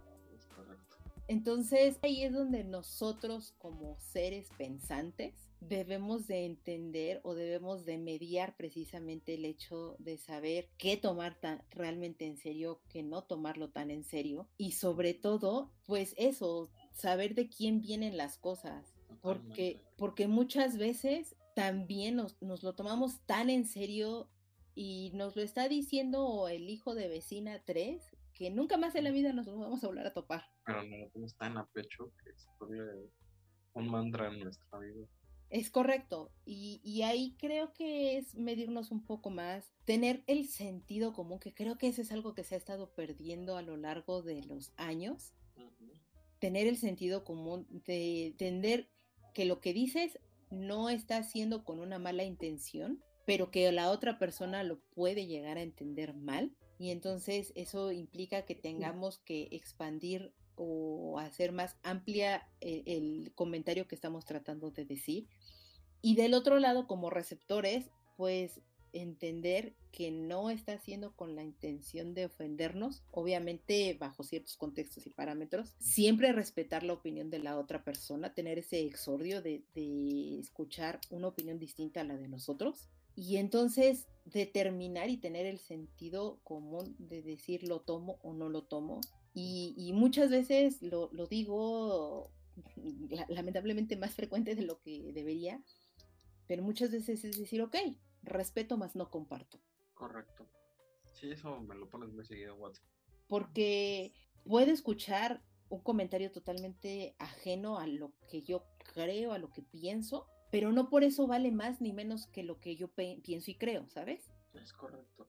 Entonces 1.27 1.97
ahí 2.01 2.23
es 2.23 2.33
donde 2.33 2.63
nosotros 2.63 3.53
como 3.57 3.97
seres 3.99 4.49
pensantes 4.57 5.33
debemos 5.61 6.27
de 6.27 6.45
entender 6.45 7.21
o 7.23 7.33
debemos 7.33 7.85
de 7.85 7.97
mediar 7.97 8.55
precisamente 8.57 9.35
el 9.35 9.45
hecho 9.45 9.95
de 9.99 10.17
saber 10.17 10.69
qué 10.77 10.97
tomar 10.97 11.39
tan, 11.39 11.63
realmente 11.69 12.25
en 12.25 12.37
serio, 12.37 12.81
qué 12.89 13.03
no 13.03 13.23
tomarlo 13.23 13.69
tan 13.69 13.89
en 13.89 14.03
serio 14.03 14.49
y 14.57 14.71
sobre 14.71 15.13
todo 15.13 15.71
pues 15.85 16.13
eso, 16.17 16.69
saber 16.91 17.35
de 17.35 17.47
quién 17.47 17.81
vienen 17.81 18.17
las 18.17 18.37
cosas. 18.37 18.93
Porque, 19.21 19.79
porque 19.95 20.27
muchas 20.27 20.77
veces 20.77 21.35
también 21.55 22.17
nos, 22.17 22.41
nos 22.41 22.61
lo 22.63 22.75
tomamos 22.75 23.21
tan 23.25 23.49
en 23.49 23.65
serio 23.65 24.27
y 24.75 25.11
nos 25.13 25.35
lo 25.37 25.41
está 25.41 25.69
diciendo 25.69 26.49
el 26.49 26.69
hijo 26.69 26.93
de 26.93 27.07
vecina 27.07 27.61
3 27.63 28.03
que 28.33 28.49
nunca 28.49 28.77
más 28.77 28.95
en 28.95 29.05
la 29.05 29.11
vida 29.11 29.31
nos 29.31 29.45
vamos 29.45 29.83
a 29.83 29.87
volver 29.87 30.07
a 30.07 30.13
topar. 30.13 30.52
Pero 30.65 30.83
no 30.83 30.97
lo 30.97 31.27
tan 31.37 31.57
a 31.57 31.65
pecho 31.67 32.11
que 32.23 32.31
se 32.37 32.47
un 33.75 33.89
mantra 33.89 34.27
en 34.27 34.39
nuestra 34.39 34.79
vida. 34.79 35.07
Es 35.49 35.69
correcto. 35.69 36.31
Y, 36.45 36.81
y, 36.83 37.03
ahí 37.03 37.35
creo 37.37 37.73
que 37.73 38.17
es 38.17 38.33
medirnos 38.35 38.91
un 38.91 39.05
poco 39.05 39.29
más, 39.29 39.71
tener 39.85 40.23
el 40.27 40.47
sentido 40.47 41.13
común, 41.13 41.39
que 41.39 41.53
creo 41.53 41.77
que 41.77 41.87
eso 41.87 42.01
es 42.01 42.11
algo 42.11 42.33
que 42.33 42.43
se 42.43 42.55
ha 42.55 42.57
estado 42.57 42.93
perdiendo 42.93 43.57
a 43.57 43.61
lo 43.61 43.77
largo 43.77 44.23
de 44.23 44.43
los 44.43 44.73
años. 44.77 45.33
Tener 46.39 46.67
el 46.67 46.77
sentido 46.77 47.23
común 47.23 47.67
de 47.69 48.27
entender 48.27 48.89
que 49.33 49.45
lo 49.45 49.61
que 49.61 49.73
dices 49.73 50.19
no 50.49 50.89
está 50.89 51.17
haciendo 51.17 51.63
con 51.63 51.79
una 51.79 51.99
mala 51.99 52.23
intención, 52.23 53.01
pero 53.25 53.51
que 53.51 53.71
la 53.71 53.91
otra 53.91 54.19
persona 54.19 54.63
lo 54.63 54.79
puede 54.95 55.25
llegar 55.25 55.57
a 55.57 55.61
entender 55.63 56.13
mal 56.13 56.55
y 56.77 56.91
entonces 56.91 57.53
eso 57.55 57.91
implica 57.91 58.45
que 58.45 58.55
tengamos 58.55 59.19
que 59.19 59.47
expandir 59.51 60.33
o 60.55 61.19
hacer 61.19 61.51
más 61.51 61.77
amplia 61.83 62.47
eh, 62.61 62.83
el, 62.85 63.31
comentario 63.35 63.87
que 63.87 63.95
estamos 63.95 64.25
tratando 64.25 64.71
de 64.71 64.85
decir. 64.85 65.27
Y 66.01 66.15
del 66.15 66.33
otro 66.33 66.59
lado, 66.59 66.87
como 66.87 67.09
receptores, 67.09 67.89
pues 68.17 68.61
entender 68.91 69.73
que 69.91 70.11
no 70.11 70.49
está 70.49 70.73
haciendo 70.73 71.15
con 71.15 71.35
la 71.35 71.43
intención 71.43 72.13
de 72.13 72.25
ofendernos, 72.25 73.03
obviamente 73.11 73.95
bajo 73.99 74.23
ciertos 74.23 74.55
contextos 74.55 75.07
y 75.07 75.09
parámetros, 75.09 75.75
siempre 75.79 76.31
respetar 76.31 76.83
la 76.83 76.93
opinión 76.93 77.31
de 77.31 77.39
la 77.39 77.57
otra 77.57 77.83
persona, 77.83 78.33
tener 78.33 78.59
ese 78.59 78.81
exordio 78.81 79.41
de, 79.41 79.63
de 79.73 80.39
escuchar 80.39 80.99
una 81.09 81.27
opinión 81.27 81.57
distinta 81.57 82.01
a 82.01 82.03
la 82.03 82.17
de 82.17 82.27
nosotros 82.27 82.87
y 83.15 83.37
entonces 83.37 84.07
determinar 84.25 85.09
y 85.09 85.17
tener 85.17 85.45
el 85.45 85.59
sentido 85.59 86.39
común 86.43 86.95
de 86.97 87.21
decir 87.21 87.67
lo 87.67 87.81
tomo 87.81 88.19
o 88.23 88.33
no 88.33 88.49
lo 88.49 88.63
tomo. 88.63 89.01
Y, 89.33 89.91
muchas 89.93 90.29
veces 90.29 90.81
lo, 90.81 91.09
digo 91.27 92.31
lamentablemente 93.29 93.95
más 93.95 94.13
frecuente 94.13 94.55
de 94.55 94.63
lo 94.63 94.79
que 94.81 95.11
debería, 95.13 95.63
pero 96.47 96.63
muchas 96.63 96.91
veces 96.91 97.23
es 97.25 97.39
decir, 97.39 97.61
ok, 97.61 97.75
respeto 98.21 98.77
más 98.77 98.95
no 98.95 99.09
comparto. 99.09 99.59
Correcto. 99.93 100.47
Sí, 101.13 101.31
eso 101.31 101.59
me 101.61 101.75
lo 101.75 101.89
pones 101.89 102.09
muy 102.09 102.25
seguido 102.25 102.53
en 102.53 102.61
WhatsApp. 102.61 102.85
Porque 103.27 104.13
puedo 104.43 104.71
escuchar 104.71 105.41
un 105.69 105.81
comentario 105.81 106.31
totalmente 106.31 107.15
ajeno 107.17 107.79
a 107.79 107.87
lo 107.87 108.13
que 108.29 108.41
yo 108.43 108.63
creo, 108.93 109.31
a 109.31 109.39
lo 109.39 109.51
que 109.51 109.63
pienso, 109.63 110.27
pero 110.51 110.71
no 110.71 110.89
por 110.89 111.03
eso 111.03 111.25
vale 111.25 111.51
más 111.51 111.81
ni 111.81 111.93
menos 111.93 112.27
que 112.27 112.43
lo 112.43 112.59
que 112.59 112.75
yo 112.75 112.89
pienso 112.93 113.49
y 113.49 113.55
creo, 113.55 113.89
¿sabes? 113.89 114.31
Es 114.53 114.71
correcto. 114.71 115.27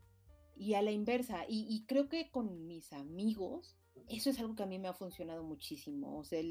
Y 0.55 0.75
a 0.75 0.83
la 0.83 0.93
inversa, 0.93 1.47
y, 1.49 1.85
creo 1.87 2.09
que 2.09 2.31
con 2.31 2.67
mis 2.67 2.93
amigos, 2.93 3.75
eso 4.09 4.31
es 4.31 4.39
algo 4.39 4.55
que 4.55 4.63
a 4.63 4.67
mí 4.67 4.79
me 4.79 4.89
ha 4.89 4.95
funcionado 4.95 5.43
muchísimo. 5.43 6.19
O 6.19 6.25
sea, 6.25 6.43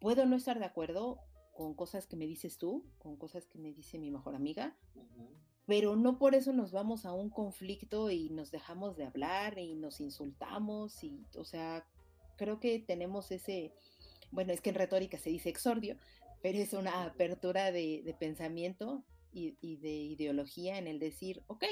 puedo 0.00 0.26
no 0.26 0.36
estar 0.36 0.58
de 0.58 0.64
acuerdo 0.64 1.20
con 1.54 1.74
cosas 1.74 2.06
que 2.06 2.16
me 2.16 2.26
dices 2.26 2.58
tú, 2.58 2.84
con 2.98 3.16
cosas 3.16 3.46
que 3.46 3.58
me 3.58 3.72
dice 3.72 3.98
mi 3.98 4.10
mejor 4.10 4.34
amiga, 4.34 4.76
pero 5.66 5.96
no 5.96 6.18
por 6.18 6.34
eso 6.34 6.52
nos 6.52 6.72
vamos 6.72 7.04
a 7.04 7.12
un 7.12 7.30
conflicto 7.30 8.10
y 8.10 8.30
nos 8.30 8.50
dejamos 8.50 8.96
de 8.96 9.04
hablar 9.04 9.58
y 9.58 9.74
nos 9.74 10.00
insultamos 10.00 11.02
y, 11.02 11.26
o 11.36 11.44
sea, 11.44 11.84
creo 12.36 12.60
que 12.60 12.78
tenemos 12.78 13.30
ese, 13.32 13.72
bueno, 14.30 14.52
es 14.52 14.60
que 14.60 14.70
en 14.70 14.76
retórica 14.76 15.18
se 15.18 15.30
dice 15.30 15.50
exordio, 15.50 15.98
pero 16.42 16.58
es 16.58 16.72
una 16.72 17.04
apertura 17.04 17.72
de, 17.72 18.16
pensamiento 18.18 19.04
y, 19.32 19.76
de 19.76 19.90
ideología 19.90 20.78
en 20.78 20.86
el 20.86 20.98
decir, 20.98 21.42
ok, 21.48 21.64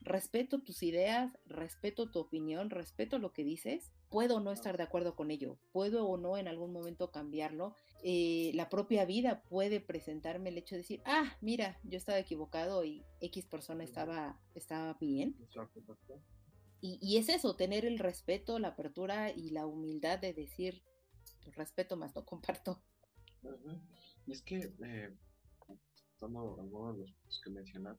respeto 0.00 0.60
tus 0.60 0.82
ideas, 0.82 1.30
respeto 1.46 2.10
tu 2.10 2.18
opinión, 2.18 2.70
respeto 2.70 3.18
lo 3.18 3.32
que 3.32 3.44
dices, 3.44 3.92
puedo 4.10 4.40
no 4.40 4.52
estar 4.52 4.76
de 4.76 4.82
acuerdo 4.82 5.14
con 5.14 5.30
ello, 5.30 5.56
puedo 5.72 6.06
o 6.06 6.18
no 6.18 6.36
en 6.36 6.48
algún 6.48 6.72
momento 6.72 7.10
cambiarlo, 7.10 7.74
eh, 8.02 8.50
la 8.54 8.68
propia 8.68 9.04
vida 9.04 9.42
puede 9.44 9.80
presentarme 9.80 10.50
el 10.50 10.58
hecho 10.58 10.74
de 10.74 10.82
decir, 10.82 11.00
ah, 11.04 11.36
mira, 11.40 11.78
yo 11.84 11.96
estaba 11.96 12.18
equivocado 12.18 12.84
y 12.84 13.04
X 13.20 13.46
persona 13.46 13.84
estaba, 13.84 14.40
estaba 14.54 14.94
bien. 14.94 15.36
Y, 16.82 16.98
y, 17.00 17.18
es 17.18 17.28
eso, 17.28 17.56
tener 17.56 17.84
el 17.84 17.98
respeto, 17.98 18.58
la 18.58 18.68
apertura 18.68 19.30
y 19.30 19.50
la 19.50 19.66
humildad 19.66 20.18
de 20.18 20.32
decir, 20.32 20.82
pues, 21.44 21.54
respeto 21.56 21.96
más 21.96 22.14
no 22.14 22.24
comparto. 22.24 22.82
Y 24.26 24.32
es 24.32 24.42
que, 24.42 24.72
eh, 24.84 25.14
algunos 26.22 26.98
de 26.98 27.06
los 27.26 27.40
que 27.42 27.50
mencionar, 27.50 27.98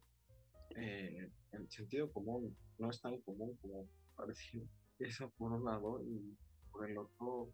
eh, 0.76 1.32
el 1.52 1.70
sentido 1.70 2.12
común 2.12 2.56
no 2.78 2.90
es 2.90 3.02
tan 3.02 3.20
común 3.22 3.58
como 3.62 3.88
parece 4.16 4.68
eso 5.04 5.32
por 5.38 5.52
un 5.52 5.66
lado 5.66 6.02
y 6.04 6.38
por 6.72 6.90
el 6.90 6.98
otro 6.98 7.50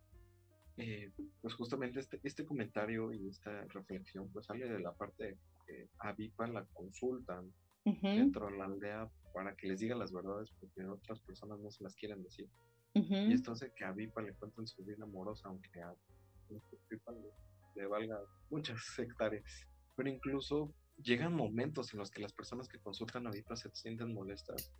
eh, 0.78 1.12
pues 1.42 1.56
justamente 1.56 2.00
este, 2.00 2.20
este 2.24 2.46
comentario 2.46 3.12
y 3.12 3.30
esta 3.30 3.64
reflexión 3.70 4.30
pues 4.32 4.46
sale 4.46 4.70
de 4.70 4.80
la 4.80 4.94
parte 4.94 5.24
de 5.24 5.38
que 5.66 5.90
a 6.00 6.14
Vipa 6.14 6.48
la 6.48 6.66
consultan 6.66 7.52
dentro 7.84 8.48
de 8.48 8.58
la 8.58 8.66
aldea 8.66 9.10
para 9.34 9.56
que 9.56 9.68
les 9.68 9.80
diga 9.80 9.96
las 9.96 10.12
verdades 10.12 10.52
porque 10.60 10.86
otras 10.86 11.20
personas 11.22 11.60
no 11.60 11.72
se 11.72 11.84
las 11.84 11.96
quieren 11.96 12.22
decir. 12.22 12.48
Y 12.94 13.34
esto 13.34 13.52
hace 13.52 13.72
que 13.76 13.86
a 13.86 13.92
Vipa 13.92 14.22
le 14.22 14.34
cuenten 14.34 14.66
su 14.66 14.84
vida 14.84 15.04
amorosa, 15.04 15.50
aunque 15.50 15.82
a 15.82 15.94
Vipa 16.90 17.12
le, 17.76 17.86
valga 17.86 18.20
muchas 18.50 18.78
hectáreas. 18.98 19.44
Pero 19.96 20.10
incluso 20.10 20.74
llegan 20.98 21.34
momentos 21.34 21.94
en 21.94 22.00
los 22.00 22.10
que 22.10 22.22
las 22.22 22.34
personas 22.34 22.68
que 22.68 22.80
consultan 22.80 23.28
a 23.28 23.32
Vipa 23.32 23.56
se 23.56 23.70
sienten 23.74 24.14
molestas. 24.14 24.72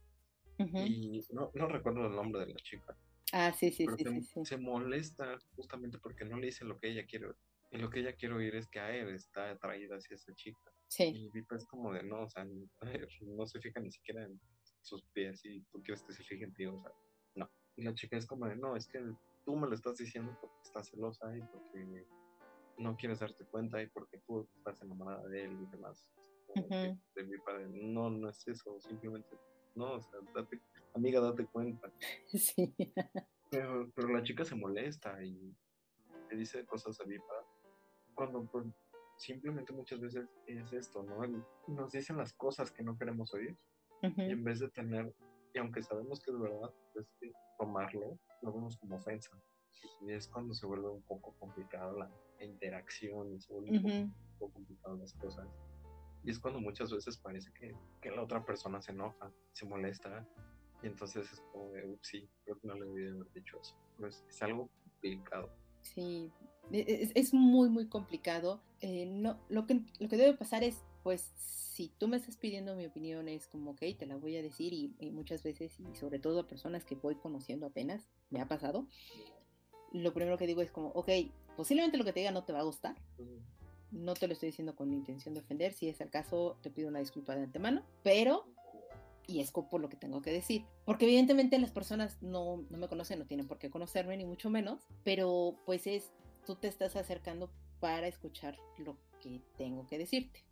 Y 0.60 1.24
no, 1.32 1.52
no 1.54 1.68
recuerdo 1.68 2.08
el 2.08 2.16
nombre 2.16 2.46
de 2.46 2.54
la 2.54 2.60
chica, 2.60 2.98
Ah, 3.34 3.52
sí, 3.52 3.72
sí, 3.72 3.86
sí, 3.98 4.04
se, 4.04 4.22
sí, 4.22 4.46
Se 4.46 4.58
molesta 4.58 5.38
justamente 5.56 5.98
porque 5.98 6.24
no 6.24 6.38
le 6.38 6.48
dice 6.48 6.64
lo 6.64 6.78
que 6.78 6.90
ella 6.90 7.06
quiere. 7.06 7.28
Y 7.72 7.78
lo 7.78 7.90
que 7.90 8.00
ella 8.00 8.16
quiere 8.16 8.36
oír 8.36 8.56
es 8.56 8.68
que 8.68 8.80
a 8.80 8.96
él 8.96 9.10
está 9.10 9.52
atraída 9.52 9.98
hacia 9.98 10.16
esa 10.16 10.34
chica. 10.34 10.72
Sí. 10.88 11.04
Y 11.04 11.30
Vipa 11.32 11.58
es 11.58 11.66
como 11.66 11.92
de 11.92 12.04
no, 12.04 12.22
o 12.24 12.30
sea, 12.30 12.48
no, 13.22 13.46
se 13.46 13.60
fija 13.60 13.82
ni 13.82 13.92
siquiera 13.92 14.24
en 14.24 14.40
sus 14.82 15.04
pies 15.14 15.44
y 15.44 15.62
tú 15.72 15.82
quieres 15.84 16.02
que 16.04 16.14
se 16.14 16.24
fije 16.24 16.46
en 16.46 16.54
ti, 16.54 16.66
o 16.66 16.80
sea, 16.80 16.92
no. 17.36 17.50
Y 17.76 17.84
la 17.84 17.94
chica 17.94 18.16
es 18.16 18.26
como 18.26 18.48
de 18.48 18.56
no, 18.56 18.78
es 18.78 18.88
que 18.88 19.00
tú 19.46 19.58
me 19.58 19.68
lo 19.68 19.76
estás 19.76 19.98
diciendo 19.98 20.38
porque 20.40 20.56
estás 20.64 20.90
celosa 20.90 21.36
y 21.36 21.42
porque 21.42 22.06
no 22.78 22.96
quieres 22.96 23.20
darte 23.20 23.44
cuenta 23.46 23.82
y 23.82 23.88
porque 23.88 24.20
tú 24.26 24.48
estás 24.56 24.82
enamorada 24.82 25.28
de 25.28 25.44
él 25.44 25.58
y 25.62 25.66
demás. 25.66 26.10
de, 26.56 27.24
mi 27.26 27.38
padre. 27.40 27.68
No, 27.68 28.10
no 28.10 28.30
es 28.30 28.48
eso, 28.48 28.80
simplemente 28.80 29.36
no, 29.78 29.94
o 29.94 30.02
sea, 30.02 30.20
date, 30.34 30.60
amiga, 30.94 31.22
date 31.22 31.46
cuenta. 31.46 31.92
Sí. 32.28 32.76
Pero, 33.50 33.90
pero 33.96 34.10
la 34.10 34.24
chica 34.24 34.44
se 34.44 34.56
molesta 34.56 35.24
y 35.24 35.56
le 36.30 36.38
dice 36.38 36.66
cosas 36.66 37.00
a 37.00 37.06
Vipa 37.06 37.46
cuando 38.14 38.44
pues, 38.46 38.66
simplemente 39.18 39.72
muchas 39.72 40.02
veces 40.02 40.28
es 40.48 40.74
esto, 40.74 41.04
¿no? 41.04 41.22
nos 41.68 41.92
dicen 41.92 42.18
las 42.18 42.34
cosas 42.34 42.72
que 42.72 42.84
no 42.84 42.98
queremos 42.98 43.34
oír 43.34 43.56
y 44.02 44.32
en 44.32 44.44
vez 44.44 44.60
de 44.60 44.70
tener, 44.70 45.14
y 45.54 45.60
aunque 45.60 45.82
sabemos 45.82 46.20
que 46.20 46.32
es 46.32 46.40
verdad, 46.40 46.72
pues 46.94 47.08
tomarlo, 47.58 48.18
lo 48.42 48.54
vemos 48.54 48.78
como 48.78 48.98
ofensa. 48.98 49.32
Y 50.02 50.12
es 50.12 50.28
cuando 50.28 50.54
se 50.54 50.66
vuelve 50.66 50.90
un 50.90 51.02
poco 51.04 51.34
complicada 51.40 51.92
la 51.94 52.46
interacción 52.46 53.34
y 53.34 53.40
se 53.40 53.54
vuelve 53.54 53.80
un 53.80 54.14
poco 54.38 54.54
complicado 54.54 54.98
las 54.98 55.14
cosas. 55.14 55.48
Y 56.28 56.32
es 56.32 56.40
cuando 56.40 56.60
muchas 56.60 56.92
veces 56.92 57.16
parece 57.16 57.50
que, 57.54 57.74
que 58.02 58.12
la 58.12 58.22
otra 58.22 58.44
persona 58.44 58.82
se 58.82 58.92
enoja, 58.92 59.32
se 59.54 59.66
molesta, 59.66 60.28
y 60.84 60.88
entonces 60.88 61.32
es 61.32 61.40
como 61.54 61.72
de, 61.72 61.88
ups, 61.88 62.06
sí, 62.06 62.30
creo 62.44 62.60
que 62.60 62.68
no 62.68 62.74
le 62.74 62.86
debí 62.86 63.08
haber 63.08 63.32
dicho 63.32 63.58
eso. 63.62 63.78
Pero 63.96 64.10
es, 64.10 64.42
algo 64.42 64.70
complicado. 64.84 65.50
Sí, 65.80 66.30
e, 66.74 66.80
e, 66.80 67.04
es, 67.04 67.12
es 67.16 67.34
muy, 67.34 67.70
muy 67.70 67.88
complicado. 67.88 68.62
Eh, 68.82 69.06
no, 69.06 69.40
lo, 69.48 69.66
que, 69.66 69.80
lo 70.00 70.10
que 70.10 70.18
debe 70.18 70.38
pasar 70.38 70.66
es, 70.66 70.84
pues, 71.02 71.22
si 71.38 71.94
tú 71.98 72.10
me 72.10 72.18
estás 72.18 72.36
pidiendo 72.36 72.76
mi 72.76 72.86
opinión, 72.88 73.30
es 73.30 73.48
como, 73.48 73.72
ok, 73.72 73.84
te 73.98 74.06
la 74.06 74.18
voy 74.18 74.36
a 74.36 74.42
decir, 74.42 74.74
y, 74.74 74.94
y 75.00 75.12
muchas 75.12 75.44
veces, 75.44 75.80
y 75.80 75.96
sobre 75.96 76.20
todo 76.20 76.42
a 76.42 76.48
personas 76.48 76.84
que 76.84 76.96
voy 76.96 77.16
conociendo 77.16 77.68
apenas, 77.68 78.10
me 78.32 78.42
ha 78.42 78.50
pasado. 78.50 78.86
Lo 79.94 80.14
primero 80.14 80.38
que 80.38 80.46
digo 80.46 80.62
es 80.62 80.72
como, 80.72 80.90
ok, 80.90 81.08
posiblemente 81.56 81.98
lo 81.98 82.04
que 82.04 82.12
te 82.12 82.20
diga 82.20 82.32
no 82.32 82.44
te 82.44 82.52
va 82.52 82.60
a 82.60 82.64
gustar, 82.64 82.98
no 83.92 84.14
te 84.14 84.28
lo 84.28 84.34
estoy 84.34 84.48
diciendo 84.50 84.76
con 84.76 84.94
intención 84.94 85.34
de 85.34 85.42
ofender, 85.42 85.74
si 85.74 85.90
es 85.90 86.02
el 86.02 86.10
caso 86.10 86.58
te 86.62 86.70
pido 86.70 86.90
una 86.90 87.00
disculpa 87.00 87.36
de 87.36 87.44
antemano, 87.44 87.84
pero, 88.04 88.46
y 89.28 89.40
es 89.40 89.52
por 89.52 89.80
lo 89.82 89.90
que 89.90 89.98
tengo 89.98 90.22
que 90.22 90.32
decir, 90.32 90.66
porque 90.86 91.06
evidentemente 91.06 91.58
las 91.60 91.72
personas 91.72 92.22
no, 92.22 92.66
no 92.70 92.78
me 92.78 92.88
conocen, 92.88 93.20
no 93.20 93.26
tienen 93.26 93.48
por 93.48 93.60
qué 93.60 93.70
conocerme, 93.70 94.18
ni 94.18 94.26
mucho 94.26 94.50
menos, 94.50 94.88
pero 95.04 95.56
pues 95.66 95.88
es, 95.88 96.12
tú 96.46 96.56
te 96.56 96.68
estás 96.68 96.96
acercando 96.96 97.50
para 97.80 98.08
escuchar 98.08 98.58
lo 98.78 98.98
que 99.22 99.42
tengo 99.58 99.88
que 99.88 99.98
decirte. 99.98 100.44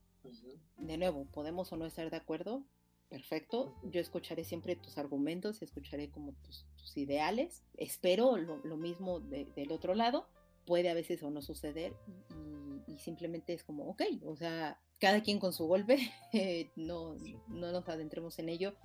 De 0.77 0.97
nuevo, 0.97 1.25
podemos 1.25 1.71
o 1.71 1.77
no 1.77 1.85
estar 1.85 2.09
de 2.09 2.17
acuerdo, 2.17 2.63
perfecto. 3.09 3.75
Yo 3.83 4.01
escucharé 4.01 4.43
siempre 4.43 4.75
tus 4.75 4.97
argumentos, 4.97 5.61
escucharé 5.61 6.09
como 6.09 6.33
tus, 6.33 6.65
tus 6.77 6.97
ideales. 6.97 7.63
Espero 7.77 8.37
lo, 8.37 8.57
lo 8.57 8.77
mismo 8.77 9.19
de, 9.19 9.45
del 9.55 9.71
otro 9.71 9.93
lado. 9.93 10.27
Puede 10.65 10.89
a 10.89 10.93
veces 10.93 11.21
o 11.21 11.29
no 11.29 11.41
suceder 11.41 11.93
y 12.07 12.64
simplemente 12.99 13.53
es 13.53 13.63
como, 13.63 13.87
ok, 13.89 14.03
o 14.25 14.35
sea, 14.35 14.79
cada 14.99 15.21
quien 15.21 15.39
con 15.39 15.53
su 15.53 15.67
golpe, 15.67 15.97
eh, 16.33 16.71
no, 16.75 17.15
no 17.47 17.71
nos 17.71 17.87
adentremos 17.89 18.39
en 18.39 18.49
ello 18.49 18.75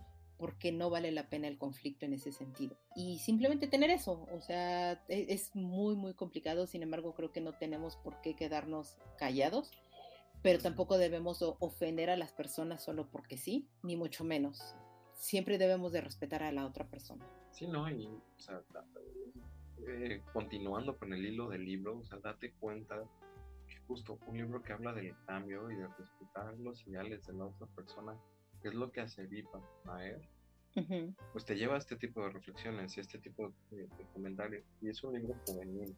porque 0.40 0.72
no 0.72 0.88
vale 0.88 1.12
la 1.12 1.28
pena 1.28 1.48
el 1.48 1.58
conflicto 1.58 2.06
en 2.06 2.14
ese 2.14 2.32
sentido. 2.32 2.74
Y 2.96 3.18
simplemente 3.18 3.68
tener 3.68 3.90
eso, 3.90 4.26
o 4.32 4.40
sea, 4.40 4.92
e, 5.08 5.26
es, 5.28 5.54
muy, 5.54 5.96
muy 5.96 6.14
complicado, 6.14 6.66
sin 6.66 6.82
embargo, 6.82 7.14
creo 7.14 7.30
que 7.30 7.42
no 7.42 7.52
tenemos 7.58 7.96
por 7.96 8.22
qué 8.22 8.34
quedarnos 8.34 8.96
callados, 9.18 9.70
pero 10.42 10.58
tampoco 10.58 10.96
debemos 10.96 11.42
ofender 11.42 12.08
a 12.08 12.16
las 12.16 12.32
personas 12.32 12.82
solo 12.82 13.10
porque 13.10 13.36
sí, 13.36 13.68
ni 13.82 13.96
mucho 13.96 14.24
menos. 14.24 14.74
Siempre 15.12 15.58
debemos 15.58 15.92
de 15.92 16.00
respetar 16.00 16.42
a 16.42 16.52
la 16.52 16.64
otra 16.64 16.88
persona. 16.88 17.28
Sí, 17.50 17.66
no, 17.66 17.90
y 17.90 18.06
o 18.06 18.38
sea, 18.38 18.62
eh, 19.86 20.22
continuando 20.32 20.96
con 20.96 21.12
el 21.12 21.26
hilo 21.26 21.50
del 21.50 21.66
libro, 21.66 21.98
o 21.98 22.04
sea, 22.04 22.18
date 22.18 22.52
cuenta 22.52 23.04
justo 23.90 24.20
un 24.28 24.36
libro 24.36 24.62
que 24.62 24.72
habla 24.72 24.92
del 24.92 25.16
cambio 25.26 25.68
y 25.68 25.74
de 25.74 25.88
respetar 25.88 26.56
los 26.60 26.86
ideales 26.86 27.26
de 27.26 27.32
la 27.32 27.46
otra 27.46 27.66
persona, 27.74 28.16
que 28.62 28.68
es 28.68 28.74
lo 28.74 28.92
que 28.92 29.00
hace 29.00 29.26
Vipa 29.26 29.60
Maer, 29.84 30.20
pues 31.32 31.44
te 31.44 31.56
lleva 31.56 31.74
a 31.74 31.78
este 31.78 31.96
tipo 31.96 32.22
de 32.22 32.30
reflexiones 32.30 32.96
y 32.96 33.00
este 33.00 33.18
tipo 33.18 33.52
de, 33.72 33.88
comentarios. 34.12 34.64
Y 34.80 34.90
es 34.90 35.02
un 35.02 35.14
libro 35.14 35.34
juvenil. 35.44 35.96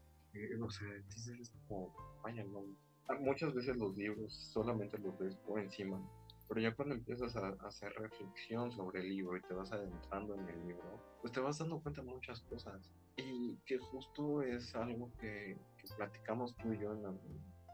o 0.62 0.70
sea, 0.70 0.88
dices 1.14 1.53
como, 1.68 1.95
vaya, 2.22 2.43
no. 2.45 2.64
Ah, 3.09 3.18
muchas 3.20 3.53
veces 3.53 3.76
los 3.76 3.95
libros 3.95 4.32
solamente 4.55 4.97
los 4.97 5.18
ves 5.18 5.36
por 5.47 5.61
encima, 5.61 6.01
pero 6.49 6.62
ya 6.62 6.74
cuando 6.74 6.95
empiezas 6.95 7.36
a, 7.36 7.49
hacer 7.66 7.93
reflexión 7.93 8.72
sobre 8.72 9.01
el 9.01 9.09
libro 9.11 9.36
y 9.36 9.43
te 9.43 9.53
vas 9.53 9.70
adentrando 9.70 10.34
en 10.34 10.49
el 10.49 10.66
libro, 10.68 10.99
pues 11.20 11.30
te 11.34 11.40
vas 11.40 11.59
dando 11.59 11.78
cuenta 11.82 12.01
de 12.01 12.09
muchas 12.09 12.40
cosas. 12.43 12.90
Y 13.18 13.59
que 13.66 13.76
justo 13.76 14.40
es 14.40 14.74
algo 14.74 15.12
que, 15.20 15.59
que 15.76 15.95
platicamos 15.95 16.57
tú 16.57 16.72
y 16.72 16.78
yo 16.78 16.93
en, 16.93 17.03
la, 17.03 17.12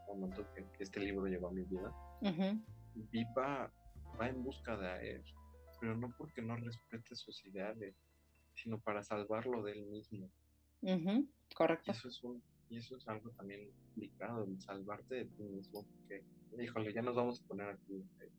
momento 0.09 0.46
que, 0.54 0.64
este 0.82 1.00
libro 1.00 1.26
llegó 1.26 1.48
a 1.48 1.52
mi 1.52 1.62
vida, 1.64 1.92
Viva 2.94 3.72
va 4.20 4.28
en 4.28 4.42
busca 4.42 4.76
de 4.76 5.12
él, 5.16 5.24
pero 5.80 5.96
no 5.96 6.12
porque 6.16 6.42
no 6.42 6.56
respete 6.56 7.14
sus 7.14 7.44
ideales, 7.46 7.94
sino 8.54 8.80
para 8.80 9.02
salvarlo 9.02 9.62
de 9.62 9.72
él 9.72 9.86
mismo. 9.86 10.30
Correcto. 11.54 11.84
Y 11.86 11.90
eso, 11.90 12.09
es 12.09 12.22
y 12.70 12.76
eso 12.78 12.96
es 12.96 13.09
algo 13.09 13.30
también 13.30 13.70
complicado, 13.70 14.44
el 14.44 14.61
salvarte 14.61 15.14
de 15.14 15.24
ti 15.26 15.42
mismo, 15.42 15.84
porque, 15.86 16.24
híjole, 16.61 16.92
ya 16.92 17.02
nos 17.02 17.16
vamos 17.16 17.40
a 17.40 17.46
poner 17.46 17.68
aquí 17.68 18.04
eh, 18.20 18.30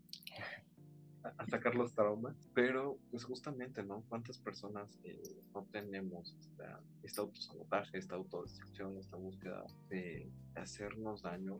a, 1.24 1.46
sacar 1.48 1.76
los 1.76 1.94
traumas, 1.94 2.36
pero 2.54 2.98
pues 3.12 3.24
justamente, 3.24 3.84
¿no? 3.84 4.04
¿Cuántas 4.10 4.38
personas 4.38 5.00
eh, 5.04 5.22
no 5.54 5.66
tenemos 5.72 6.36
esta, 6.40 6.82
este 7.04 7.22
autosabotaje, 7.22 7.98
esta 7.98 8.16
autodestrucción, 8.16 8.98
esta 8.98 9.18
búsqueda 9.18 9.66
de 9.90 10.30
hacernos 10.56 11.22
daño? 11.22 11.60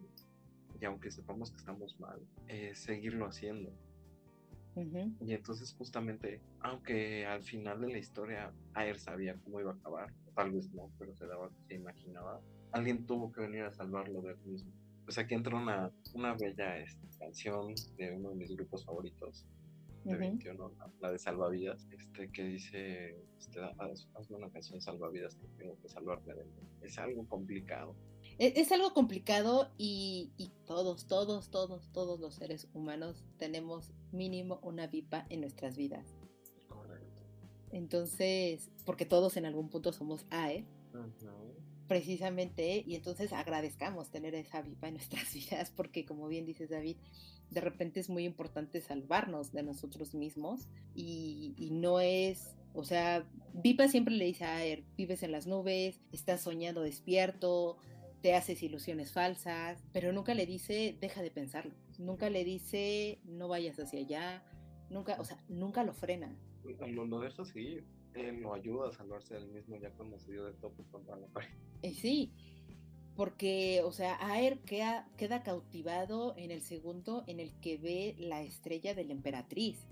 Y 0.80 0.86
aunque 0.86 1.12
sepamos 1.12 1.52
que 1.52 1.58
estamos 1.58 2.00
mal, 2.00 2.20
eh, 2.48 2.74
seguirlo 2.76 3.26
haciendo. 3.26 3.72
Y 5.20 5.34
entonces 5.34 5.74
justamente, 5.74 6.40
aunque 6.62 7.26
al 7.26 7.44
final 7.44 7.82
de 7.82 7.90
la 7.90 7.98
historia 7.98 8.54
Ayer 8.76 8.98
sabía 8.98 9.36
cómo 9.44 9.60
iba 9.60 9.72
a 9.72 9.76
acabar, 9.76 10.14
tal 10.36 10.52
vez 10.52 10.72
no, 10.74 10.90
pero 10.98 11.14
se 11.16 11.26
daba, 11.26 11.50
se 11.68 11.74
imaginaba, 11.74 12.40
alguien 12.72 13.06
tuvo 13.06 13.30
que 13.32 13.42
venir 13.42 13.64
a 13.64 13.72
salvarlo 13.72 14.22
de 14.22 14.32
él 14.32 14.38
mismo 14.46 14.72
pues 15.10 15.18
aquí 15.18 15.34
entra 15.34 15.58
una, 15.58 15.92
una 16.14 16.36
bella 16.36 16.78
este, 16.78 17.08
canción 17.18 17.74
de 17.98 18.12
uno 18.12 18.30
de 18.30 18.36
mis 18.36 18.52
grupos 18.52 18.86
favoritos 18.86 19.44
de 20.04 20.16
21, 20.16 20.72
la 21.02 21.12
de 21.12 21.18
Salvavidas, 21.18 21.88
este, 21.98 22.32
que 22.32 22.44
dice, 22.44 23.18
este, 23.40 23.60
hazme 23.60 24.38
una 24.38 24.52
canción 24.52 24.80
Salvavidas 24.80 25.36
que 25.36 25.48
tengo 25.58 25.76
que 25.82 25.90
salvarme 25.90 26.36
de 26.36 26.42
él. 26.42 26.50
Es 26.84 27.00
algo 27.00 27.28
complicado. 27.28 27.96
Es, 28.38 28.56
es 28.56 28.72
algo 28.72 28.94
complicado 28.94 29.72
y, 29.80 30.32
y, 30.38 30.52
todos, 30.68 31.08
todos, 31.08 31.50
todos, 31.50 31.92
todos 31.92 32.20
los 32.20 32.36
seres 32.36 32.68
humanos 32.76 33.26
tenemos 33.40 33.92
mínimo 34.12 34.60
una 34.62 34.86
vipa 34.86 35.26
en 35.30 35.42
nuestras 35.42 35.76
vidas. 35.76 36.06
Correcto. 36.68 37.24
Entonces, 37.72 38.70
porque 38.86 39.08
todos 39.08 39.38
en 39.38 39.48
algún 39.48 39.70
punto 39.72 39.92
somos 39.92 40.28
AE. 40.30 40.68
Precisamente, 41.90 42.86
y 42.88 42.96
entonces 42.96 43.34
agradezcamos 43.34 44.10
tener 44.10 44.34
esa 44.34 44.62
vipa 44.62 44.88
en 44.88 44.94
nuestras 44.94 45.34
vidas, 45.34 45.72
porque 45.76 46.06
como 46.06 46.30
bien 46.30 46.46
dices 46.46 46.70
David, 46.70 46.96
de 47.50 47.60
repente 47.60 48.00
es 48.00 48.10
muy 48.10 48.24
importante 48.24 48.80
salvarnos 48.80 49.52
de 49.52 49.64
nosotros 49.64 50.14
mismos 50.14 50.70
y, 50.96 51.54
y 51.58 51.72
no 51.72 52.00
es 52.00 52.56
o 52.74 52.84
sea, 52.84 53.26
Vipa 53.54 53.88
siempre 53.88 54.14
le 54.14 54.26
dice 54.26 54.46
a 54.46 54.64
Er, 54.64 54.84
vives 54.96 55.24
en 55.24 55.32
las 55.32 55.48
nubes, 55.48 56.00
estás 56.12 56.42
soñando 56.42 56.82
despierto, 56.82 57.78
te 58.22 58.36
haces 58.36 58.62
ilusiones 58.64 59.12
falsas, 59.12 59.84
pero 59.92 60.12
nunca 60.12 60.34
le 60.34 60.46
dice, 60.46 60.96
deja 61.00 61.22
de 61.22 61.32
pensarlo, 61.32 61.74
nunca 61.98 62.30
le 62.30 62.44
dice, 62.44 63.20
no 63.26 63.48
vayas 63.48 63.80
hacia 63.80 64.00
allá, 64.00 64.44
nunca, 64.90 65.18
o 65.20 65.26
sea, 65.26 65.44
nunca 65.48 65.84
lo 65.84 65.94
frena. 65.94 66.36
Lo 66.64 67.20
deja 67.20 67.44
seguir, 67.46 67.86
él 68.14 68.42
lo 68.42 68.54
ayuda 68.54 68.90
a 68.90 68.92
salvarse 68.92 69.36
del 69.36 69.48
mismo 69.48 69.78
ya 69.78 69.92
cuando 69.92 70.18
se 70.20 70.32
dio 70.32 70.46
de 70.46 70.54
topo 70.54 70.84
contra 70.92 71.16
la 71.16 71.28
pared. 71.28 71.50
Eh, 71.82 71.94
sí, 71.94 72.34
porque, 73.16 73.82
o 73.84 73.92
sea, 73.92 74.18
Aer 74.22 74.60
queda, 74.60 75.10
queda 75.18 75.44
cautivado 75.44 76.36
en 76.38 76.52
el 76.52 76.62
segundo 76.62 77.24
en 77.28 77.40
el 77.40 77.54
que 77.60 77.78
ve 77.78 78.16
la 78.18 78.42
estrella 78.44 78.94
de 78.94 79.06
la 79.06 79.14
emperatriz. 79.14 79.88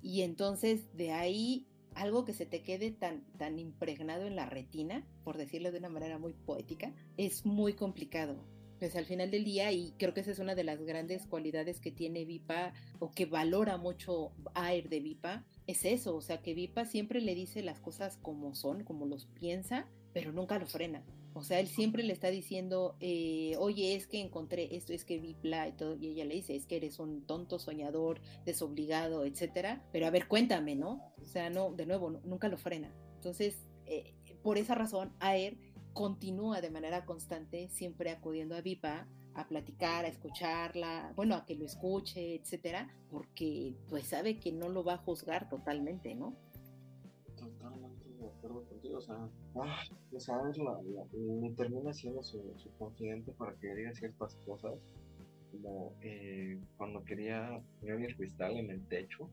Y 0.00 0.22
entonces 0.22 0.96
de 0.96 1.12
ahí 1.12 1.68
algo 1.94 2.24
que 2.24 2.32
se 2.32 2.46
te 2.46 2.62
quede 2.62 2.90
tan, 2.90 3.24
tan 3.38 3.58
impregnado 3.58 4.26
en 4.26 4.36
la 4.36 4.46
retina, 4.46 5.06
por 5.24 5.36
decirlo 5.36 5.70
de 5.72 5.78
una 5.78 5.88
manera 5.88 6.18
muy 6.18 6.32
poética, 6.32 6.94
es 7.16 7.44
muy 7.44 7.74
complicado. 7.74 8.36
Pues 8.82 8.96
al 8.96 9.06
final 9.06 9.30
del 9.30 9.44
día, 9.44 9.70
y 9.70 9.92
creo 9.96 10.12
que 10.12 10.22
esa 10.22 10.32
es 10.32 10.40
una 10.40 10.56
de 10.56 10.64
las 10.64 10.82
grandes 10.82 11.24
cualidades 11.28 11.78
que 11.78 11.92
tiene 11.92 12.24
Vipa 12.24 12.72
o 12.98 13.12
que 13.12 13.26
valora 13.26 13.76
mucho 13.76 14.32
Air 14.56 14.88
de 14.88 14.98
Vipa, 14.98 15.46
es 15.68 15.84
eso, 15.84 16.16
o 16.16 16.20
sea 16.20 16.42
que 16.42 16.52
Vipa 16.52 16.84
siempre 16.84 17.20
le 17.20 17.36
dice 17.36 17.62
las 17.62 17.78
cosas 17.78 18.18
como 18.22 18.56
son, 18.56 18.82
como 18.82 19.06
los 19.06 19.26
piensa, 19.26 19.86
pero 20.12 20.32
nunca 20.32 20.58
lo 20.58 20.66
frena. 20.66 21.04
O 21.32 21.44
sea, 21.44 21.60
él 21.60 21.68
siempre 21.68 22.02
le 22.02 22.12
está 22.12 22.30
diciendo, 22.30 22.96
eh, 22.98 23.54
oye, 23.60 23.94
es 23.94 24.08
que 24.08 24.20
encontré 24.20 24.74
esto, 24.74 24.92
es 24.92 25.04
que 25.04 25.20
vi 25.20 25.34
bla 25.40 25.68
y 25.68 25.74
todo, 25.74 25.94
y 25.94 26.08
ella 26.08 26.24
le 26.24 26.34
dice, 26.34 26.56
es 26.56 26.66
que 26.66 26.74
eres 26.74 26.98
un 26.98 27.24
tonto 27.24 27.60
soñador, 27.60 28.20
desobligado, 28.44 29.24
etcétera. 29.24 29.86
Pero 29.92 30.08
a 30.08 30.10
ver, 30.10 30.26
cuéntame, 30.26 30.74
¿no? 30.74 31.12
O 31.20 31.24
sea, 31.24 31.50
no, 31.50 31.70
de 31.70 31.86
nuevo, 31.86 32.10
nunca 32.10 32.48
lo 32.48 32.58
frena. 32.58 32.92
Entonces, 33.14 33.64
eh, 33.86 34.12
por 34.42 34.58
esa 34.58 34.74
razón, 34.74 35.12
Aer 35.20 35.56
continúa 35.92 36.60
de 36.60 36.70
manera 36.70 37.04
constante, 37.04 37.68
siempre 37.68 38.10
acudiendo 38.10 38.54
a 38.54 38.60
Vipa 38.60 39.06
a 39.34 39.48
platicar, 39.48 40.04
a 40.04 40.08
escucharla, 40.08 41.12
bueno, 41.16 41.34
a 41.34 41.46
que 41.46 41.54
lo 41.54 41.64
escuche, 41.64 42.34
etcétera, 42.34 42.94
porque 43.10 43.74
pues 43.88 44.06
sabe 44.06 44.38
que 44.38 44.52
no 44.52 44.68
lo 44.68 44.84
va 44.84 44.94
a 44.94 44.98
juzgar 44.98 45.48
totalmente, 45.48 46.14
¿no? 46.14 46.36
o 48.94 49.00
sea, 49.00 49.28
ah, 49.56 49.82
o 50.12 50.20
sea 50.20 50.36
la, 50.36 51.54
termina 51.56 51.92
siendo 51.92 52.22
su, 52.22 52.40
confidente 52.78 53.32
para 53.32 53.54
que 53.54 53.74
diga 53.74 53.92
ciertas 53.94 54.34
cosas, 54.46 54.74
como 55.50 55.94
eh, 56.02 56.58
cuando 56.76 57.02
quería 57.04 57.60
poner 57.80 58.02
el 58.02 58.16
cristal 58.16 58.56
en 58.56 58.70
el 58.70 58.86
techo, 58.88 59.28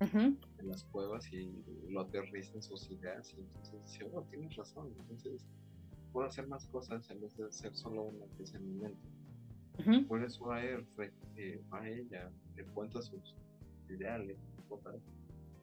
en 0.00 0.38
las 0.62 0.82
cuevas 0.84 1.32
y 1.32 1.52
lo 1.88 2.00
aterriza 2.00 2.54
en 2.54 2.62
sus 2.62 2.90
ideas, 2.90 3.32
y 3.34 3.40
entonces 3.40 3.82
dice, 3.86 4.10
oh, 4.12 4.22
tienes 4.22 4.56
razón, 4.56 4.92
entonces 4.98 5.44
puedo 6.12 6.26
hacer 6.26 6.46
más 6.46 6.66
cosas 6.68 7.08
en 7.10 7.20
vez 7.20 7.36
de 7.36 7.50
ser 7.52 7.74
solo 7.74 8.04
una 8.04 8.26
pieza 8.36 8.58
en 8.58 8.68
mi 8.68 8.80
mente. 8.80 10.06
Por 10.06 10.22
eso 10.22 10.50
a, 10.52 10.62
él, 10.62 10.86
eh, 11.36 11.62
a 11.70 11.88
ella 11.88 12.30
le 12.54 12.64
cuenta 12.66 13.00
sus 13.00 13.34
ideales, 13.88 14.38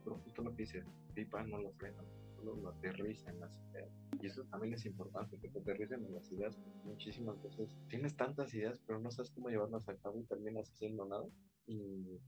pero 0.03 0.17
justo 0.17 0.41
lo 0.41 0.55
que 0.55 0.63
dice, 0.63 0.83
Pipa 1.13 1.43
no 1.43 1.59
lo 1.59 1.71
frena 1.73 2.03
lo 2.43 2.69
aterriza 2.69 3.29
en 3.31 3.39
las 3.39 3.51
ideas. 3.71 3.89
Y 4.21 4.27
eso 4.27 4.43
también 4.45 4.73
es 4.73 4.85
importante, 4.85 5.37
que 5.37 5.49
te 5.49 5.59
aterricen 5.59 6.05
en 6.05 6.15
las 6.15 6.31
ideas, 6.31 6.57
muchísimas 6.83 7.41
veces 7.41 7.75
tienes 7.89 8.15
tantas 8.15 8.53
ideas, 8.53 8.79
pero 8.85 8.99
no 8.99 9.11
sabes 9.11 9.31
cómo 9.31 9.49
llevarlas 9.49 9.87
a 9.87 9.95
cabo 9.95 10.19
y 10.19 10.23
terminas 10.23 10.69
haciendo 10.69 11.05
nada. 11.05 11.25
Y 11.67 11.77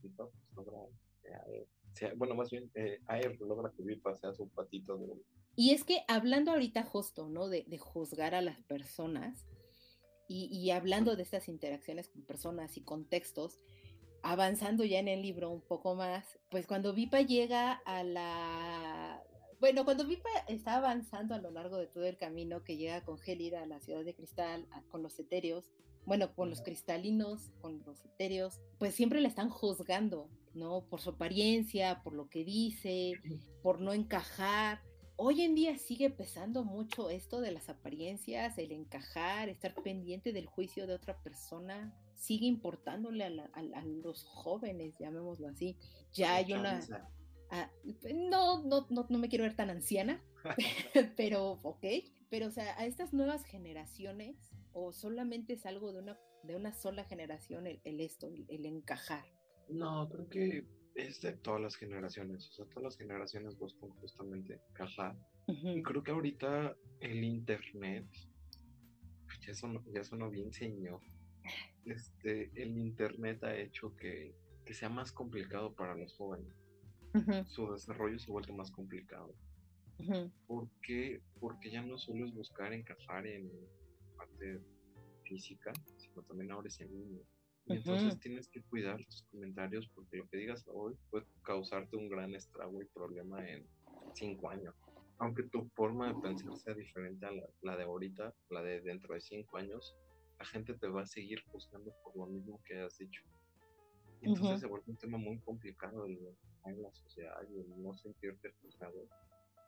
Pipa 0.00 0.28
pues, 0.28 0.66
logra, 0.66 0.78
eh, 1.24 2.14
bueno, 2.16 2.34
más 2.34 2.50
bien, 2.50 2.70
eh, 2.74 3.00
Air 3.08 3.38
logra 3.40 3.72
que 3.76 3.82
Pipa 3.82 4.14
sea 4.16 4.32
su 4.32 4.48
patito 4.48 4.96
de... 4.98 5.06
Y 5.54 5.70
es 5.72 5.84
que 5.84 6.04
hablando 6.08 6.52
ahorita 6.52 6.82
justo, 6.82 7.28
¿no? 7.28 7.48
De, 7.48 7.64
de 7.66 7.78
juzgar 7.78 8.34
a 8.34 8.42
las 8.42 8.60
personas 8.62 9.46
y, 10.28 10.46
y 10.46 10.70
hablando 10.70 11.16
de 11.16 11.22
estas 11.22 11.48
interacciones 11.48 12.08
con 12.08 12.22
personas 12.22 12.76
y 12.76 12.82
contextos, 12.82 13.60
avanzando 14.22 14.84
ya 14.84 14.98
en 14.98 15.08
el 15.08 15.22
libro 15.22 15.50
un 15.50 15.60
poco 15.60 15.94
más, 15.94 16.38
pues 16.50 16.66
cuando 16.66 16.94
Vipa 16.94 17.20
llega 17.20 17.72
a 17.72 18.02
la 18.04 19.22
bueno, 19.62 19.84
cuando 19.84 20.04
Vipa 20.04 20.28
está 20.48 20.74
avanzando 20.74 21.36
a 21.36 21.38
lo 21.38 21.52
largo 21.52 21.76
de 21.76 21.86
todo 21.86 22.04
el 22.04 22.16
camino 22.16 22.64
que 22.64 22.76
llega 22.76 23.04
con 23.04 23.16
Gélida 23.16 23.62
a 23.62 23.66
la 23.66 23.78
ciudad 23.78 24.04
de 24.04 24.12
Cristal, 24.12 24.66
con 24.88 25.04
los 25.04 25.16
etéreos, 25.20 25.70
bueno, 26.04 26.34
con 26.34 26.50
los 26.50 26.62
cristalinos, 26.62 27.52
con 27.60 27.80
los 27.86 28.04
etéreos, 28.04 28.60
pues 28.80 28.92
siempre 28.92 29.20
la 29.20 29.28
están 29.28 29.50
juzgando, 29.50 30.28
¿no? 30.52 30.84
Por 30.90 31.00
su 31.00 31.10
apariencia, 31.10 32.02
por 32.02 32.12
lo 32.12 32.28
que 32.28 32.42
dice, 32.42 33.12
por 33.62 33.80
no 33.80 33.92
encajar. 33.92 34.82
Hoy 35.24 35.42
en 35.42 35.54
día 35.54 35.78
sigue 35.78 36.10
pesando 36.10 36.64
mucho 36.64 37.08
esto 37.08 37.40
de 37.40 37.52
las 37.52 37.68
apariencias, 37.68 38.58
el 38.58 38.72
encajar, 38.72 39.48
estar 39.48 39.72
pendiente 39.72 40.32
del 40.32 40.46
juicio 40.46 40.88
de 40.88 40.94
otra 40.94 41.16
persona, 41.22 41.94
sigue 42.16 42.46
importándole 42.46 43.22
a, 43.22 43.84
los 44.02 44.24
jóvenes, 44.24 44.98
llamémoslo 44.98 45.46
así. 45.46 45.78
Ya 46.12 46.34
hay 46.34 46.52
una... 46.54 46.80
Ah, 47.52 47.70
no, 48.12 48.64
no, 48.64 48.88
no, 48.90 49.06
no 49.08 49.18
me 49.18 49.28
quiero 49.28 49.44
ver 49.44 49.54
tan 49.54 49.70
anciana, 49.70 50.20
pero 51.16 51.60
ok. 51.62 51.86
Pero, 52.28 52.48
o 52.48 52.50
sea, 52.50 52.76
a 52.76 52.86
estas 52.86 53.12
nuevas 53.12 53.44
generaciones, 53.44 54.50
o 54.72 54.92
solamente 54.92 55.52
es 55.52 55.66
algo 55.66 55.92
de 55.92 56.00
una, 56.00 56.18
de 56.42 56.56
una 56.56 56.72
sola 56.72 57.04
generación 57.04 57.68
el, 57.68 58.00
esto, 58.00 58.26
el, 58.26 58.66
encajar. 58.66 59.24
No, 59.68 60.08
creo 60.08 60.28
que 60.28 60.66
es 60.94 61.20
de 61.20 61.32
todas 61.32 61.60
las 61.60 61.76
generaciones. 61.76 62.48
O 62.48 62.52
sea, 62.52 62.66
todas 62.66 62.84
las 62.84 62.96
generaciones 62.96 63.58
buscan 63.58 63.90
justamente 63.90 64.60
encajar. 64.70 65.16
Y 65.46 65.82
creo 65.82 66.02
que 66.02 66.12
ahorita 66.12 66.76
el 67.00 67.24
internet, 67.24 68.06
ya 69.46 69.54
sonó, 69.54 69.82
ya 69.92 70.04
sonó 70.04 70.30
bien 70.30 70.52
señor. 70.52 71.00
Este, 71.84 72.50
el 72.54 72.78
internet 72.78 73.42
ha 73.42 73.56
hecho 73.56 73.96
que, 73.96 74.36
que 74.64 74.72
sea 74.72 74.88
más 74.88 75.10
complicado 75.10 75.74
para 75.74 75.96
los 75.96 76.14
jóvenes 76.14 76.62
su 77.46 77.70
desarrollo 77.72 78.18
se 78.18 78.30
vuelve 78.30 78.52
más 78.52 78.70
complicado. 78.70 79.34
¿Por 80.46 80.68
qué? 80.82 81.20
Porque 81.38 81.70
ya 81.70 81.82
no 81.82 81.98
solo 81.98 82.26
es 82.26 82.34
buscar 82.34 82.72
encajar 82.72 83.26
en 83.26 83.50
parte 84.16 84.60
física, 85.24 85.72
sino 85.96 86.22
también 86.22 86.50
ahora 86.50 86.68
es 86.68 86.80
en 86.80 86.92
línea. 86.92 87.22
Y 87.66 87.76
entonces 87.76 88.18
tienes 88.18 88.48
que 88.48 88.62
cuidar 88.62 89.04
tus 89.04 89.22
comentarios 89.30 89.88
porque 89.94 90.16
lo 90.16 90.28
que 90.28 90.38
digas 90.38 90.64
hoy 90.68 90.94
puede 91.10 91.26
causarte 91.44 91.96
un 91.96 92.08
gran 92.08 92.34
estrago 92.34 92.82
y 92.82 92.86
problema 92.86 93.48
en 93.48 93.66
cinco 94.14 94.50
años. 94.50 94.74
Aunque 95.18 95.44
tu 95.44 95.68
forma 95.74 96.08
de 96.08 96.20
pensar 96.20 96.56
sea 96.56 96.74
diferente 96.74 97.24
a 97.24 97.30
la, 97.62 97.76
de 97.76 97.84
ahorita, 97.84 98.34
la 98.50 98.62
de 98.62 98.80
dentro 98.80 99.14
de 99.14 99.20
cinco 99.20 99.58
años, 99.58 99.94
la 100.38 100.44
gente 100.46 100.74
te 100.74 100.88
va 100.88 101.02
a 101.02 101.06
seguir 101.06 101.40
juzgando 101.52 101.94
por 102.02 102.16
lo 102.16 102.26
mismo 102.26 102.60
que 102.64 102.80
has 102.80 102.98
dicho. 102.98 103.22
entonces 104.22 104.60
se 104.60 104.66
vuelve 104.66 104.90
un 104.90 104.96
tema 104.96 105.18
muy 105.18 105.38
complicado 105.40 106.06
en 106.06 106.82
la 106.82 106.92
sociedad 106.92 107.40
y 107.48 107.80
no 107.80 107.94
sentirte 107.94 108.50
juzgado, 108.60 109.06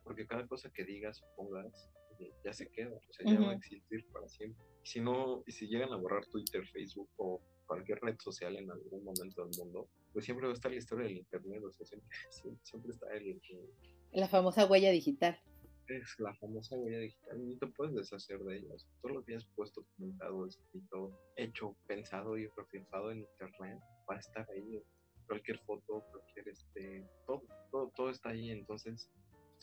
porque 0.02 0.26
cada 0.26 0.46
cosa 0.48 0.70
que 0.72 0.84
digas 0.84 1.22
o 1.22 1.36
pongas 1.36 1.88
eh, 2.18 2.32
ya 2.44 2.52
se 2.52 2.68
queda, 2.68 2.96
o 2.96 3.12
sea, 3.12 3.32
ya 3.32 3.40
va 3.40 3.50
a 3.52 3.54
existir 3.54 4.04
para 4.12 4.28
siempre. 4.28 4.64
Y 4.82 4.86
si 4.86 5.00
no, 5.00 5.42
y 5.46 5.52
si 5.52 5.66
llegan 5.66 5.92
a 5.92 5.96
borrar 5.96 6.24
Twitter, 6.26 6.66
Facebook 6.66 7.08
o 7.16 7.40
cualquier 7.66 8.00
red 8.00 8.16
social 8.18 8.56
en 8.56 8.70
algún 8.70 9.04
momento 9.04 9.44
del 9.44 9.58
mundo, 9.58 9.88
pues 10.12 10.24
siempre 10.24 10.46
va 10.46 10.52
a 10.52 10.54
estar 10.54 10.70
la 10.70 10.78
historia 10.78 11.06
del 11.06 11.18
internet, 11.18 11.62
o 11.64 11.72
sea, 11.72 11.86
siempre, 11.86 12.08
siempre, 12.62 12.92
está 12.92 13.12
el, 13.14 13.40
La 14.12 14.28
famosa 14.28 14.66
huella 14.66 14.90
digital. 14.90 15.38
Es 15.86 16.18
la 16.18 16.34
famosa 16.36 16.76
huella 16.76 16.98
digital, 16.98 17.46
no 17.46 17.58
te 17.58 17.66
puedes 17.66 17.94
deshacer 17.94 18.38
de 18.38 18.56
ella. 18.56 18.74
todo 19.02 19.12
lo 19.12 19.24
que 19.24 19.36
has 19.36 19.44
puesto, 19.54 19.84
comentado, 19.96 20.46
escrito, 20.46 21.18
hecho, 21.36 21.76
pensado 21.86 22.38
y 22.38 22.46
reflejado 22.56 23.12
en 23.12 23.20
internet 23.20 23.78
va 24.08 24.16
a 24.16 24.20
estar 24.20 24.48
ahí 24.50 24.82
cualquier 25.26 25.58
foto, 25.60 26.04
cualquier 26.10 26.48
este, 26.48 27.06
todo, 27.26 27.42
todo, 27.70 27.92
todo 27.96 28.10
está 28.10 28.30
ahí, 28.30 28.50
entonces 28.50 29.10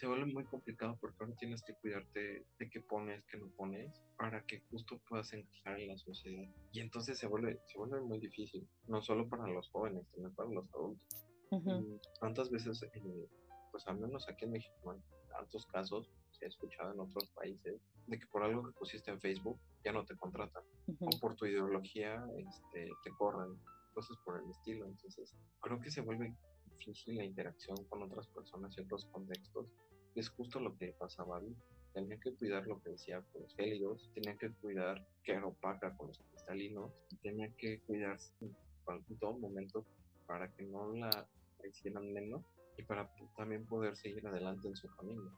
se 0.01 0.07
vuelve 0.07 0.25
muy 0.33 0.43
complicado 0.45 0.97
porque 0.99 1.17
ahora 1.19 1.35
tienes 1.35 1.61
que 1.61 1.75
cuidarte 1.75 2.43
de 2.57 2.69
qué 2.71 2.81
pones, 2.81 3.23
qué 3.27 3.37
no 3.37 3.47
pones, 3.49 4.01
para 4.17 4.43
que 4.47 4.61
justo 4.71 4.99
puedas 5.07 5.31
encajar 5.31 5.79
en 5.79 5.89
la 5.89 5.97
sociedad. 5.99 6.49
Y 6.71 6.79
entonces 6.79 7.19
se 7.19 7.27
vuelve, 7.27 7.59
se 7.67 7.77
vuelve 7.77 8.01
muy 8.01 8.17
difícil, 8.17 8.67
no 8.87 9.03
solo 9.03 9.29
para 9.29 9.45
los 9.45 9.69
jóvenes, 9.69 10.07
también 10.09 10.33
para 10.33 10.49
los 10.49 10.65
adultos. 10.73 11.99
Tantas 12.19 12.49
veces, 12.49 12.81
eh, 12.81 13.29
pues 13.71 13.87
al 13.87 13.99
menos 13.99 14.27
aquí 14.27 14.45
en 14.45 14.53
México, 14.53 14.91
en 14.91 15.03
tantos 15.29 15.67
casos, 15.67 16.09
se 16.31 16.45
ha 16.45 16.47
escuchado 16.47 16.93
en 16.93 16.99
otros 16.99 17.29
países, 17.35 17.79
de 18.07 18.17
que 18.17 18.25
por 18.25 18.41
algo 18.41 18.63
que 18.63 18.71
pusiste 18.71 19.11
en 19.11 19.21
Facebook 19.21 19.59
ya 19.85 19.91
no 19.91 20.03
te 20.03 20.15
contratan, 20.15 20.63
o 20.99 21.19
por 21.19 21.35
tu 21.35 21.45
ideología 21.45 22.25
este, 22.39 22.89
te 23.03 23.11
corren, 23.11 23.55
cosas 23.93 24.17
por 24.25 24.41
el 24.41 24.49
estilo. 24.49 24.87
Entonces, 24.87 25.35
creo 25.61 25.79
que 25.79 25.91
se 25.91 26.01
vuelve 26.01 26.33
difícil 26.79 27.17
la 27.17 27.23
interacción 27.23 27.77
con 27.87 28.01
otras 28.01 28.25
personas 28.29 28.75
y 28.75 28.81
otros 28.81 29.05
contextos. 29.05 29.71
Es 30.15 30.29
justo 30.29 30.59
lo 30.59 30.77
que 30.77 30.93
pasaba 30.93 31.37
a 31.37 31.39
mí. 31.39 31.55
tenía 31.93 32.17
que 32.19 32.33
cuidar 32.33 32.65
lo 32.67 32.81
que 32.81 32.91
decía 32.91 33.21
con 33.31 33.43
los 33.43 33.55
gélidos, 33.55 34.09
tenía 34.13 34.35
que 34.37 34.49
cuidar 34.49 35.05
que 35.23 35.33
era 35.33 35.45
opaca 35.45 35.95
con 35.97 36.07
los 36.07 36.19
cristalinos, 36.19 36.91
tenía 37.21 37.49
que 37.57 37.79
cuidarse 37.81 38.31
en 38.39 39.17
todo 39.19 39.33
momento 39.33 39.85
para 40.25 40.49
que 40.53 40.63
no 40.63 40.93
la 40.93 41.27
hicieran 41.67 42.11
menos 42.11 42.41
y 42.77 42.83
para 42.83 43.09
también 43.35 43.65
poder 43.65 43.95
seguir 43.95 44.25
adelante 44.27 44.67
en 44.67 44.75
su 44.75 44.93
camino. 44.95 45.31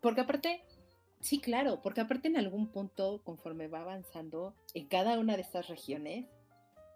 Porque 0.00 0.20
aparte, 0.20 0.62
sí, 1.20 1.40
claro, 1.40 1.80
porque 1.82 2.00
aparte 2.00 2.28
en 2.28 2.36
algún 2.36 2.68
punto, 2.70 3.22
conforme 3.24 3.68
va 3.68 3.80
avanzando 3.80 4.54
en 4.74 4.86
cada 4.86 5.18
una 5.18 5.36
de 5.36 5.42
estas 5.42 5.68
regiones, 5.68 6.26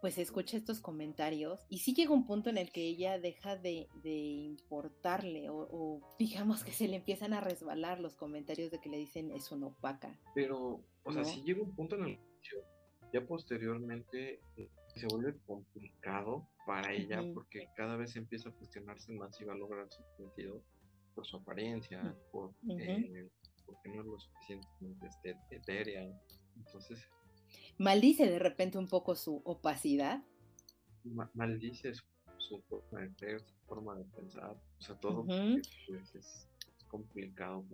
pues 0.00 0.18
escucha 0.18 0.56
estos 0.56 0.80
comentarios 0.80 1.64
y 1.68 1.78
sí 1.78 1.94
llega 1.94 2.12
un 2.12 2.26
punto 2.26 2.50
en 2.50 2.58
el 2.58 2.72
que 2.72 2.82
ella 2.82 3.18
deja 3.18 3.56
de, 3.56 3.88
importarle 4.04 5.48
o, 5.50 6.00
digamos 6.18 6.64
que 6.64 6.72
se 6.72 6.88
le 6.88 6.96
empiezan 6.96 7.32
a 7.32 7.40
resbalar 7.40 8.00
los 8.00 8.16
comentarios 8.16 8.70
de 8.70 8.80
que 8.80 8.88
le 8.88 8.98
dicen 8.98 9.30
es 9.30 9.52
una 9.52 9.66
opaca. 9.66 10.18
Pero, 10.34 10.80
o 11.04 11.12
sea, 11.12 11.24
sí 11.24 11.42
llega 11.42 11.62
un 11.62 11.74
punto 11.74 11.96
en 11.96 12.04
el 12.04 12.16
que 12.16 12.62
ya 13.12 13.26
posteriormente 13.26 14.40
eh, 14.56 14.68
se 14.94 15.06
vuelve 15.06 15.36
complicado 15.46 16.48
para 16.66 16.92
ella 16.92 17.22
porque 17.34 17.68
cada 17.76 17.96
vez 17.96 18.16
empieza 18.16 18.48
a 18.48 18.52
cuestionarse 18.52 19.12
más 19.12 19.36
si 19.36 19.44
va 19.44 19.54
a 19.54 19.56
lograr 19.56 19.88
su 19.90 20.02
sentido 20.16 20.62
por 21.14 21.26
su 21.26 21.36
apariencia, 21.36 22.14
por, 22.30 22.52
eh, 22.68 23.28
porque 23.66 23.88
no 23.88 24.00
es 24.00 24.06
lo 24.06 24.18
suficientemente 24.18 25.08
este, 25.08 25.36
etérea. 25.50 26.08
Entonces 26.56 27.00
maldice 27.80 28.26
de 28.26 28.38
repente 28.38 28.78
un 28.78 28.86
poco 28.86 29.16
su 29.16 29.40
opacidad. 29.44 30.22
maldice 31.34 31.94
su, 32.38 32.60
forma 32.68 33.00
de 33.00 33.14
ser, 33.14 33.40
su 33.40 33.54
forma 33.66 33.96
de 33.96 34.04
pensar, 34.04 34.56
o 34.78 34.82
sea, 34.82 34.96
todo 35.00 35.24
pues, 35.24 36.14
es, 36.14 36.46
complicado 36.88 37.64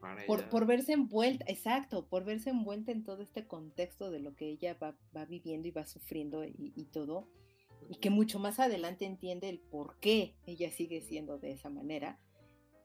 para 0.00 0.24
por, 0.26 0.40
ella. 0.40 0.50
Por 0.50 0.66
verse 0.66 0.92
envuelta, 0.92 1.44
exacto, 1.48 2.06
por 2.06 2.24
verse 2.24 2.50
envuelta 2.50 2.90
en 2.90 3.04
todo 3.04 3.22
este 3.22 3.46
contexto 3.46 4.10
de 4.10 4.20
lo 4.20 4.34
que 4.34 4.48
ella 4.48 4.76
va, 4.82 4.96
va 5.14 5.26
viviendo 5.26 5.68
y 5.68 5.72
va 5.72 5.86
sufriendo 5.86 6.44
y, 6.44 6.72
y 6.74 6.84
todo, 6.86 7.28
y 7.88 7.96
que 7.96 8.10
mucho 8.10 8.38
más 8.38 8.60
adelante 8.60 9.04
entiende 9.04 9.48
el 9.48 9.58
por 9.58 9.98
qué 10.00 10.36
ella 10.46 10.70
sigue 10.70 11.02
siendo 11.02 11.38
de 11.38 11.52
esa 11.52 11.68
manera 11.68 12.18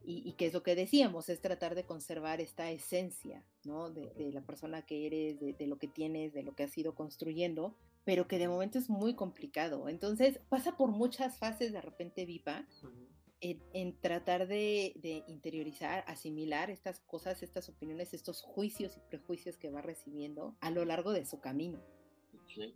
y, 0.07 0.33
que 0.33 0.45
es 0.45 0.53
lo 0.53 0.63
que 0.63 0.75
decíamos, 0.75 1.29
es 1.29 1.41
tratar 1.41 1.75
de 1.75 1.85
conservar 1.85 2.39
esta 2.39 2.69
esencia, 2.71 3.43
¿no? 3.65 3.89
De, 3.89 4.31
la 4.31 4.41
persona 4.41 4.85
que 4.85 5.05
eres, 5.07 5.39
de, 5.39 5.67
lo 5.67 5.77
que 5.77 5.87
tienes, 5.87 6.33
de 6.33 6.43
lo 6.43 6.55
que 6.55 6.63
has 6.63 6.77
ido 6.77 6.95
construyendo, 6.95 7.75
pero 8.03 8.27
que 8.27 8.37
de 8.37 8.47
momento 8.47 8.77
es 8.77 8.89
muy 8.89 9.15
complicado. 9.15 9.89
Entonces 9.89 10.39
pasa 10.49 10.77
por 10.77 10.91
muchas 10.91 11.37
fases 11.37 11.73
de 11.73 11.81
repente 11.81 12.25
viva 12.25 12.67
en, 13.41 13.99
tratar 13.99 14.47
de, 14.47 15.23
interiorizar, 15.27 16.03
asimilar 16.07 16.69
estas 16.69 16.99
cosas, 17.01 17.43
estas 17.43 17.69
opiniones, 17.69 18.13
estos 18.13 18.41
juicios 18.41 18.97
y 18.97 19.01
prejuicios 19.01 19.57
que 19.57 19.69
va 19.69 19.81
recibiendo 19.81 20.55
a 20.61 20.71
lo 20.71 20.85
largo 20.85 21.11
de 21.11 21.25
su 21.25 21.39
camino. 21.39 21.79
Sí, 22.47 22.73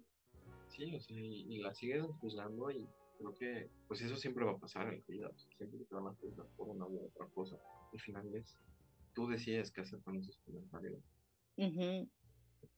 sí, 0.69 0.95
o 0.95 1.01
sea, 1.01 1.17
y, 1.17 1.57
la 1.59 1.73
sigue 1.73 2.01
juzgando 2.01 2.71
y 2.71 2.87
creo 3.17 3.33
que 3.35 3.69
pues 3.87 4.01
eso 4.01 4.15
siempre 4.15 4.45
va 4.45 4.51
a 4.51 4.57
pasar 4.57 4.87
en 4.87 4.99
la 4.99 5.05
vida, 5.07 5.31
siempre 5.57 5.79
te 5.79 5.95
van 5.95 6.07
a 6.07 6.13
juzgar 6.15 6.47
por 6.57 6.69
una 6.69 6.85
u 6.85 7.05
otra 7.05 7.27
cosa. 7.27 7.57
Al 7.91 7.99
final 7.99 8.35
es, 8.35 8.57
tú 9.13 9.27
decides 9.27 9.71
qué 9.71 9.81
hacer 9.81 9.99
con 10.01 10.17
esos 10.17 10.37
comentarios. 10.45 10.99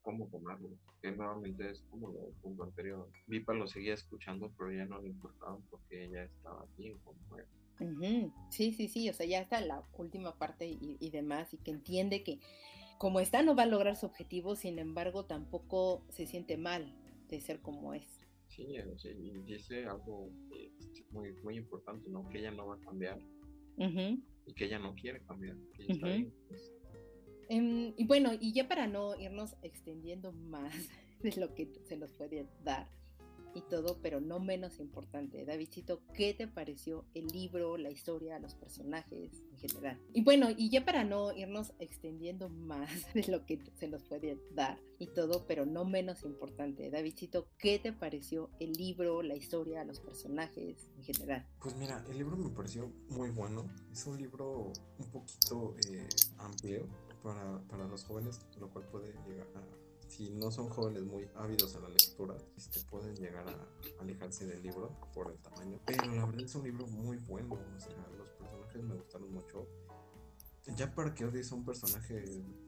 Cómo 0.02 0.28
tomarlos, 0.30 0.72
que 1.02 1.12
nuevamente 1.12 1.70
es 1.70 1.82
como 1.90 2.10
lo 2.10 2.32
punto 2.42 2.64
anterior. 2.64 3.08
Vipa 3.28 3.54
lo 3.54 3.68
seguía 3.68 3.94
escuchando, 3.94 4.52
pero 4.58 4.72
ya 4.72 4.86
no 4.86 5.00
le 5.00 5.10
importaba 5.10 5.60
porque 5.70 6.06
ella 6.06 6.24
estaba 6.24 6.66
bien 6.78 6.98
como 7.00 7.20
era. 7.38 7.48
Sí, 8.50 8.74
sí, 8.74 8.88
sí, 8.88 9.10
o 9.10 9.14
sea, 9.14 9.26
ya 9.26 9.42
está 9.42 9.60
la 9.62 9.84
última 9.98 10.38
parte 10.38 10.68
y, 10.68 10.98
y 11.00 11.10
demás, 11.10 11.54
y 11.54 11.58
que 11.58 11.72
entiende 11.72 12.24
que 12.24 12.40
como 13.00 13.20
está 13.20 13.42
no 13.42 13.56
va 13.56 13.64
a 13.64 13.66
lograr 13.66 13.96
su 13.96 14.06
objetivo, 14.06 14.56
sin 14.56 14.78
embargo 14.78 15.26
tampoco 15.26 16.06
se 16.10 16.28
siente 16.28 16.58
mal 16.58 16.96
de 17.30 17.42
ser 17.42 17.60
como 17.60 17.96
es. 17.96 18.22
Sí, 18.48 18.68
y 18.68 19.32
dice 19.44 19.86
algo 19.86 20.30
muy, 21.10 21.34
muy 21.42 21.58
importante, 21.58 22.10
¿no? 22.10 22.28
Que 22.30 22.40
ella 22.40 22.52
no 22.52 22.68
va 22.68 22.76
a 22.76 22.80
cambiar 22.82 23.20
y 24.46 24.54
que 24.54 24.66
ella 24.66 24.80
no 24.80 24.96
quiere 24.96 25.22
cambiar. 25.24 25.58
Pues. 26.48 26.72
Em, 27.50 27.94
y 27.98 28.06
bueno, 28.06 28.32
y 28.40 28.54
ya 28.54 28.68
para 28.68 28.88
no 28.88 29.20
irnos 29.20 29.56
extendiendo 29.62 30.32
más 30.32 30.74
de 31.22 31.36
lo 31.38 31.54
que 31.54 31.72
se 31.84 31.98
nos 31.98 32.14
puede 32.14 32.48
dar, 32.64 32.90
y 33.54 33.62
todo, 33.62 34.00
pero 34.02 34.22
no 34.22 34.40
menos 34.40 34.80
importante. 34.80 35.46
Davidcito, 35.46 36.02
¿qué 36.14 36.34
te 36.34 36.48
pareció 36.48 37.06
el 37.14 37.28
libro, 37.28 37.78
la 37.78 37.90
historia, 37.90 38.40
los 38.40 38.56
personajes 38.56 39.32
en 39.52 39.58
general? 39.58 40.00
Y 40.14 40.24
bueno, 40.24 40.50
y 40.56 40.70
ya 40.70 40.86
para 40.86 41.04
no 41.04 41.34
irnos 41.34 41.74
extendiendo 41.80 42.50
más 42.50 42.90
de 43.14 43.28
lo 43.28 43.46
que 43.46 43.60
se 43.76 43.88
nos 43.88 44.04
puede 44.04 44.38
dar 44.52 44.80
y 45.00 45.08
todo, 45.08 45.46
pero 45.48 45.66
no 45.66 45.86
menos 45.86 46.24
importante. 46.24 46.90
Davidcito, 46.90 47.48
¿qué 47.58 47.80
te 47.80 47.92
pareció 47.92 48.50
el 48.60 48.74
libro, 48.74 49.22
la 49.24 49.36
historia, 49.36 49.84
los 49.84 50.00
personajes 50.00 50.90
en 50.98 51.04
general? 51.04 51.48
Pues 51.62 51.76
mira, 51.76 52.06
el 52.10 52.18
libro 52.18 52.38
me 52.38 52.50
pareció 52.50 52.92
muy 53.10 53.30
bueno. 53.30 53.70
Es 53.92 54.06
un 54.06 54.18
libro 54.18 54.72
un 54.98 55.12
poquito 55.12 55.76
eh, 55.88 56.08
amplio 56.38 56.88
para, 57.24 57.62
para 57.68 57.88
los 57.88 58.04
jóvenes, 58.06 58.40
lo 58.60 58.70
cual 58.70 58.86
puede 58.88 59.14
llegar 59.28 59.48
a 59.56 59.91
si 60.12 60.30
no 60.30 60.52
son 60.52 60.68
jóvenes 60.70 61.04
muy 61.04 61.30
ávidos 61.36 61.76
a 61.76 61.80
la 61.80 61.88
lectura, 61.88 62.36
este, 62.58 62.82
pueden 62.82 63.16
llegar 63.16 63.48
a 63.48 64.02
alejarse 64.02 64.46
del 64.46 64.62
libro 64.62 64.92
por 65.14 65.32
el 65.32 65.38
tamaño. 65.38 65.80
Pero 65.86 66.14
la 66.14 66.26
verdad 66.26 66.44
es 66.44 66.54
un 66.56 66.64
libro 66.64 66.86
muy 66.88 67.18
bueno, 67.18 67.54
o 67.54 67.80
sea, 67.80 67.96
los 68.18 68.30
personajes 68.32 68.84
me 68.84 68.96
gustaron 68.96 69.34
mucho. 69.34 69.68
Ya 70.76 70.94
para 70.94 71.14
que 71.14 71.24
a 71.24 71.56
un 71.56 71.66
personaje... 71.66 72.26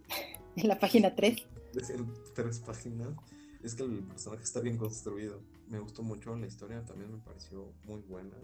En 0.55 0.67
la 0.67 0.79
página 0.79 1.15
3. 1.15 1.47
De 1.73 2.05
tres 2.35 2.59
páginas. 2.59 3.15
Es 3.63 3.73
que 3.73 3.83
el 3.83 4.03
personaje 4.03 4.43
está 4.43 4.59
bien 4.59 4.77
construido. 4.77 5.41
Me 5.67 5.79
gustó 5.79 6.03
mucho 6.03 6.35
la 6.35 6.45
historia, 6.45 6.85
también 6.85 7.11
me 7.11 7.17
pareció 7.17 7.73
muy 7.85 8.01
buena. 8.01 8.37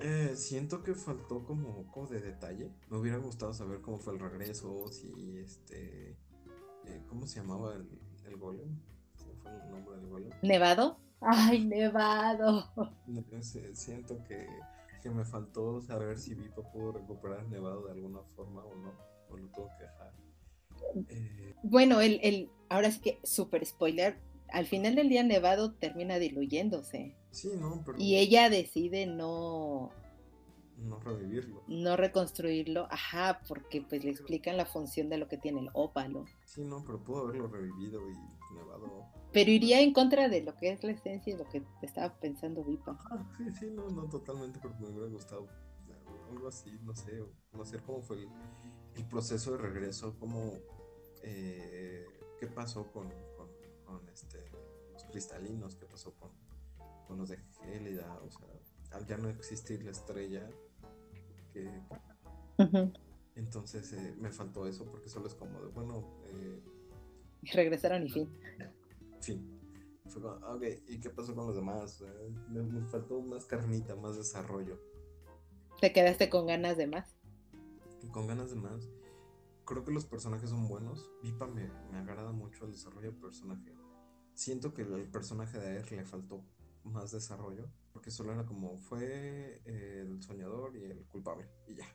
Eh, 0.00 0.32
siento 0.34 0.82
que 0.82 0.94
faltó 0.94 1.44
como, 1.44 1.86
como 1.92 2.08
de 2.08 2.20
detalle. 2.20 2.72
Me 2.90 2.98
hubiera 2.98 3.18
gustado 3.18 3.54
saber 3.54 3.80
cómo 3.80 3.98
fue 3.98 4.14
el 4.14 4.18
regreso, 4.18 4.90
si 4.90 5.38
este 5.38 6.18
eh, 6.90 7.02
¿cómo 7.08 7.26
se 7.26 7.40
llamaba 7.40 7.74
el, 7.74 7.88
el 8.26 8.36
golem? 8.36 8.78
fue 9.42 9.52
el 9.52 9.70
nombre 9.70 9.96
del 9.96 10.08
golem? 10.08 10.30
¿Nevado? 10.42 10.98
¡Ay, 11.20 11.64
Nevado! 11.64 12.70
Siento 13.72 14.22
que, 14.24 14.46
que 15.02 15.10
me 15.10 15.24
faltó 15.24 15.80
saber 15.82 16.18
si 16.18 16.34
Vipa 16.34 16.62
pudo 16.72 16.92
recuperar 16.92 17.46
Nevado 17.48 17.86
de 17.86 17.92
alguna 17.92 18.20
forma 18.36 18.64
o 18.64 18.74
no, 18.74 18.92
o 19.30 19.36
lo 19.36 19.48
tuvo 19.48 19.68
que 19.78 19.84
dejar. 19.84 20.12
Eh, 21.08 21.54
bueno, 21.62 22.00
el, 22.00 22.20
el, 22.22 22.50
ahora 22.68 22.90
sí 22.90 23.00
que, 23.00 23.20
super 23.22 23.64
spoiler, 23.64 24.16
al 24.48 24.66
final 24.66 24.94
del 24.94 25.08
día 25.08 25.22
Nevado 25.22 25.72
termina 25.72 26.18
diluyéndose. 26.18 27.14
Sí, 27.30 27.50
no, 27.58 27.82
pero... 27.84 27.98
Y 27.98 28.16
ella 28.16 28.50
decide 28.50 29.06
no, 29.06 29.90
no 30.80 30.98
revivirlo. 31.00 31.62
No 31.68 31.96
reconstruirlo, 31.96 32.86
ajá, 32.90 33.40
porque 33.46 33.82
pues 33.82 34.04
le 34.04 34.10
explican 34.10 34.56
la 34.56 34.66
función 34.66 35.08
de 35.08 35.18
lo 35.18 35.28
que 35.28 35.38
tiene 35.38 35.60
el 35.60 35.70
ópalo. 35.72 36.24
Sí, 36.44 36.64
no, 36.64 36.82
pero 36.84 37.02
pudo 37.02 37.28
haberlo 37.28 37.48
revivido 37.48 38.00
y 38.10 38.54
nevado. 38.54 39.04
Pero 39.32 39.50
iría 39.50 39.80
en 39.80 39.92
contra 39.92 40.28
de 40.28 40.42
lo 40.42 40.56
que 40.56 40.72
es 40.72 40.82
la 40.82 40.92
esencia 40.92 41.34
y 41.34 41.36
lo 41.38 41.48
que 41.48 41.62
estaba 41.82 42.14
pensando 42.18 42.64
Vipa. 42.64 42.98
Ah, 43.10 43.24
sí, 43.36 43.50
sí, 43.52 43.70
no, 43.70 43.88
no 43.88 44.08
totalmente, 44.08 44.58
pero 44.60 44.74
me 44.80 44.88
hubiera 44.88 45.08
gustado 45.08 45.48
algo 46.30 46.48
así, 46.48 46.78
no 46.82 46.94
sé, 46.94 47.24
no 47.52 47.64
sé 47.64 47.78
cómo 47.80 48.02
fue 48.02 48.28
el, 48.94 49.04
proceso 49.08 49.52
de 49.52 49.58
regreso, 49.58 50.16
cómo, 50.18 50.52
eh, 51.22 52.06
qué 52.38 52.46
pasó 52.46 52.90
con, 52.92 53.08
con, 53.84 54.08
este, 54.08 54.38
los 54.92 55.04
cristalinos, 55.04 55.76
qué 55.76 55.86
pasó 55.86 56.14
con, 56.14 56.30
con 57.06 57.18
los 57.18 57.28
de 57.30 57.38
Gélida, 57.60 58.20
o 58.22 58.30
sea, 58.30 58.48
al 58.92 59.06
ya 59.06 59.16
no 59.16 59.28
existir 59.28 59.82
la 59.82 59.90
estrella, 59.90 60.48
entonces 63.34 63.92
eh, 63.92 64.14
me 64.18 64.30
faltó 64.30 64.66
eso 64.66 64.84
porque 64.84 65.08
solo 65.08 65.26
es 65.26 65.34
como 65.34 65.60
de, 65.60 65.68
bueno... 65.68 66.06
Eh, 66.26 66.62
regresaron 67.54 68.06
y 68.06 68.10
fin. 68.10 68.30
Fin. 69.20 69.60
Fue 70.08 70.22
ok, 70.22 70.62
¿y 70.88 70.98
qué 70.98 71.10
pasó 71.10 71.34
con 71.34 71.46
los 71.46 71.54
demás? 71.54 72.02
Eh, 72.02 72.34
me, 72.48 72.82
faltó 72.86 73.22
más 73.22 73.46
carnita, 73.46 73.94
más 73.94 74.16
desarrollo. 74.16 74.78
¿Te 75.80 75.92
quedaste 75.92 76.28
con 76.28 76.46
ganas 76.46 76.76
de 76.76 76.86
más? 76.86 77.16
Con 78.10 78.26
ganas 78.26 78.50
de 78.50 78.56
más. 78.56 78.90
Creo 79.64 79.84
que 79.84 79.92
los 79.92 80.04
personajes 80.04 80.50
son 80.50 80.66
buenos. 80.66 81.10
Vipa 81.22 81.46
me, 81.46 81.70
me 81.92 81.98
agrada 81.98 82.32
mucho 82.32 82.64
el 82.64 82.72
desarrollo 82.72 83.12
del 83.12 83.20
personaje. 83.20 83.72
Siento 84.34 84.74
que 84.74 84.82
el 84.82 85.08
personaje 85.08 85.58
de 85.58 85.68
Aer 85.68 85.92
le 85.92 86.04
faltó 86.04 86.44
más 86.84 87.10
desarrollo, 87.10 87.68
porque 87.92 88.10
solo 88.10 88.32
era 88.32 88.44
como 88.44 88.78
fue 88.78 89.60
eh, 89.64 90.04
el 90.06 90.22
soñador 90.22 90.76
y 90.76 90.84
el 90.84 91.06
culpable, 91.06 91.48
y 91.66 91.74
ya. 91.76 91.86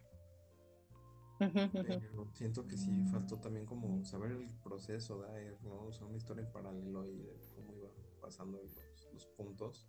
siento 2.34 2.66
que 2.66 2.78
sí 2.78 3.06
faltó 3.12 3.38
también 3.40 3.66
como 3.66 4.06
saber 4.06 4.32
el 4.32 4.48
proceso 4.64 5.22
de 5.22 5.32
Aer, 5.32 5.62
¿no? 5.64 5.88
O 5.88 5.94
sea, 5.94 6.08
una 6.08 6.18
historia 6.18 6.46
en 6.46 6.52
paralelo 6.52 7.06
y 7.08 7.18
de 7.18 7.50
cómo 7.56 7.74
iba 7.74 7.90
pasando 8.22 8.62
los, 9.12 9.26
puntos. 9.38 9.88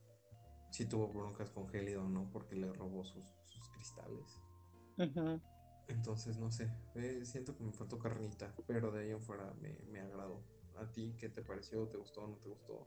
Si 0.71 0.87
tuvo 0.87 1.09
broncas 1.09 1.51
con 1.51 1.69
Gélido, 1.69 2.09
¿no? 2.09 2.29
Porque 2.31 2.57
le 2.57 2.73
robó 2.73 3.05
sus, 3.05 3.35
cristales. 3.73 4.41
Entonces, 5.89 6.37
no 6.39 6.51
sé, 6.51 6.69
eh, 6.97 7.25
siento 7.25 7.57
que 7.57 7.63
me 7.63 7.73
faltó 7.73 7.99
carnita, 7.99 8.53
pero 8.67 8.91
de 8.91 9.05
ahí 9.05 9.11
en 9.11 9.23
fuera 9.23 9.55
me, 9.61 9.79
me 9.91 10.01
agradó. 10.01 10.43
¿A 10.79 10.91
ti 10.91 11.15
qué 11.19 11.29
te 11.29 11.43
pareció? 11.43 11.87
¿Te 11.89 11.97
gustó 11.97 12.23
o 12.23 12.29
no 12.29 12.37
te 12.37 12.49
gustó? 12.49 12.87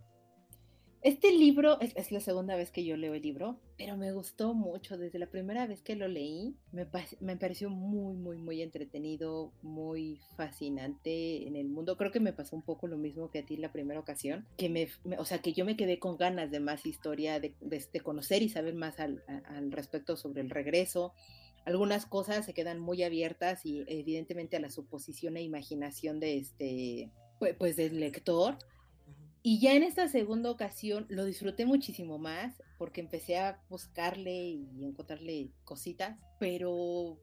Este 1.02 1.32
libro 1.32 1.80
es, 1.80 2.12
la 2.12 2.20
segunda 2.20 2.58
vez 2.58 2.72
que 2.72 2.84
yo 2.84 2.97
leo 2.97 3.14
el 3.14 3.22
libro, 3.22 3.58
pero 3.78 3.95
me 3.95 4.12
gustó 4.12 4.54
mucho. 4.54 4.97
Desde 4.97 5.18
la 5.18 5.28
primera 5.28 5.66
vez 5.66 5.82
que 5.82 5.95
lo 5.95 6.10
leí, 6.10 6.58
me, 6.74 6.86
me, 7.22 7.38
pareció 7.38 7.70
muy, 7.70 8.18
muy, 8.18 8.38
muy 8.38 8.62
entretenido, 8.62 9.54
muy 9.62 10.20
fascinante 10.36 11.47
en 11.47 11.56
el 11.56 11.70
mundo. 11.70 11.95
Creo 11.95 12.12
que 12.12 12.20
me 12.20 12.34
pasó 12.34 12.58
un 12.58 12.64
poco 12.64 12.88
lo 12.88 12.97
mismo 12.97 13.32
que 13.32 13.39
a 13.39 13.45
ti 13.45 13.56
la 13.56 13.72
primera 13.72 13.97
ocasión, 13.97 14.45
que 14.58 14.68
me, 14.68 14.89
o 15.18 15.24
sea, 15.24 15.39
que 15.39 15.54
yo 15.54 15.64
me 15.64 15.78
quedé 15.78 16.00
con 16.00 16.18
ganas 16.18 16.52
de 16.52 16.60
más 16.60 16.86
historia, 16.86 17.39
de, 17.39 17.56
de, 17.62 18.00
conocer 18.02 18.43
y 18.43 18.50
saber 18.50 18.76
más 18.76 19.00
al, 19.00 19.24
al 19.45 19.72
respecto 19.72 20.18
sobre 20.18 20.41
el 20.41 20.50
regreso. 20.50 21.14
Algunas 21.64 22.08
cosas 22.08 22.45
se 22.45 22.54
quedan 22.54 22.80
muy 22.80 23.04
abiertas 23.04 23.66
y 23.66 23.86
evidentemente 23.88 24.58
a 24.58 24.60
la 24.60 24.70
suposición 24.70 25.38
e 25.38 25.43
imaginación 25.43 26.20
de 26.20 26.39
este, 26.39 27.12
pues, 27.39 27.56
pues 27.56 27.78
del 27.78 28.02
lector 28.02 28.58
y 29.42 29.60
ya 29.60 29.74
en 29.74 29.84
esta 29.84 30.08
segunda 30.08 30.52
ocasión 30.52 31.06
lo 31.10 31.26
disfruté 31.26 31.66
muchísimo 31.66 32.18
más 32.18 32.62
porque 32.78 33.02
empecé 33.02 33.38
a 33.38 33.64
buscarle 33.70 34.50
y 34.50 34.84
encontrarle 34.84 35.52
cositas, 35.64 36.20
pero 36.40 37.20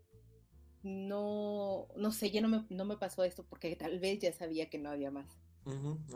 no, 0.82 1.88
no 1.96 2.12
sé, 2.12 2.30
ya 2.30 2.40
no 2.40 2.48
me, 2.48 2.64
no 2.70 2.84
me 2.84 2.96
pasó 2.96 3.24
esto 3.24 3.44
porque 3.44 3.74
tal 3.76 3.98
vez 3.98 4.20
ya 4.20 4.32
sabía 4.32 4.70
que 4.70 4.78
no 4.78 4.90
había 4.90 5.10
más. 5.10 5.38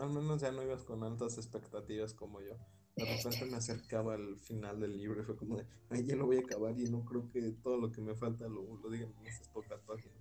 Al 0.00 0.10
menos 0.10 0.40
ya 0.40 0.52
no 0.52 0.62
ibas 0.62 0.84
con 0.84 1.02
altas 1.02 1.36
expectativas 1.36 2.14
como 2.14 2.40
yo. 2.40 2.56
De 2.96 3.04
repente 3.04 3.46
me 3.46 3.56
acercaba 3.56 4.14
al 4.14 4.38
final 4.38 4.78
del 4.78 4.96
libro 4.96 5.22
y 5.22 5.24
fue 5.24 5.36
como 5.36 5.56
de, 5.56 5.66
ay, 5.88 6.04
ya 6.04 6.16
lo 6.16 6.26
voy 6.26 6.36
a 6.36 6.40
acabar 6.40 6.78
y 6.78 6.84
no 6.84 7.04
creo 7.04 7.28
que 7.30 7.40
todo 7.62 7.78
lo 7.78 7.90
que 7.90 8.00
me 8.00 8.14
falta 8.14 8.46
lo, 8.46 8.76
lo 8.76 8.90
digan 8.90 9.12
en 9.20 9.26
esas 9.26 9.48
pocas 9.48 9.80
páginas. 9.82 10.19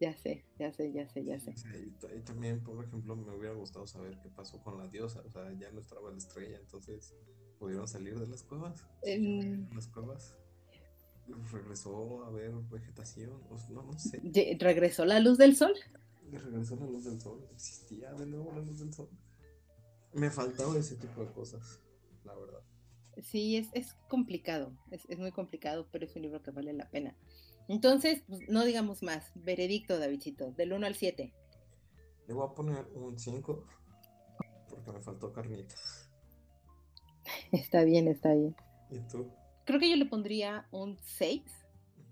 Ya 0.00 0.16
sé, 0.16 0.44
ya 0.58 0.72
sé, 0.72 0.92
ya 0.92 1.08
sé, 1.08 1.24
ya 1.24 1.38
sé. 1.38 1.54
y, 2.16 2.20
también, 2.20 2.62
por 2.62 2.84
ejemplo, 2.84 3.14
me 3.14 3.32
hubiera 3.32 3.54
gustado 3.54 3.86
saber 3.86 4.18
qué 4.20 4.28
pasó 4.28 4.60
con 4.62 4.76
la 4.76 4.88
diosa. 4.88 5.22
O 5.24 5.30
sea, 5.30 5.52
ya 5.52 5.70
no 5.70 5.80
estaba 5.80 6.10
la 6.10 6.18
estrella, 6.18 6.58
entonces 6.58 7.14
pudieron 7.58 7.86
salir 7.86 8.18
de 8.18 8.26
las 8.26 8.42
cuevas. 8.42 8.84
Em, 9.02 9.68
las 9.74 9.86
cuevas. 9.88 10.36
Regresó 11.52 12.24
a 12.24 12.30
ver 12.30 12.52
vegetación. 12.70 13.40
no, 13.70 13.82
no 13.82 13.98
sé. 13.98 14.20
¿Regresó 14.58 15.04
la 15.04 15.20
luz 15.20 15.38
del 15.38 15.56
sol? 15.56 15.74
Regresó 16.30 16.76
la 16.76 16.86
luz 16.86 17.04
del 17.04 17.20
sol. 17.20 17.46
Existía 17.52 18.12
de 18.12 18.26
nuevo 18.26 18.52
la 18.52 18.60
luz 18.60 18.80
del 18.80 18.92
sol. 18.92 19.08
Me 20.12 20.30
faltaba 20.30 20.76
ese 20.78 20.96
tipo 20.96 21.24
de 21.24 21.32
cosas, 21.32 21.80
la 22.24 22.34
verdad. 22.34 22.60
Sí, 23.22 23.56
es, 23.56 23.68
es 23.72 23.94
complicado. 24.08 24.76
Es, 24.90 25.06
es 25.08 25.18
muy 25.18 25.32
complicado, 25.32 25.88
pero 25.90 26.04
es 26.04 26.14
un 26.16 26.22
libro 26.22 26.42
que 26.42 26.50
vale 26.50 26.72
la 26.72 26.90
pena. 26.90 27.16
Entonces, 27.68 28.22
pues, 28.28 28.40
no 28.48 28.64
digamos 28.64 29.02
más. 29.02 29.32
Veredicto, 29.34 29.98
Davidcito, 29.98 30.52
del 30.52 30.72
1 30.72 30.86
al 30.86 30.94
7. 30.94 31.32
Le 32.26 32.34
voy 32.34 32.46
a 32.46 32.54
poner 32.54 32.86
un 32.94 33.18
5 33.18 33.66
porque 34.68 34.92
me 34.92 35.00
faltó 35.00 35.32
carnita. 35.32 35.74
Está 37.52 37.84
bien, 37.84 38.08
está 38.08 38.34
bien. 38.34 38.54
¿Y 38.90 38.98
tú? 39.08 39.30
Creo 39.64 39.80
que 39.80 39.88
yo 39.88 39.96
le 39.96 40.06
pondría 40.06 40.66
un 40.70 40.98
6, 40.98 41.42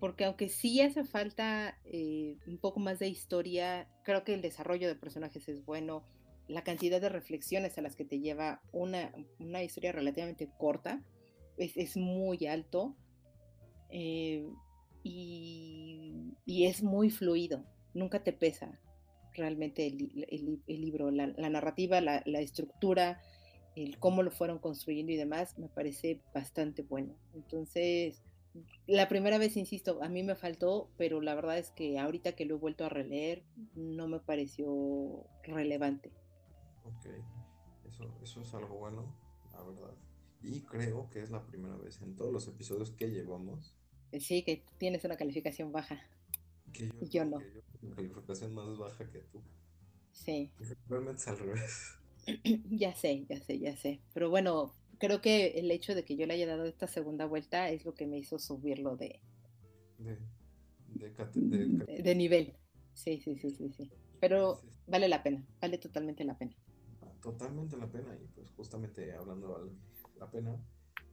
porque 0.00 0.24
aunque 0.24 0.48
sí 0.48 0.80
hace 0.80 1.04
falta 1.04 1.78
eh, 1.84 2.38
un 2.46 2.58
poco 2.58 2.80
más 2.80 2.98
de 2.98 3.08
historia, 3.08 3.88
creo 4.04 4.24
que 4.24 4.34
el 4.34 4.42
desarrollo 4.42 4.88
de 4.88 4.94
personajes 4.94 5.48
es 5.48 5.64
bueno. 5.64 6.04
La 6.48 6.64
cantidad 6.64 7.00
de 7.00 7.08
reflexiones 7.08 7.76
a 7.78 7.82
las 7.82 7.94
que 7.94 8.04
te 8.04 8.20
lleva 8.20 8.62
una, 8.72 9.12
una 9.38 9.62
historia 9.62 9.92
relativamente 9.92 10.50
corta 10.58 11.02
es, 11.56 11.76
es 11.76 11.96
muy 11.96 12.46
alto. 12.46 12.96
Eh, 13.90 14.48
y, 15.02 16.34
es 16.46 16.82
muy 16.82 17.10
fluido, 17.10 17.64
nunca 17.94 18.22
te 18.22 18.32
pesa 18.32 18.78
realmente 19.34 19.86
el, 19.86 20.62
libro, 20.66 21.10
la, 21.10 21.26
narrativa, 21.26 22.00
la, 22.00 22.18
estructura, 22.40 23.20
el 23.74 23.98
cómo 23.98 24.22
lo 24.22 24.30
fueron 24.30 24.58
construyendo 24.58 25.12
y 25.12 25.16
demás, 25.16 25.58
me 25.58 25.68
parece 25.68 26.20
bastante 26.34 26.82
bueno. 26.82 27.14
Entonces, 27.34 28.22
la 28.86 29.08
primera 29.08 29.38
vez, 29.38 29.56
insisto, 29.56 30.02
a 30.02 30.08
mí 30.08 30.22
me 30.22 30.34
faltó, 30.34 30.90
pero 30.98 31.20
la 31.20 31.34
verdad 31.34 31.58
es 31.58 31.70
que 31.70 31.98
ahorita 31.98 32.32
que 32.32 32.44
lo 32.44 32.56
he 32.56 32.58
vuelto 32.58 32.84
a 32.84 32.90
releer, 32.90 33.42
no 33.74 34.08
me 34.08 34.20
pareció 34.20 35.26
relevante. 35.42 36.12
Ok, 36.84 37.06
eso, 37.88 38.04
eso 38.22 38.42
es 38.42 38.54
algo 38.54 38.76
bueno, 38.76 39.14
la 39.52 39.62
verdad. 39.62 39.94
Y 40.42 40.60
creo 40.62 41.08
que 41.08 41.22
es 41.22 41.30
la 41.30 41.46
primera 41.46 41.76
vez 41.76 42.02
en 42.02 42.14
todos 42.16 42.32
los 42.32 42.46
episodios 42.48 42.90
que 42.90 43.10
llevamos 43.10 43.76
Sí, 44.20 44.42
que 44.42 44.64
tienes 44.78 45.04
una 45.04 45.16
calificación 45.16 45.72
baja. 45.72 46.00
Que 46.72 46.88
yo, 46.88 47.06
yo 47.08 47.24
no. 47.24 47.38
una 47.82 47.96
calificación 47.96 48.54
más 48.54 48.76
baja 48.76 49.10
que 49.10 49.20
tú. 49.20 49.42
Sí. 50.12 50.50
Realmente 50.88 51.20
es 51.20 51.28
al 51.28 51.38
revés. 51.38 51.98
ya 52.70 52.94
sé, 52.94 53.24
ya 53.28 53.40
sé, 53.40 53.58
ya 53.58 53.76
sé. 53.76 54.00
Pero 54.14 54.30
bueno, 54.30 54.74
creo 54.98 55.20
que 55.20 55.58
el 55.58 55.70
hecho 55.70 55.94
de 55.94 56.04
que 56.04 56.16
yo 56.16 56.26
le 56.26 56.34
haya 56.34 56.46
dado 56.46 56.64
esta 56.64 56.86
segunda 56.86 57.26
vuelta 57.26 57.70
es 57.70 57.84
lo 57.84 57.94
que 57.94 58.06
me 58.06 58.18
hizo 58.18 58.38
subirlo 58.38 58.96
de... 58.96 59.20
De, 59.98 60.18
de, 60.94 62.02
de, 62.02 62.14
nivel. 62.14 62.54
Sí, 62.94 63.20
sí, 63.20 63.36
sí, 63.36 63.50
sí, 63.50 63.72
sí. 63.72 63.90
Pero 64.20 64.60
vale 64.86 65.08
la 65.08 65.22
pena, 65.22 65.44
vale 65.60 65.78
totalmente 65.78 66.24
la 66.24 66.36
pena. 66.36 66.52
Totalmente 67.20 67.76
la 67.76 67.90
pena. 67.90 68.16
Y 68.16 68.26
pues 68.28 68.50
justamente 68.50 69.12
hablando 69.12 69.64
de 69.64 70.20
la 70.20 70.30
pena, 70.30 70.56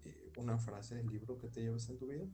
eh, 0.04 0.32
una 0.38 0.58
frase 0.58 0.96
del 0.96 1.08
libro 1.08 1.38
que 1.38 1.48
te 1.48 1.62
llevas 1.62 1.90
en 1.90 1.98
tu 1.98 2.08
vida. 2.08 2.26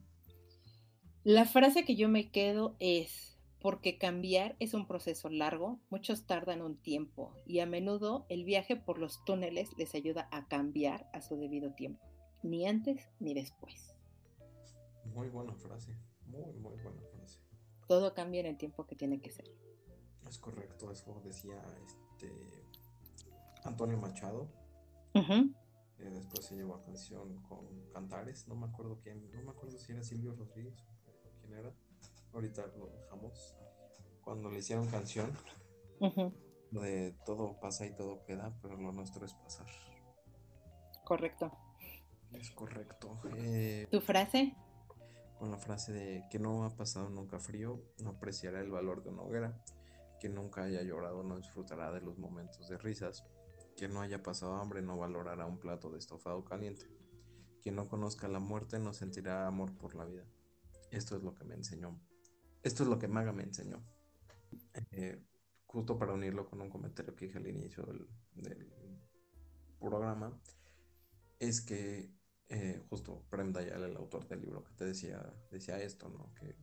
La 1.25 1.45
frase 1.45 1.85
que 1.85 1.95
yo 1.95 2.07
me 2.07 2.29
quedo 2.29 2.75
es, 2.77 3.35
porque 3.59 3.97
cambiar 3.97 4.55
es 4.59 4.75
un 4.75 4.85
proceso 4.85 5.27
largo, 5.27 5.79
muchos 5.89 6.27
tardan 6.27 6.61
un 6.61 6.77
tiempo 6.77 7.33
y 7.47 7.61
a 7.61 7.65
menudo 7.65 8.27
el 8.29 8.43
viaje 8.43 8.75
por 8.75 8.99
los 8.99 9.25
túneles 9.25 9.75
les 9.75 9.95
ayuda 9.95 10.29
a 10.31 10.47
cambiar 10.47 11.09
a 11.13 11.21
su 11.21 11.35
debido 11.35 11.73
tiempo, 11.73 12.05
ni 12.43 12.67
antes 12.67 13.09
ni 13.19 13.33
después. 13.33 13.95
Muy 15.15 15.29
buena 15.29 15.55
frase, 15.55 15.97
muy, 16.27 16.53
muy 16.59 16.77
buena 16.77 17.01
frase. 17.17 17.39
Todo 17.87 18.13
cambia 18.13 18.41
en 18.41 18.45
el 18.45 18.57
tiempo 18.57 18.85
que 18.85 18.95
tiene 18.95 19.19
que 19.19 19.31
ser. 19.31 19.49
Es 20.29 20.37
correcto, 20.37 20.91
eso 20.91 21.23
decía 21.25 21.59
este 21.81 22.31
Antonio 23.63 23.97
Machado. 23.97 24.47
después 25.97 26.45
se 26.45 26.55
llevó 26.55 26.75
a 26.75 26.83
canción 26.83 27.41
con 27.49 27.65
Cantares, 27.91 28.47
no 28.47 28.55
me 28.55 28.67
acuerdo 28.67 28.99
quién, 29.01 29.27
no 29.31 29.41
me 29.41 29.49
acuerdo 29.49 29.75
si 29.79 29.91
era 29.91 30.03
Silvio 30.03 30.35
Rodríguez 30.35 30.85
era. 31.53 31.73
Ahorita 32.33 32.65
lo 32.77 32.87
dejamos. 32.87 33.55
Cuando 34.21 34.49
le 34.49 34.59
hicieron 34.59 34.87
canción 34.87 35.31
de 36.71 37.15
todo 37.25 37.59
pasa 37.59 37.85
y 37.85 37.95
todo 37.95 38.23
queda, 38.25 38.57
pero 38.61 38.75
lo 38.75 38.91
nuestro 38.91 39.25
es 39.25 39.33
pasar. 39.33 39.67
Correcto. 41.03 41.51
Es 42.33 42.51
correcto. 42.51 43.19
Eh, 43.37 43.87
¿Tu 43.89 44.01
frase? 44.01 44.55
Con 45.37 45.51
la 45.51 45.57
frase 45.57 45.93
de 45.93 46.23
que 46.29 46.39
no 46.39 46.65
ha 46.65 46.75
pasado 46.75 47.09
nunca 47.09 47.39
frío, 47.39 47.81
no 48.01 48.11
apreciará 48.11 48.61
el 48.61 48.71
valor 48.71 49.03
de 49.03 49.09
una 49.09 49.21
hoguera. 49.21 49.63
Que 50.19 50.29
nunca 50.29 50.63
haya 50.63 50.81
llorado 50.81 51.23
no 51.23 51.37
disfrutará 51.37 51.91
de 51.91 52.01
los 52.01 52.17
momentos 52.17 52.67
de 52.67 52.77
risas. 52.77 53.25
Que 53.77 53.87
no 53.87 54.01
haya 54.01 54.23
pasado 54.23 54.55
hambre 54.55 54.81
no 54.81 54.97
valorará 54.97 55.45
un 55.45 55.59
plato 55.59 55.91
de 55.91 55.99
estofado 55.99 56.43
caliente. 56.43 56.87
Quien 57.61 57.75
no 57.75 57.87
conozca 57.87 58.27
la 58.27 58.39
muerte 58.39 58.79
no 58.79 58.93
sentirá 58.93 59.47
amor 59.47 59.77
por 59.77 59.95
la 59.95 60.05
vida. 60.05 60.23
Esto 60.91 61.17
es 61.17 61.23
lo 61.23 61.33
que 61.33 61.43
me 61.43 61.55
enseñó. 61.55 61.99
Esto 62.63 62.83
es 62.83 62.89
lo 62.89 62.97
que 62.97 63.07
Maga 63.07 63.31
me 63.31 63.43
enseñó. 63.43 63.85
Eh, 64.91 65.21
justo 65.65 65.97
para 65.97 66.13
unirlo 66.13 66.49
con 66.49 66.61
un 66.61 66.69
comentario 66.69 67.15
que 67.15 67.25
dije 67.25 67.37
al 67.37 67.47
inicio 67.47 67.83
del, 67.83 68.07
programa, 69.79 70.39
es 71.37 71.61
que 71.61 72.11
eh, 72.47 72.83
justo 72.89 73.25
Prem 73.29 73.51
Dayal, 73.51 73.83
el 73.83 73.97
autor 73.97 74.27
del 74.27 74.41
libro, 74.41 74.63
que 74.63 74.73
te 74.73 74.85
decía, 74.85 75.21
decía 75.51 75.79
esto, 75.79 76.09
¿no? 76.09 76.33
Que, 76.33 76.55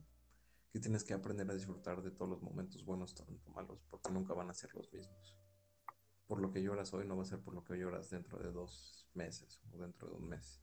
que 0.71 0.79
tienes 0.79 1.03
que 1.03 1.13
aprender 1.13 1.49
a 1.49 1.53
disfrutar 1.53 2.01
de 2.01 2.11
todos 2.11 2.29
los 2.29 2.41
momentos 2.41 2.83
buenos, 2.83 3.13
tanto 3.13 3.51
malos, 3.51 3.85
porque 3.89 4.11
nunca 4.11 4.33
van 4.33 4.49
a 4.49 4.53
ser 4.53 4.73
los 4.73 4.91
mismos. 4.91 5.37
Por 6.25 6.41
lo 6.41 6.51
que 6.51 6.63
lloras 6.63 6.93
hoy 6.93 7.05
no 7.05 7.15
va 7.15 7.23
a 7.23 7.27
ser 7.27 7.39
por 7.39 7.53
lo 7.53 7.63
que 7.63 7.77
lloras 7.77 8.09
dentro 8.09 8.39
de 8.39 8.51
dos 8.51 9.07
meses 9.13 9.61
o 9.71 9.77
dentro 9.77 10.09
de 10.09 10.15
un 10.15 10.27
mes. 10.27 10.62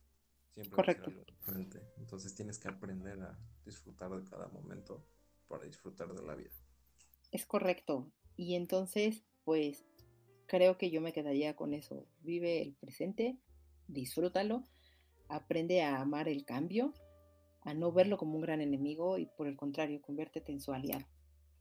Siempre 0.53 0.76
Correcto. 0.76 1.12
Entonces 1.98 2.34
tienes 2.34 2.59
que 2.59 2.68
aprender 2.68 3.20
a 3.22 3.38
disfrutar 3.64 4.11
de 4.11 4.28
cada 4.28 4.48
momento 4.48 5.05
para 5.48 5.64
disfrutar 5.64 6.12
de 6.12 6.22
la 6.22 6.34
vida. 6.34 6.51
Es 7.30 7.46
correcto. 7.46 8.11
Y 8.36 8.55
entonces, 8.55 9.24
pues 9.44 9.84
creo 10.46 10.78
que 10.78 10.90
yo 10.90 11.01
me 11.01 11.12
quedaría 11.12 11.55
con 11.55 11.74
eso. 11.74 12.07
Vive 12.22 12.62
el 12.62 12.74
presente, 12.74 13.38
disfrútalo, 13.86 14.64
aprende 15.28 15.82
a 15.82 16.01
amar 16.01 16.28
el 16.28 16.44
cambio, 16.44 16.92
a 17.62 17.74
no 17.74 17.92
verlo 17.92 18.16
como 18.16 18.34
un 18.34 18.42
gran 18.42 18.61
enemigo 18.61 19.18
y 19.18 19.26
por 19.26 19.46
el 19.46 19.57
contrario, 19.57 20.01
conviértete 20.03 20.53
en 20.53 20.61
su 20.61 20.72
aliado. 20.72 21.07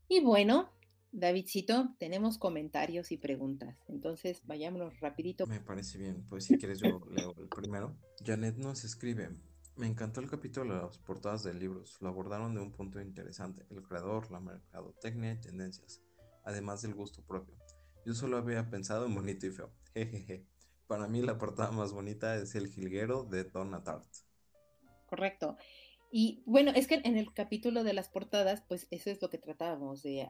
Y 0.08 0.20
bueno, 0.20 0.70
Davidcito, 1.12 1.96
tenemos 1.98 2.38
comentarios 2.38 3.10
y 3.10 3.16
preguntas. 3.16 3.76
Entonces, 3.88 4.42
vayámonos 4.46 5.00
rapidito. 5.00 5.46
Me 5.46 5.60
parece 5.60 5.98
bien. 5.98 6.24
Pues 6.28 6.44
si 6.44 6.56
quieres 6.56 6.80
yo 6.80 7.00
leo 7.10 7.34
el 7.36 7.48
primero. 7.48 7.96
Janet 8.24 8.56
nos 8.56 8.84
escribe, 8.84 9.30
Me 9.76 9.86
encantó 9.86 10.20
el 10.20 10.30
capítulo 10.30 10.74
de 10.74 10.82
las 10.82 10.98
portadas 10.98 11.42
de 11.42 11.54
libros. 11.54 11.96
Lo 12.00 12.08
abordaron 12.08 12.54
de 12.54 12.60
un 12.60 12.70
punto 12.70 13.00
interesante: 13.00 13.66
el 13.70 13.82
creador, 13.82 14.30
la 14.30 14.40
mercadotecnia 14.40 15.32
y 15.32 15.40
tendencias, 15.40 16.00
además 16.44 16.82
del 16.82 16.94
gusto 16.94 17.22
propio. 17.22 17.56
Yo 18.06 18.14
solo 18.14 18.36
había 18.36 18.70
pensado 18.70 19.06
en 19.06 19.14
bonito 19.14 19.46
y 19.46 19.50
feo. 19.50 19.72
Jejeje. 19.94 20.46
Para 20.86 21.06
mí 21.06 21.22
la 21.22 21.38
portada 21.38 21.70
más 21.70 21.92
bonita 21.92 22.36
es 22.36 22.54
El 22.54 22.68
Jilguero 22.68 23.24
de 23.24 23.44
Donna 23.44 23.82
Tart. 23.82 24.06
Correcto. 25.06 25.56
Y 26.12 26.42
bueno, 26.44 26.72
es 26.74 26.88
que 26.88 27.00
en 27.04 27.16
el 27.16 27.32
capítulo 27.32 27.84
de 27.84 27.92
las 27.92 28.08
portadas, 28.08 28.62
pues 28.62 28.88
eso 28.90 29.10
es 29.10 29.22
lo 29.22 29.30
que 29.30 29.38
tratábamos, 29.38 30.02
de 30.02 30.28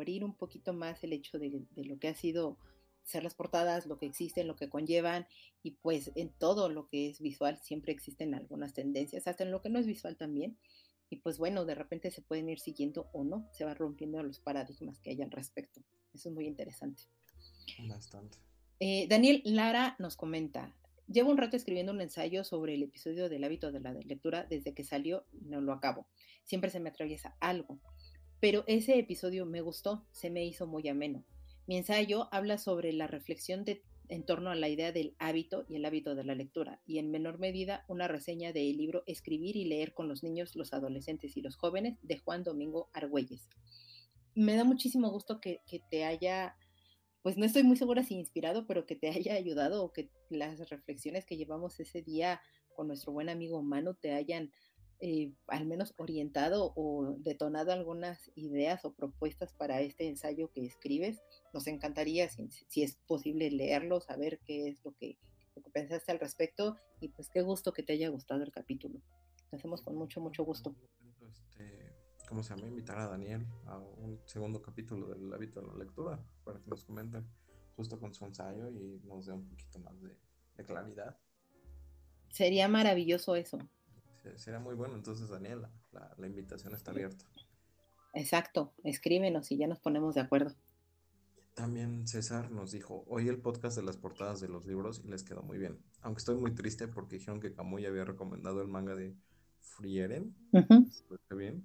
abrir 0.00 0.24
un 0.24 0.34
poquito 0.34 0.72
más 0.72 1.02
el 1.04 1.12
hecho 1.12 1.38
de, 1.38 1.66
lo 1.76 1.98
que 1.98 2.08
ha 2.08 2.14
sido 2.14 2.58
ser 3.02 3.22
las 3.22 3.34
portadas, 3.34 3.86
lo 3.86 3.98
que 3.98 4.06
existen, 4.06 4.46
lo 4.46 4.56
que 4.56 4.68
conllevan, 4.68 5.26
y 5.62 5.72
pues 5.72 6.10
en 6.14 6.30
todo 6.30 6.68
lo 6.68 6.88
que 6.88 7.10
es 7.10 7.20
visual 7.20 7.58
siempre 7.62 7.92
existen 7.92 8.34
algunas 8.34 8.72
tendencias, 8.72 9.26
hasta 9.26 9.44
en 9.44 9.50
lo 9.50 9.60
que 9.60 9.68
no 9.68 9.78
es 9.78 9.86
visual 9.86 10.16
también. 10.16 10.56
Y 11.10 11.16
pues 11.16 11.38
bueno, 11.38 11.64
de 11.64 11.74
repente 11.74 12.10
se 12.10 12.22
pueden 12.22 12.48
ir 12.48 12.58
siguiendo 12.58 13.08
o 13.12 13.24
no, 13.24 13.48
se 13.52 13.64
va 13.64 13.74
rompiendo 13.74 14.22
los 14.22 14.40
paradigmas 14.40 14.98
que 15.00 15.10
hay 15.10 15.22
al 15.22 15.30
respecto. 15.30 15.82
Eso 16.14 16.30
es 16.30 16.34
muy 16.34 16.46
interesante. 16.46 17.02
Bastante. 17.88 18.38
Eh, 18.80 19.06
Daniel 19.08 19.42
Lara 19.44 19.96
nos 19.98 20.16
comenta, 20.16 20.74
Llevo 21.06 21.30
un 21.30 21.36
rato 21.36 21.56
escribiendo 21.56 21.92
un 21.92 22.00
ensayo 22.00 22.44
sobre 22.44 22.74
el 22.74 22.82
episodio 22.82 23.28
del 23.28 23.44
hábito 23.44 23.70
de 23.70 23.80
la 23.80 23.92
lectura 23.92 24.46
desde 24.48 24.72
que 24.72 24.84
salió 24.84 25.26
y 25.32 25.44
no 25.44 25.60
lo 25.60 25.72
acabo. 25.72 26.06
Siempre 26.44 26.70
se 26.70 26.80
me 26.80 26.88
atraviesa 26.88 27.36
algo. 27.40 27.78
Pero 28.40 28.64
ese 28.66 28.98
episodio 28.98 29.46
me 29.46 29.60
gustó, 29.60 30.04
se 30.12 30.30
me 30.30 30.44
hizo 30.44 30.66
muy 30.66 30.88
ameno. 30.88 31.24
Mi 31.66 31.76
ensayo 31.76 32.28
habla 32.32 32.58
sobre 32.58 32.92
la 32.92 33.06
reflexión 33.06 33.64
de, 33.64 33.82
en 34.08 34.24
torno 34.24 34.50
a 34.50 34.54
la 34.54 34.68
idea 34.68 34.92
del 34.92 35.14
hábito 35.18 35.64
y 35.68 35.76
el 35.76 35.84
hábito 35.84 36.14
de 36.14 36.24
la 36.24 36.34
lectura, 36.34 36.80
y 36.86 36.98
en 36.98 37.10
menor 37.10 37.38
medida 37.38 37.84
una 37.88 38.06
reseña 38.06 38.52
del 38.52 38.76
libro 38.76 39.02
Escribir 39.06 39.56
y 39.56 39.64
leer 39.64 39.94
con 39.94 40.08
los 40.08 40.22
niños, 40.22 40.56
los 40.56 40.74
adolescentes 40.74 41.36
y 41.36 41.40
los 41.40 41.56
jóvenes 41.56 41.98
de 42.02 42.18
Juan 42.18 42.44
Domingo 42.44 42.90
Argüelles. 42.92 43.48
Me 44.34 44.56
da 44.56 44.64
muchísimo 44.64 45.10
gusto 45.10 45.40
que, 45.40 45.60
que 45.66 45.80
te 45.90 46.04
haya 46.04 46.56
pues 47.24 47.38
no 47.38 47.46
estoy 47.46 47.62
muy 47.62 47.78
segura 47.78 48.02
si 48.02 48.16
inspirado, 48.16 48.66
pero 48.66 48.84
que 48.84 48.96
te 48.96 49.08
haya 49.08 49.32
ayudado 49.32 49.82
o 49.82 49.94
que 49.94 50.10
las 50.28 50.68
reflexiones 50.68 51.24
que 51.24 51.38
llevamos 51.38 51.80
ese 51.80 52.02
día 52.02 52.42
con 52.74 52.86
nuestro 52.86 53.14
buen 53.14 53.30
amigo 53.30 53.62
Manu 53.62 53.94
te 53.94 54.12
hayan 54.12 54.52
eh, 55.00 55.32
al 55.48 55.66
menos 55.66 55.94
orientado 55.96 56.72
o 56.76 57.16
detonado 57.18 57.72
algunas 57.72 58.30
ideas 58.34 58.84
o 58.84 58.92
propuestas 58.92 59.52
para 59.52 59.80
este 59.80 60.08
ensayo 60.08 60.50
que 60.52 60.64
escribes. 60.64 61.22
Nos 61.52 61.66
encantaría, 61.66 62.28
si, 62.28 62.82
es 62.82 62.96
posible, 63.06 63.50
leerlo, 63.50 64.00
saber 64.00 64.40
qué 64.44 64.68
es 64.68 64.84
lo 64.84 64.92
que, 64.92 65.18
lo 65.54 65.62
que 65.62 65.70
pensaste 65.70 66.12
al 66.12 66.20
respecto 66.20 66.76
y 67.00 67.08
pues 67.08 67.28
qué 67.28 67.42
gusto 67.42 67.72
que 67.72 67.82
te 67.82 67.92
haya 67.92 68.08
gustado 68.08 68.42
el 68.42 68.52
capítulo. 68.52 69.00
Lo 69.50 69.58
hacemos 69.58 69.82
con 69.82 69.96
mucho, 69.96 70.20
mucho 70.20 70.44
gusto. 70.44 70.74
Este, 71.28 71.92
¿cómo 72.28 72.42
se 72.42 72.54
llama? 72.54 72.68
Invitar 72.68 72.98
a 72.98 73.08
Daniel 73.08 73.46
a 73.66 73.78
un 73.78 74.20
segundo 74.26 74.60
capítulo 74.62 75.08
del 75.08 75.32
hábito 75.32 75.60
de 75.60 75.66
la 75.68 75.74
lectura 75.74 76.24
para 76.44 76.60
que 76.60 76.68
nos 76.70 76.84
comente 76.84 77.22
justo 77.76 77.98
con 77.98 78.14
su 78.14 78.24
ensayo 78.24 78.70
y 78.70 79.00
nos 79.04 79.26
dé 79.26 79.32
un 79.32 79.48
poquito 79.48 79.78
más 79.80 79.94
de, 80.00 80.16
claridad. 80.64 81.18
Sería 82.30 82.68
maravilloso 82.68 83.34
eso. 83.34 83.58
Sería 84.36 84.58
muy 84.58 84.74
bueno, 84.74 84.94
entonces 84.94 85.28
Daniel, 85.28 85.66
la, 85.92 86.26
invitación 86.26 86.74
está 86.74 86.90
abierta. 86.90 87.24
Exacto, 88.14 88.72
escríbenos 88.84 89.50
y 89.50 89.56
ya 89.56 89.66
nos 89.66 89.80
ponemos 89.80 90.14
de 90.14 90.20
acuerdo. 90.20 90.54
También 91.54 92.06
César 92.08 92.50
nos 92.50 92.72
dijo, 92.72 93.04
oí 93.08 93.28
el 93.28 93.40
podcast 93.40 93.76
de 93.76 93.84
las 93.84 93.96
portadas 93.96 94.40
de 94.40 94.48
los 94.48 94.66
libros 94.66 95.02
y 95.04 95.08
les 95.08 95.22
quedó 95.22 95.42
muy 95.42 95.58
bien. 95.58 95.78
Aunque 96.02 96.18
estoy 96.18 96.36
muy 96.36 96.52
triste 96.52 96.88
porque 96.88 97.16
dijeron 97.16 97.40
que 97.40 97.52
Camuy 97.52 97.86
había 97.86 98.04
recomendado 98.04 98.60
el 98.60 98.68
manga 98.68 98.94
de 98.96 99.14
Frieren. 99.60 100.34
bien. 101.30 101.64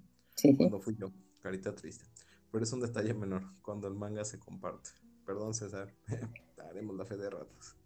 Cuando 0.56 0.80
fui 0.80 0.96
yo, 0.96 1.12
carita 1.40 1.74
triste. 1.74 2.04
Pero 2.52 2.64
es 2.64 2.72
un 2.72 2.80
detalle 2.80 3.14
menor, 3.14 3.42
cuando 3.62 3.88
el 3.88 3.94
manga 3.94 4.24
se 4.24 4.38
comparte. 4.38 4.90
Perdón, 5.26 5.54
César, 5.54 5.92
haremos 6.70 6.96
la 6.96 7.04
fe 7.04 7.16
de 7.16 7.30
ratos. 7.30 7.76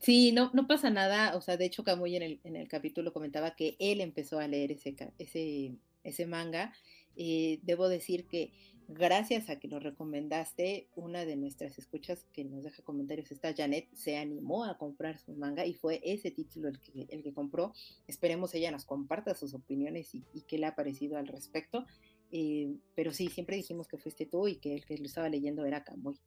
Sí, 0.00 0.32
no, 0.32 0.50
no 0.54 0.66
pasa 0.66 0.90
nada. 0.90 1.36
O 1.36 1.40
sea, 1.40 1.56
de 1.56 1.66
hecho, 1.66 1.84
Camuy 1.84 2.16
en 2.16 2.22
el, 2.22 2.40
en 2.44 2.56
el 2.56 2.68
capítulo 2.68 3.12
comentaba 3.12 3.54
que 3.54 3.76
él 3.78 4.00
empezó 4.00 4.38
a 4.38 4.48
leer 4.48 4.72
ese, 4.72 4.96
ese, 5.18 5.76
ese 6.02 6.26
manga. 6.26 6.72
Eh, 7.16 7.60
debo 7.62 7.88
decir 7.88 8.26
que 8.26 8.52
gracias 8.88 9.48
a 9.48 9.58
que 9.58 9.68
lo 9.68 9.78
recomendaste, 9.80 10.88
una 10.94 11.24
de 11.24 11.36
nuestras 11.36 11.78
escuchas 11.78 12.26
que 12.32 12.44
nos 12.44 12.64
deja 12.64 12.82
comentarios, 12.82 13.30
esta 13.30 13.54
Janet, 13.54 13.88
se 13.94 14.16
animó 14.16 14.64
a 14.64 14.78
comprar 14.78 15.18
su 15.18 15.32
manga 15.34 15.66
y 15.66 15.74
fue 15.74 16.00
ese 16.04 16.30
título 16.30 16.68
el 16.68 16.80
que, 16.80 17.06
el 17.08 17.22
que 17.22 17.32
compró. 17.32 17.72
Esperemos 18.06 18.54
ella 18.54 18.70
nos 18.70 18.84
comparta 18.84 19.34
sus 19.34 19.54
opiniones 19.54 20.14
y, 20.14 20.24
qué 20.46 20.58
le 20.58 20.66
ha 20.66 20.74
parecido 20.74 21.18
al 21.18 21.28
respecto. 21.28 21.86
Eh, 22.30 22.74
pero 22.94 23.12
sí, 23.12 23.28
siempre 23.28 23.56
dijimos 23.56 23.88
que 23.88 23.98
fuiste 23.98 24.26
tú 24.26 24.48
y 24.48 24.56
que 24.56 24.74
el 24.74 24.84
que 24.84 24.96
lo 24.96 25.04
estaba 25.04 25.28
leyendo 25.28 25.64
era 25.64 25.84
Camuy. 25.84 26.18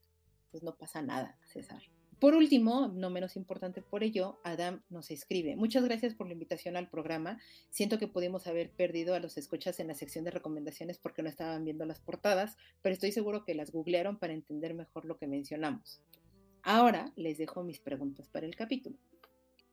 Pues 0.51 0.63
no 0.63 0.76
pasa 0.76 1.01
nada, 1.01 1.38
César. 1.43 1.82
Por 2.20 2.34
último, 2.34 2.88
no 2.88 3.09
menos 3.09 3.36
importante 3.36 3.82
por 3.82 4.03
ello, 4.03 4.39
Adam 4.43 4.82
nos 4.89 5.11
escribe. 5.11 5.55
Muchas 5.55 5.84
gracias 5.84 6.13
por 6.16 6.28
la 6.28 6.34
invitación 6.34 6.78
al 6.78 6.89
programa. 6.89 7.39
Siento 7.70 7.99
que 7.99 8.07
pudimos 8.07 8.47
haber 8.47 8.72
perdido 8.72 9.16
a 9.16 9.20
los 9.20 9.38
escuchas 9.38 9.80
en 9.80 9.88
la 9.88 9.95
sección 9.95 10.24
de 10.24 10.32
recomendaciones 10.32 10.97
porque 10.97 11.24
no 11.24 11.30
estaban 11.30 11.66
viendo 11.66 11.86
las 11.86 11.99
portadas, 11.99 12.55
pero 12.82 12.93
estoy 12.93 13.11
seguro 13.11 13.43
que 13.43 13.53
las 13.53 13.72
googlearon 13.72 14.18
para 14.18 14.34
entender 14.34 14.74
mejor 14.74 15.05
lo 15.05 15.18
que 15.18 15.28
mencionamos. 15.28 16.01
Ahora 16.63 17.11
les 17.16 17.38
dejo 17.38 17.63
mis 17.63 17.80
preguntas 17.80 18.30
para 18.30 18.45
el 18.45 18.55
capítulo. 18.55 18.97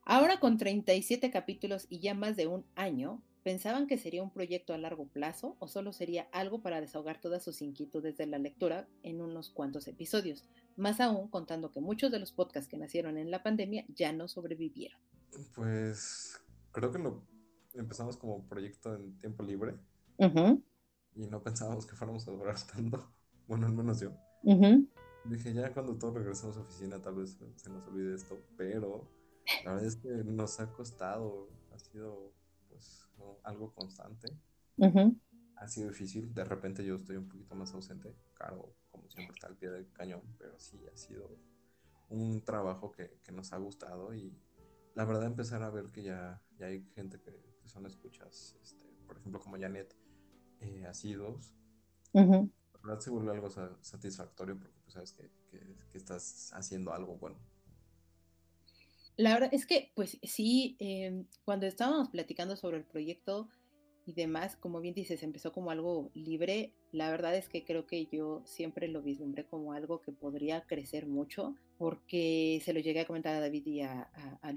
Ahora 0.03 0.41
con 0.41 0.57
37 0.57 1.31
capítulos 1.31 1.87
y 1.89 1.99
ya 1.99 2.13
más 2.13 2.35
de 2.35 2.47
un 2.47 2.65
año, 2.75 3.23
¿Pensaban 3.43 3.87
que 3.87 3.97
sería 3.97 4.23
un 4.23 4.31
proyecto 4.31 4.73
a 4.73 4.77
largo 4.77 5.05
plazo 5.05 5.57
o 5.59 5.67
solo 5.67 5.91
sería 5.91 6.29
algo 6.31 6.61
para 6.61 6.79
desahogar 6.79 7.19
todas 7.19 7.43
sus 7.43 7.61
inquietudes 7.61 8.15
de 8.15 8.25
la 8.25 8.39
lectura 8.39 8.87
en 9.03 9.21
unos 9.21 9.49
cuantos 9.49 9.89
episodios? 9.89 10.45
Más 10.75 10.99
aún 10.99 11.29
contando 11.29 11.71
que 11.71 11.81
muchos 11.81 12.11
de 12.11 12.19
los 12.19 12.31
podcasts 12.31 12.69
que 12.69 12.77
nacieron 12.77 13.17
en 13.17 13.31
la 13.31 13.43
pandemia 13.43 13.85
ya 13.89 14.11
no 14.11 14.27
sobrevivieron. 14.27 14.99
Pues 15.55 16.41
creo 16.71 16.91
que 16.91 16.99
lo 16.99 17.23
empezamos 17.73 18.17
como 18.17 18.47
proyecto 18.47 18.95
en 18.95 19.17
tiempo 19.17 19.43
libre 19.43 19.75
y 21.15 21.27
no 21.27 21.41
pensábamos 21.41 21.85
que 21.85 21.95
fuéramos 21.95 22.27
a 22.27 22.31
durar 22.31 22.55
tanto. 22.73 23.11
Bueno, 23.47 23.67
al 23.67 23.73
menos 23.73 23.99
yo. 23.99 24.11
Dije, 25.25 25.53
ya 25.53 25.73
cuando 25.73 25.97
todos 25.97 26.15
regresemos 26.15 26.57
a 26.57 26.61
oficina 26.61 27.01
tal 27.01 27.15
vez 27.15 27.37
se 27.55 27.69
nos 27.69 27.87
olvide 27.87 28.15
esto, 28.15 28.37
pero 28.57 29.07
la 29.63 29.73
verdad 29.73 29.87
es 29.87 29.95
que 29.95 30.09
nos 30.09 30.59
ha 30.59 30.71
costado, 30.73 31.49
ha 31.73 31.79
sido 31.79 32.33
algo 33.43 33.73
constante. 33.73 34.37
Ha 35.63 35.67
sido 35.69 35.87
difícil. 35.87 36.33
De 36.33 36.43
repente 36.43 36.83
yo 36.83 36.95
estoy 36.95 37.15
un 37.15 37.29
poquito 37.29 37.55
más 37.55 37.73
ausente. 37.73 38.13
Caro, 38.33 38.75
como 38.91 39.09
siempre, 39.09 39.33
está 39.33 39.47
al 39.47 39.55
pie 39.55 39.69
del 39.69 39.89
cañón. 39.93 40.21
Pero 40.37 40.59
sí, 40.59 40.77
ha 40.93 40.97
sido 40.97 41.37
un 42.09 42.43
trabajo 42.43 42.91
que, 42.91 43.17
nos 43.31 43.53
ha 43.53 43.57
gustado. 43.57 44.13
Y 44.13 44.37
la 44.93 45.05
verdad, 45.05 45.25
empezar 45.25 45.63
a 45.63 45.69
ver 45.69 45.85
que 45.85 46.03
ya, 46.03 46.41
ya 46.57 46.65
hay 46.65 46.83
gente 46.95 47.17
que, 47.21 47.31
son 47.63 47.85
escuchas, 47.85 48.57
este, 48.61 48.85
por 49.07 49.17
ejemplo, 49.17 49.39
como 49.39 49.57
Janet, 49.57 49.95
eh, 50.59 50.85
asidos. 50.85 51.53
La 52.11 52.49
verdad 52.83 52.99
se 52.99 53.09
vuelve 53.09 53.31
algo 53.31 53.49
satisfactorio 53.49 54.59
porque 54.59 54.77
pues, 54.83 54.93
sabes 54.93 55.13
que, 55.13 55.31
estás 55.93 56.51
haciendo 56.53 56.91
algo 56.91 57.15
bueno. 57.15 57.37
La 59.15 59.33
verdad 59.33 59.49
es 59.53 59.65
que, 59.65 59.93
pues 59.95 60.19
sí, 60.23 60.75
em, 60.79 61.25
cuando 61.45 61.67
estábamos 61.67 62.09
platicando 62.09 62.57
sobre 62.57 62.77
el 62.77 62.83
proyecto 62.83 63.47
y 64.05 64.13
demás, 64.13 64.55
como 64.55 64.81
bien 64.81 64.93
dices, 64.93 65.23
empezó 65.23 65.51
como 65.51 65.71
algo 65.71 66.11
libre. 66.13 66.73
La 66.91 67.09
verdad 67.09 67.35
es 67.35 67.47
que 67.47 67.63
creo 67.63 67.87
que 67.87 68.07
yo 68.07 68.41
siempre 68.45 68.87
lo 68.87 69.01
vislumbré 69.01 69.45
como 69.45 69.73
algo 69.73 70.01
que 70.01 70.11
podría 70.11 70.65
crecer 70.65 71.07
mucho, 71.07 71.55
porque 71.77 72.61
se 72.63 72.73
lo 72.73 72.79
llegué 72.79 73.01
a 73.01 73.07
comentar 73.07 73.35
a 73.35 73.39
David 73.39 73.65
y 73.65 73.81
a, 73.81 74.09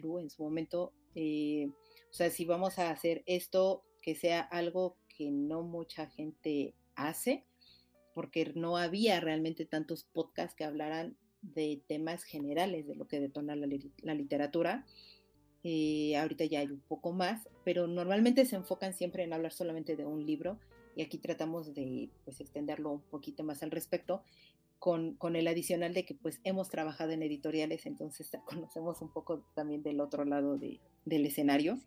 Lu 0.03 0.19
en 0.19 0.31
su 0.31 0.43
momento. 0.43 0.93
Eh, 1.15 1.71
o 2.11 2.15
sea, 2.15 2.31
si 2.31 2.45
vamos 2.45 2.79
a 2.79 2.91
hacer 2.91 3.23
esto, 3.27 3.85
que 4.03 4.15
sea 4.15 4.41
algo 4.41 4.97
que 5.09 5.31
no 5.31 5.63
mucha 5.63 6.07
gente 6.07 6.75
hace, 6.95 7.45
porque 8.15 8.53
no 8.55 8.77
había 8.77 9.21
realmente 9.21 9.67
tantos 9.67 10.05
podcasts 10.05 10.55
que 10.55 10.65
hablaran 10.65 11.17
de 11.43 11.83
temas 11.87 12.25
generales 12.25 12.87
de 12.87 12.95
lo 12.95 13.07
que 13.07 13.21
detona 13.21 13.55
la, 13.57 13.67
literatura. 14.15 14.87
Eh, 15.69 16.17
ahorita 16.17 16.45
ya 16.45 16.61
hay 16.61 16.69
un 16.69 16.81
poco 16.81 17.13
más, 17.13 17.49
pero 17.65 17.89
normalmente 17.89 18.45
se 18.45 18.55
enfocan 18.55 18.95
siempre 18.95 19.25
en 19.25 19.33
hablar 19.33 19.53
solamente 19.53 19.97
de 19.97 20.07
un 20.07 20.25
libro 20.25 20.61
y 20.95 21.03
aquí 21.03 21.19
tratamos 21.19 21.75
de 21.75 22.09
pues, 22.25 22.41
extenderlo 22.41 22.93
un 22.93 23.01
poquito 23.01 23.43
más 23.43 23.65
al 23.65 23.73
respecto 23.73 24.23
con, 24.79 25.15
con, 25.15 25.35
el 25.35 25.49
adicional 25.49 25.93
de 25.93 26.05
que 26.05 26.15
pues 26.15 26.41
hemos 26.45 26.69
trabajado 26.69 27.11
en 27.11 27.23
editoriales, 27.23 27.87
entonces 27.87 28.31
conocemos 28.47 29.03
un 29.03 29.13
poco 29.13 29.45
también 29.55 29.83
del 29.83 30.01
otro 30.01 30.25
lado 30.25 30.57
de, 30.57 30.79
del 31.05 31.27
escenario 31.27 31.81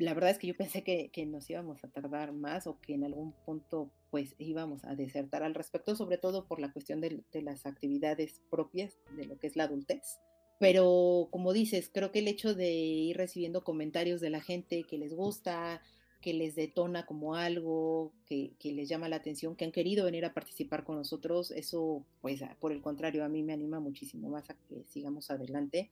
la 0.00 0.14
verdad 0.14 0.30
es 0.30 0.38
que 0.38 0.46
yo 0.46 0.56
pensé 0.56 0.82
que, 0.82 1.26
nos 1.26 1.48
íbamos 1.50 1.84
a 1.84 1.88
tardar 1.88 2.32
más 2.32 2.66
o 2.66 2.80
que 2.80 2.94
en 2.94 3.04
algún 3.04 3.32
punto 3.44 3.90
pues 4.10 4.34
íbamos 4.38 4.82
a 4.84 4.96
desertar 4.96 5.42
al 5.42 5.54
respecto, 5.54 5.94
sobre 5.94 6.16
todo 6.16 6.46
por 6.46 6.58
la 6.58 6.72
cuestión 6.72 7.00
de, 7.00 7.22
las 7.42 7.66
actividades 7.66 8.40
propias 8.50 8.98
de 9.16 9.26
lo 9.26 9.38
que 9.38 9.46
es 9.46 9.56
la 9.56 9.64
adultez. 9.64 10.18
Pero 10.60 11.28
como 11.30 11.54
dices, 11.54 11.90
creo 11.90 12.12
que 12.12 12.18
el 12.18 12.28
hecho 12.28 12.54
de 12.54 12.70
ir 12.70 13.16
recibiendo 13.16 13.64
comentarios 13.64 14.20
de 14.20 14.28
la 14.28 14.42
gente 14.42 14.84
que 14.84 14.98
les 14.98 15.14
gusta, 15.14 15.80
que 16.20 16.34
les 16.34 16.54
detona 16.54 17.06
como 17.06 17.34
algo, 17.34 18.12
que, 18.26 18.54
les 18.62 18.86
llama 18.86 19.08
la 19.08 19.16
atención, 19.16 19.56
que 19.56 19.64
han 19.64 19.72
querido 19.72 20.04
venir 20.04 20.26
a 20.26 20.34
participar 20.34 20.84
con 20.84 20.96
nosotros, 20.96 21.50
eso, 21.50 22.04
pues, 22.20 22.42
por 22.60 22.72
el 22.72 22.82
contrario, 22.82 23.24
a 23.24 23.28
mí 23.30 23.42
me 23.42 23.54
anima 23.54 23.80
muchísimo 23.80 24.28
más 24.28 24.50
a 24.50 24.54
que 24.68 24.84
sigamos 24.84 25.30
adelante, 25.30 25.90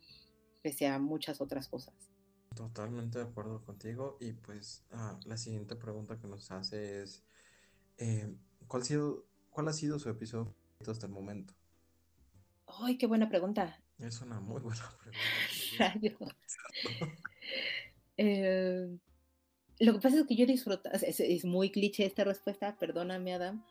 pese 0.61 0.87
a 0.87 0.99
muchas 0.99 1.41
otras 1.41 1.67
cosas. 1.67 1.95
Totalmente 2.55 3.21
de 3.21 3.25
acuerdo 3.25 3.65
contigo. 3.65 4.19
Y 4.21 4.33
pues 4.33 4.85
ah, 4.91 5.19
la 5.25 5.39
siguiente 5.39 5.77
pregunta 5.77 6.19
que 6.19 6.27
nos 6.27 6.51
hace 6.51 7.03
es, 7.03 7.25
eh, 7.97 8.37
¿cuál, 8.67 8.85
sido, 8.85 9.25
¿cuál 9.49 9.69
ha 9.69 9.73
sido 9.73 9.99
su 9.99 10.11
episodio 10.11 10.55
hasta 10.87 11.07
el 11.07 11.13
momento? 11.13 11.55
¡Ay, 12.81 12.97
qué 12.97 13.07
buena 13.07 13.29
pregunta! 13.29 13.83
Es 13.99 14.21
una 14.21 14.41
muy 14.41 14.61
buena 14.61 14.83
pregunta. 16.01 16.37
eh, 18.17 18.99
lo 19.81 19.93
que 19.93 19.99
pasa 20.01 20.21
es 20.21 20.27
que 20.27 20.37
yo 20.37 20.45
he 20.45 20.47
disfrutado, 20.47 20.95
es, 20.95 21.45
muy 21.45 21.71
cliché 21.71 22.05
esta 22.05 22.25
respuesta, 22.25 22.77
perdóname 22.79 23.35
Adam, 23.35 23.65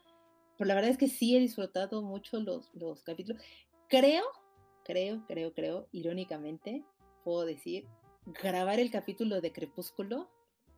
pero 0.58 0.68
la 0.68 0.76
verdad 0.76 0.92
es 0.92 0.98
que 0.98 1.08
sí 1.08 1.36
he 1.36 1.40
disfrutado 1.40 2.02
mucho 2.02 2.40
los, 2.40 2.74
los 2.74 3.04
capítulos. 3.04 3.42
Creo, 3.88 4.24
creo, 4.84 5.24
creo, 5.28 5.54
creo, 5.54 5.88
irónicamente, 5.92 6.84
puedo 7.24 7.46
decir, 7.46 7.88
grabar 8.26 8.80
el 8.80 8.92
capítulo 8.92 9.42
de 9.42 9.52
Crepúsculo 9.52 10.30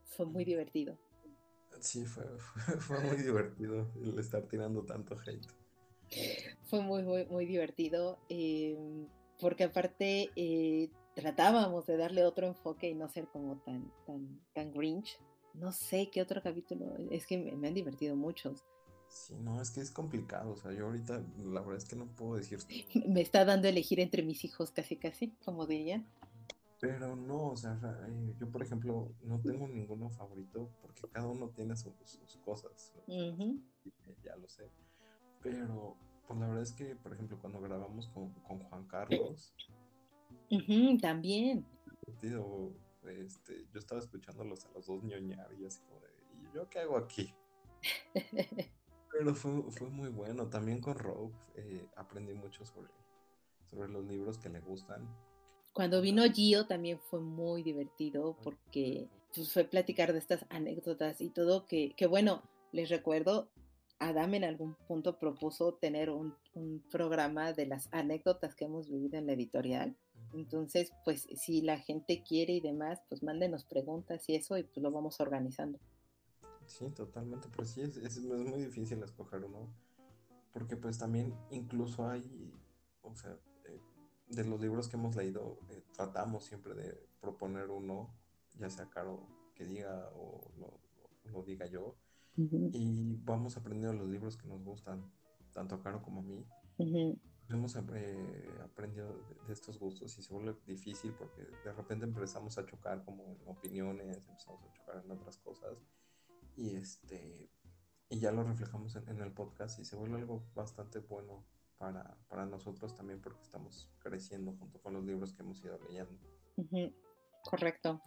fue 0.04 0.26
muy 0.26 0.46
divertido. 0.46 0.98
Sí, 1.80 2.06
fue, 2.06 2.26
fue, 2.80 3.00
muy 3.02 3.18
divertido 3.18 3.92
el 4.02 4.18
estar 4.20 4.44
tirando 4.44 4.84
tanto 4.84 5.16
hate. 5.26 5.48
Fue 6.70 6.82
muy, 6.82 7.02
muy, 7.02 7.26
muy 7.26 7.46
divertido, 7.48 8.20
em, 8.30 9.08
porque 9.40 9.64
aparte 9.64 10.30
eh, 10.36 10.90
tratábamos 11.16 11.88
de 11.88 11.98
darle 11.98 12.24
otro 12.24 12.46
enfoque 12.46 12.90
y 12.90 12.94
no 12.94 13.10
ser 13.10 13.28
como 13.28 13.58
tan, 13.58 13.92
tan, 14.06 14.40
tan 14.54 14.72
grinch. 14.72 15.20
No 15.56 15.72
sé 15.72 16.12
qué 16.12 16.22
otro 16.22 16.44
capítulo, 16.44 16.96
es 17.10 17.26
que 17.26 17.38
me, 17.38 17.68
han 17.68 17.74
divertido 17.74 18.16
muchos. 18.16 18.64
Sí, 19.08 19.34
no, 19.40 19.60
es 19.60 19.72
que 19.72 19.82
es 19.82 19.90
complicado, 19.90 20.52
o 20.52 20.58
sea, 20.58 20.72
yo 20.72 20.86
ahorita 20.86 21.24
la 21.38 21.62
verdad 21.62 21.78
es 21.78 21.86
que 21.86 21.96
no 21.96 22.06
puedo 22.06 22.36
decir. 22.36 22.60
Me 23.08 23.22
está 23.22 23.46
dando 23.46 23.68
a 23.68 23.72
elegir 23.72 24.00
entre 24.00 24.22
mis 24.22 24.46
hijos 24.46 24.70
casi 24.70 24.96
casi, 24.96 25.30
como 25.44 25.66
de 25.66 25.76
ella. 25.76 26.04
Pero 26.80 27.16
no, 27.16 27.48
o 27.48 27.58
sea, 27.58 27.78
eh, 28.08 28.34
yo 28.40 28.50
por 28.50 28.62
ejemplo 28.62 29.12
no 29.24 29.42
tengo 29.42 29.68
ninguno 29.68 30.10
favorito 30.12 30.70
porque 30.82 31.02
cada 31.12 31.28
uno 31.28 31.50
tiene 31.50 31.76
sus, 31.76 31.94
cosas. 32.46 32.94
Ya 34.24 34.36
lo 34.38 34.48
sé. 34.48 34.70
Pero 35.42 35.98
pues 36.30 36.40
la 36.42 36.46
verdad 36.46 36.62
es 36.62 36.74
que, 36.74 36.96
por 36.96 37.12
ejemplo, 37.12 37.40
cuando 37.42 37.60
grabamos 37.60 38.08
con, 38.10 38.32
con 38.44 38.60
Juan 38.60 38.86
Carlos, 38.86 39.52
también. 41.02 41.66
Este, 43.04 43.66
yo 43.74 43.80
estaba 43.80 44.00
escuchándolos 44.00 44.64
a 44.66 44.70
los 44.76 44.86
dos 44.86 45.04
ñoñar 45.04 45.52
y 45.60 45.66
así 45.66 45.82
como 45.82 46.00
de, 46.02 46.08
¿y 46.44 46.54
yo 46.54 46.70
qué 46.70 46.82
hago 46.82 46.98
aquí? 46.98 47.34
Pero 49.12 49.34
fue, 49.34 49.90
muy 49.90 50.10
bueno. 50.10 50.48
También 50.50 50.82
con 50.82 51.00
Rogue 51.00 51.34
eh, 51.56 51.88
aprendí 51.96 52.36
mucho 52.36 52.64
sobre, 52.64 52.92
sobre 53.66 53.90
los 53.90 54.06
libros 54.06 54.38
que 54.38 54.50
le 54.50 54.60
gustan. 54.60 55.10
Cuando 55.74 56.00
vino 56.00 56.22
Gio 56.32 56.68
también 56.68 57.00
fue 57.00 57.22
muy 57.22 57.64
divertido 57.64 58.38
porque 58.44 59.10
pues, 59.34 59.52
fue 59.52 59.64
platicar 59.64 60.14
de 60.14 60.20
estas 60.20 60.46
anécdotas 60.50 61.22
y 61.22 61.32
todo 61.32 61.66
que, 61.66 61.96
que 61.96 62.06
bueno, 62.06 62.44
les 62.72 62.90
recuerdo, 62.90 63.50
Adam 64.00 64.34
en 64.34 64.44
algún 64.46 64.76
punto 64.88 65.20
propuso 65.20 65.74
tener 65.76 66.10
un, 66.10 66.34
un, 66.54 66.84
programa 66.92 67.54
de 67.54 67.66
las 67.66 67.90
anécdotas 67.92 68.56
que 68.56 68.66
hemos 68.66 68.90
vivido 68.90 69.18
en 69.18 69.28
la 69.28 69.34
editorial. 69.34 69.96
Entonces, 70.34 70.94
pues 71.06 71.28
si 71.36 71.62
la 71.62 71.80
gente 71.80 72.24
quiere 72.24 72.54
y 72.54 72.62
demás, 72.62 73.02
pues 73.10 73.24
mándenos 73.24 73.66
preguntas 73.66 74.28
y 74.30 74.36
eso 74.36 74.58
y 74.58 74.64
pues 74.64 74.78
lo 74.78 74.92
vamos 74.92 75.20
organizando. 75.20 75.80
Sí, 76.70 76.88
totalmente, 76.92 77.50
pues 77.50 77.72
sí, 77.72 77.82
es, 77.82 77.98
es, 77.98 78.20
muy 78.20 78.62
difícil 78.62 79.02
escoger 79.02 79.44
uno, 79.44 79.74
porque 80.54 80.78
pues 80.78 81.00
también 81.00 81.34
incluso 81.50 82.08
hay, 82.08 82.54
o 83.02 83.16
sea, 83.16 83.36
eh, 83.66 83.82
de 84.28 84.46
los 84.46 84.62
libros 84.62 84.88
que 84.88 84.96
hemos 84.96 85.16
leído, 85.16 85.58
eh, 85.72 85.82
tratamos 85.94 86.46
siempre 86.46 86.76
de 86.76 86.96
proponer 87.20 87.72
uno, 87.72 88.14
ya 88.60 88.70
sea 88.70 88.88
Caro 88.88 89.28
que 89.56 89.66
diga 89.66 90.12
o 90.14 90.52
lo, 90.60 91.44
diga 91.44 91.66
yo, 91.66 91.96
y 92.36 93.16
vamos 93.24 93.58
aprendiendo 93.58 94.04
los 94.04 94.10
libros 94.10 94.38
que 94.38 94.48
nos 94.48 94.64
gustan, 94.64 95.04
tanto 95.52 95.76
a 95.76 95.82
Caro 95.82 96.02
como 96.02 96.22
a 96.22 96.24
mí 96.24 96.46
hemos 97.50 97.76
eh, 97.76 98.50
aprendido 98.64 99.14
de, 99.48 99.54
estos 99.54 99.80
gustos 99.80 100.18
y 100.18 100.22
se 100.22 100.34
vuelve 100.34 100.56
difícil 100.66 101.14
porque 101.14 101.42
de 101.42 101.74
repente 101.74 102.06
empezamos 102.06 102.58
a 102.58 102.66
chocar 102.66 103.04
como 103.04 103.24
en 103.42 103.48
opiniones, 103.48 104.18
empezamos 104.18 104.64
a 104.64 104.74
chocar 104.74 105.04
en 105.04 105.12
otras 105.12 105.38
cosas 105.38 105.78
y 106.56 106.76
este 106.76 107.50
y 108.12 108.20
ya 108.20 108.32
lo 108.32 108.44
reflejamos 108.44 108.96
en, 108.96 109.22
el 109.22 109.32
podcast 109.32 109.80
y 109.80 109.86
se 109.86 109.96
vuelve 109.96 110.18
algo 110.18 110.44
bastante 110.56 111.00
bueno 111.00 111.46
para, 111.78 112.18
para, 112.28 112.46
nosotros 112.46 112.96
también 112.96 113.22
porque 113.22 113.44
estamos 113.44 113.92
creciendo 114.00 114.54
junto 114.54 114.82
con 114.82 114.94
los 114.94 115.06
libros 115.06 115.34
que 115.34 115.44
hemos 115.44 115.64
ido 115.64 115.80
leyendo. 115.88 116.20
Correcto. 117.44 118.02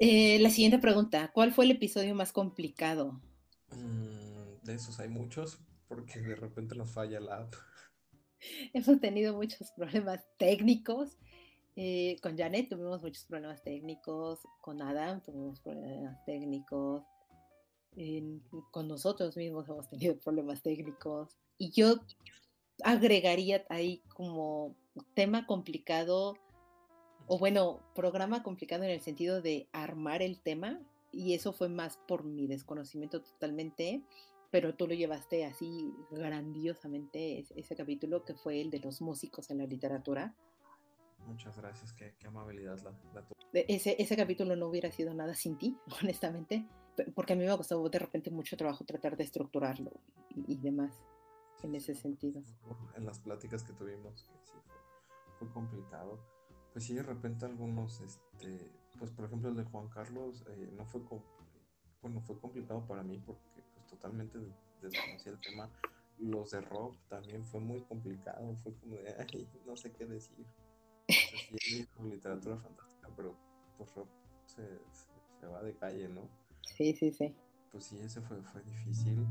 Eh, 0.00 0.38
la 0.38 0.50
siguiente 0.50 0.78
pregunta, 0.78 1.30
¿cuál 1.32 1.52
fue 1.52 1.64
el 1.64 1.72
episodio 1.72 2.14
más 2.14 2.32
complicado? 2.32 3.20
Mm, 3.72 4.64
de 4.64 4.74
esos 4.74 5.00
hay 5.00 5.08
muchos 5.08 5.58
porque 5.88 6.20
de 6.20 6.36
repente 6.36 6.76
nos 6.76 6.90
falla 6.90 7.18
la 7.18 7.38
app. 7.38 7.54
hemos 8.72 9.00
tenido 9.00 9.34
muchos 9.34 9.72
problemas 9.72 10.24
técnicos. 10.36 11.18
Eh, 11.74 12.16
con 12.22 12.36
Janet 12.36 12.68
tuvimos 12.68 13.02
muchos 13.02 13.24
problemas 13.24 13.62
técnicos, 13.62 14.40
con 14.60 14.82
Adam 14.82 15.20
tuvimos 15.22 15.60
problemas 15.60 16.24
técnicos, 16.24 17.04
con 18.70 18.88
nosotros 18.88 19.36
mismos 19.36 19.68
hemos 19.68 19.88
tenido 19.88 20.18
problemas 20.18 20.62
técnicos. 20.62 21.36
Y 21.56 21.70
yo 21.70 22.00
agregaría 22.84 23.64
ahí 23.68 24.02
como 24.14 24.76
tema 25.14 25.46
complicado, 25.46 26.36
o 27.28 27.38
bueno, 27.38 27.80
programa 27.94 28.42
complicado 28.42 28.84
en 28.84 28.90
el 28.90 29.00
sentido 29.00 29.40
de 29.42 29.68
armar 29.72 30.22
el 30.22 30.40
tema, 30.40 30.80
y 31.12 31.34
eso 31.34 31.52
fue 31.52 31.68
más 31.68 31.96
por 32.08 32.24
mi 32.24 32.46
desconocimiento 32.46 33.22
totalmente, 33.22 34.02
pero 34.50 34.74
tú 34.74 34.86
lo 34.86 34.94
llevaste 34.94 35.44
así 35.44 35.92
grandiosamente 36.10 37.44
ese, 37.54 37.76
capítulo 37.76 38.24
que 38.24 38.34
fue 38.34 38.60
el 38.60 38.70
de 38.70 38.80
los 38.80 39.00
músicos 39.00 39.50
en 39.50 39.58
la 39.58 39.66
literatura. 39.66 40.34
Muchas 41.26 41.58
gracias, 41.58 41.92
qué, 41.92 42.14
amabilidad 42.26 42.78
la, 42.80 42.92
la 43.12 43.26
ese, 43.52 43.96
ese 43.98 44.16
capítulo 44.16 44.56
no 44.56 44.68
hubiera 44.68 44.90
sido 44.90 45.12
nada 45.14 45.34
sin 45.34 45.58
ti, 45.58 45.76
honestamente, 46.02 46.66
porque 47.14 47.32
a 47.32 47.36
mí 47.36 47.44
me 47.44 47.50
ha 47.50 47.56
costado 47.56 47.86
de 47.88 47.98
repente 47.98 48.30
mucho 48.30 48.56
trabajo 48.56 48.84
tratar 48.84 49.16
de 49.16 49.24
estructurarlo 49.24 49.92
y, 50.34 50.56
demás 50.56 50.94
en 51.62 51.74
ese 51.74 51.94
sentido. 51.94 52.42
En 52.96 53.04
las 53.04 53.18
pláticas 53.20 53.64
que 53.64 53.72
tuvimos, 53.72 54.24
que 54.24 54.38
sí 54.44 54.52
fue, 55.38 55.48
complicado. 55.50 56.18
Pues 56.78 56.86
sí, 56.86 56.94
de 56.94 57.02
repente 57.02 57.44
algunos, 57.44 58.00
este, 58.02 58.70
pues 59.00 59.10
por 59.10 59.24
ejemplo 59.24 59.48
el 59.48 59.56
de 59.56 59.64
Juan 59.64 59.88
Carlos, 59.88 60.44
eh, 60.46 60.70
no 60.76 60.86
fue, 60.86 61.00
bueno, 62.00 62.20
fue 62.20 62.38
complicado 62.38 62.86
para 62.86 63.02
mí 63.02 63.20
porque 63.26 63.64
totalmente 63.88 64.38
desconocí 64.80 65.28
el 65.28 65.40
tema. 65.40 65.68
Los 66.20 66.52
de 66.52 66.60
rock 66.60 66.96
también 67.08 67.44
fue 67.44 67.58
muy 67.58 67.80
complicado, 67.82 68.56
fue 68.62 68.72
como 68.76 68.94
de, 68.94 69.12
ay, 69.18 69.48
no 69.66 69.76
sé 69.76 69.90
qué 69.90 70.06
decir. 70.06 70.46
sí, 71.08 71.84
literatura 72.00 72.56
fantástica, 72.58 73.08
pero 73.16 73.34
pues 73.76 73.92
rock 73.96 74.08
se, 74.46 74.62
se, 75.40 75.46
va 75.48 75.60
de 75.64 75.74
calle, 75.74 76.08
¿no? 76.08 76.28
Sí, 76.62 76.94
sí, 76.94 77.10
sí. 77.10 77.34
Pues 77.72 77.86
sí, 77.86 77.98
ese 77.98 78.20
fue, 78.20 78.40
fue 78.44 78.62
difícil 78.62 79.26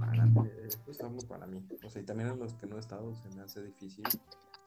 para 0.00 0.26
mí, 0.26 0.50
pues 0.84 1.00
hablo 1.00 1.20
para 1.28 1.46
mí. 1.46 1.64
O 1.84 1.90
sea, 1.90 2.02
y 2.02 2.04
también 2.04 2.30
en 2.30 2.40
los 2.40 2.54
que 2.54 2.66
no 2.66 2.74
he 2.74 2.80
estado 2.80 3.14
se 3.14 3.28
me 3.36 3.42
hace 3.42 3.62
difícil, 3.62 4.02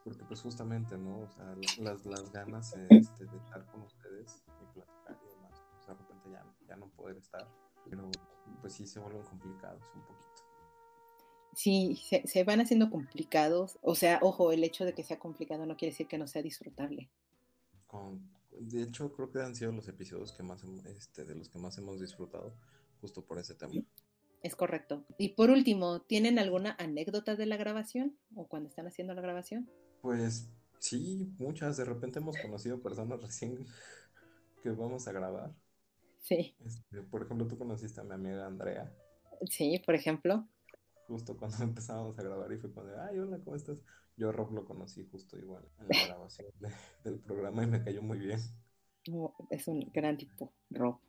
porque 0.04 0.24
pues 0.24 0.42
justamente, 0.42 0.98
¿no? 0.98 1.20
O 1.20 1.30
sea, 1.30 1.56
las, 1.80 2.06
las 2.06 2.32
ganas 2.32 2.76
este, 2.90 3.26
de 3.26 3.38
estar 3.38 3.66
con 3.68 3.82
ustedes 3.82 4.44
y 4.48 4.74
platicar 4.74 5.20
y 5.24 5.36
demás, 5.36 5.62
pues 5.72 5.88
de 5.88 5.94
repente 5.94 6.30
ya, 6.32 6.46
ya 6.68 6.76
no 6.76 6.88
poder 6.90 7.18
estar, 7.18 7.48
pero 7.90 8.10
pues 8.62 8.74
sí 8.74 8.88
se 8.88 9.00
vuelven 9.00 9.24
complicados 9.24 9.84
un 9.96 10.02
poquito. 10.02 10.32
Sí, 11.54 12.00
se, 12.26 12.44
van 12.44 12.62
haciendo 12.62 12.90
complicados. 12.90 13.78
O 13.82 13.96
sea, 13.96 14.20
ojo, 14.22 14.52
el 14.52 14.64
hecho 14.64 14.86
de 14.86 14.94
que 14.94 15.04
sea 15.04 15.20
complicado 15.20 15.66
no 15.66 15.76
quiere 15.76 15.92
decir 15.92 16.08
que 16.08 16.18
no 16.18 16.28
sea 16.28 16.42
disfrutable. 16.42 17.10
de 18.52 18.84
hecho, 18.84 19.12
creo 19.12 19.32
que 19.32 19.42
han 19.42 19.56
sido 19.56 19.72
los 19.74 19.88
episodios 19.88 20.32
que 20.32 20.44
más 20.44 20.64
este, 20.86 21.26
de 21.26 21.36
los 21.36 21.50
que 21.50 21.60
más 21.60 21.78
hemos 21.78 22.00
disfrutado, 22.00 22.56
justo 23.02 23.26
por 23.26 23.38
ese 23.38 23.56
tema. 23.56 23.74
Es 24.42 24.56
correcto. 24.56 25.06
Y 25.18 25.30
por 25.30 25.50
último, 25.50 26.02
¿tienen 26.02 26.40
alguna 26.40 26.76
anécdota 26.80 27.36
de 27.36 27.46
la 27.46 27.58
grabación 27.58 28.18
o 28.34 28.48
cuando 28.48 28.70
están 28.70 28.88
haciendo 28.88 29.14
la 29.14 29.22
grabación? 29.22 29.70
Pues 30.02 30.50
sí, 30.80 31.34
muchas. 31.38 31.78
De 31.78 31.86
repente 31.86 32.20
hemos 32.20 32.38
conocido 32.38 32.82
personas 32.82 33.22
recién 33.22 33.66
que 34.62 34.70
vamos 34.72 35.08
a 35.08 35.12
grabar 35.12 35.52
Sí. 36.22 36.56
Este, 36.64 37.02
por 37.02 37.24
ejemplo, 37.24 37.48
tú 37.48 37.58
conociste 37.58 38.00
a 38.00 38.04
mi 38.04 38.14
amiga 38.14 38.46
Andrea. 38.46 38.94
Sí, 39.50 39.82
por 39.86 39.96
ejemplo. 39.96 40.48
Justo 41.08 41.36
cuando 41.36 41.58
empezábamos 41.64 42.18
a 42.18 42.24
grabar 42.24 42.52
y 42.52 42.58
fue 42.58 42.72
cuando, 42.72 42.94
ay, 43.02 43.18
hola, 43.20 43.40
¿cómo 43.44 43.56
estás? 43.56 43.80
Yo 44.18 44.30
a 44.30 44.32
Rob 44.32 44.52
lo 44.54 44.66
conocí 44.66 45.04
justo 45.12 45.38
igual 45.38 45.68
en 45.80 45.88
la 45.88 46.06
grabación 46.08 46.52
del 47.04 47.20
programa 47.20 47.64
y 47.64 47.68
me 47.68 47.84
cayó 47.84 48.02
muy 48.02 48.20
bien. 48.20 48.40
es 49.50 49.68
un 49.68 49.92
gran 49.94 50.18
tipo, 50.18 50.54
Rob. 50.70 51.00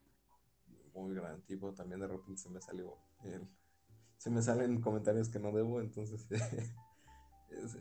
Muy 0.94 1.14
gran 1.14 1.42
tipo, 1.42 1.72
también 1.72 2.00
de 2.00 2.08
repente 2.08 2.40
se 2.40 2.48
me 2.48 2.60
salió 2.60 2.96
se 4.22 4.30
me 4.30 4.40
salen 4.40 4.80
comentarios 4.80 5.28
que 5.28 5.40
no 5.40 5.50
debo, 5.50 5.80
entonces 5.80 6.24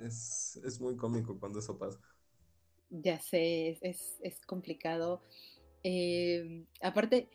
es, 0.03 0.59
es, 0.63 0.81
muy 0.81 0.95
cómico 0.95 1.39
cuando 1.39 1.59
eso 1.59 1.77
pasa. 1.77 1.99
Ya 2.89 3.19
sé, 3.19 3.77
es, 3.81 4.17
es 4.21 4.45
complicado. 4.45 5.23
Eh, 5.83 6.65
aparte, 6.81 7.29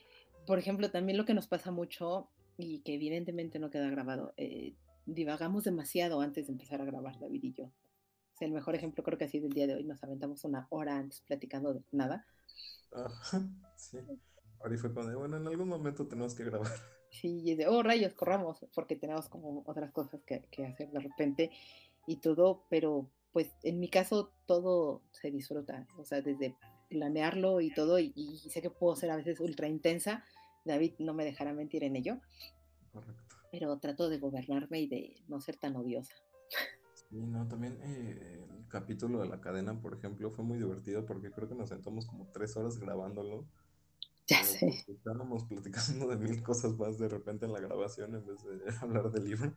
por 0.46 0.58
ejemplo, 0.58 0.90
también 0.90 1.18
lo 1.18 1.24
que 1.24 1.34
nos 1.34 1.48
pasa 1.48 1.70
mucho 1.70 2.28
y 2.56 2.80
que 2.80 2.94
evidentemente 2.94 3.58
no 3.58 3.70
queda 3.70 3.90
grabado, 3.90 4.32
eh, 4.36 4.74
divagamos 5.04 5.64
demasiado 5.64 6.20
antes 6.20 6.46
de 6.46 6.52
empezar 6.52 6.80
a 6.80 6.84
grabar, 6.84 7.18
David 7.18 7.42
y 7.42 7.52
yo. 7.52 7.64
O 7.64 8.38
sea, 8.38 8.46
el 8.46 8.54
mejor 8.54 8.74
ejemplo 8.74 9.02
creo 9.02 9.18
que 9.18 9.24
ha 9.24 9.28
sido 9.28 9.46
el 9.46 9.52
día 9.52 9.66
de 9.66 9.74
hoy, 9.74 9.84
nos 9.84 10.02
aventamos 10.02 10.44
una 10.44 10.66
hora 10.70 10.96
antes 10.96 11.20
platicando 11.22 11.74
de 11.74 11.82
nada. 11.92 12.26
Ah, 12.92 13.08
sí, 13.76 13.98
ahora 14.60 14.78
fue 14.78 14.92
cuando, 14.92 15.18
bueno, 15.18 15.36
en 15.36 15.46
algún 15.46 15.68
momento 15.68 16.06
tenemos 16.06 16.34
que 16.34 16.44
grabar. 16.44 16.72
Sí, 17.10 17.40
y 17.40 17.52
es 17.52 17.58
de, 17.58 17.66
oh, 17.66 17.82
rayos, 17.82 18.12
corramos, 18.14 18.66
porque 18.74 18.96
tenemos 18.96 19.28
como 19.28 19.62
otras 19.66 19.90
cosas 19.92 20.22
que, 20.24 20.42
que 20.50 20.66
hacer 20.66 20.90
de 20.90 21.00
repente 21.00 21.50
y 22.06 22.16
todo, 22.16 22.64
pero 22.68 23.10
pues 23.32 23.54
en 23.62 23.80
mi 23.80 23.88
caso 23.88 24.32
todo 24.46 25.02
se 25.10 25.30
disfruta, 25.30 25.86
o 25.98 26.04
sea, 26.04 26.22
desde 26.22 26.56
planearlo 26.88 27.60
y 27.60 27.72
todo, 27.74 27.98
y, 27.98 28.12
y, 28.14 28.38
sé 28.48 28.62
que 28.62 28.70
puedo 28.70 28.96
ser 28.96 29.10
a 29.10 29.16
veces 29.16 29.40
ultra 29.40 29.68
intensa, 29.68 30.24
David 30.64 30.94
no 30.98 31.14
me 31.14 31.24
dejará 31.24 31.52
mentir 31.52 31.84
en 31.84 31.96
ello. 31.96 32.18
Correcto. 32.92 33.36
Pero 33.50 33.78
trato 33.78 34.08
de 34.08 34.18
gobernarme 34.18 34.80
y 34.80 34.88
de 34.88 35.22
no 35.28 35.40
ser 35.40 35.56
tan 35.56 35.76
odiosa. 35.76 36.14
Sí, 36.94 37.24
no, 37.26 37.46
también 37.46 37.78
eh, 37.82 38.44
el 38.50 38.68
capítulo 38.68 39.20
de 39.20 39.28
la 39.28 39.40
cadena, 39.40 39.80
por 39.80 39.94
ejemplo, 39.94 40.30
fue 40.30 40.44
muy 40.44 40.58
divertido 40.58 41.06
porque 41.06 41.30
creo 41.30 41.48
que 41.48 41.54
nos 41.54 41.68
sentamos 41.68 42.06
como 42.06 42.26
tres 42.32 42.56
horas 42.56 42.78
grabándolo. 42.78 43.46
Ya 44.26 44.42
sé. 44.42 44.66
Pues, 44.66 44.88
estábamos 44.88 45.44
platicando 45.44 46.08
de 46.08 46.16
mil 46.16 46.42
cosas 46.42 46.76
más 46.76 46.98
de 46.98 47.08
repente 47.08 47.46
en 47.46 47.52
la 47.52 47.60
grabación 47.60 48.14
en 48.14 48.26
vez 48.26 48.42
de 48.42 48.76
hablar 48.80 49.10
del 49.10 49.24
libro. 49.24 49.54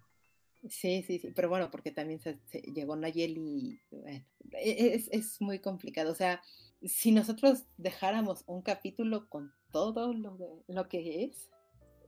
Sí, 0.68 1.04
sí, 1.04 1.20
sí, 1.20 1.32
pero 1.36 1.48
bueno, 1.48 1.72
porque 1.72 1.92
también 1.92 2.20
se, 2.20 2.38
llegó 2.74 2.96
Nayeli 2.96 3.80
e, 3.92 4.96
es, 4.96 5.08
es 5.12 5.40
muy 5.42 5.60
complicado. 5.60 6.12
O 6.12 6.16
sea, 6.16 6.42
si 6.84 7.12
nosotros 7.12 7.66
dejáramos 7.78 8.44
un 8.46 8.62
capítulo 8.62 9.30
con 9.30 9.54
todo 9.72 10.14
lo, 10.14 10.64
lo 10.68 10.90
que 10.90 11.24
es, 11.24 11.50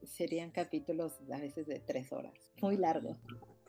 serían 0.04 0.52
capítulos 0.52 1.14
a 1.32 1.38
veces 1.38 1.68
de 1.68 1.80
tres 1.80 2.12
horas, 2.12 2.34
muy 2.62 2.78
largos. 2.78 3.18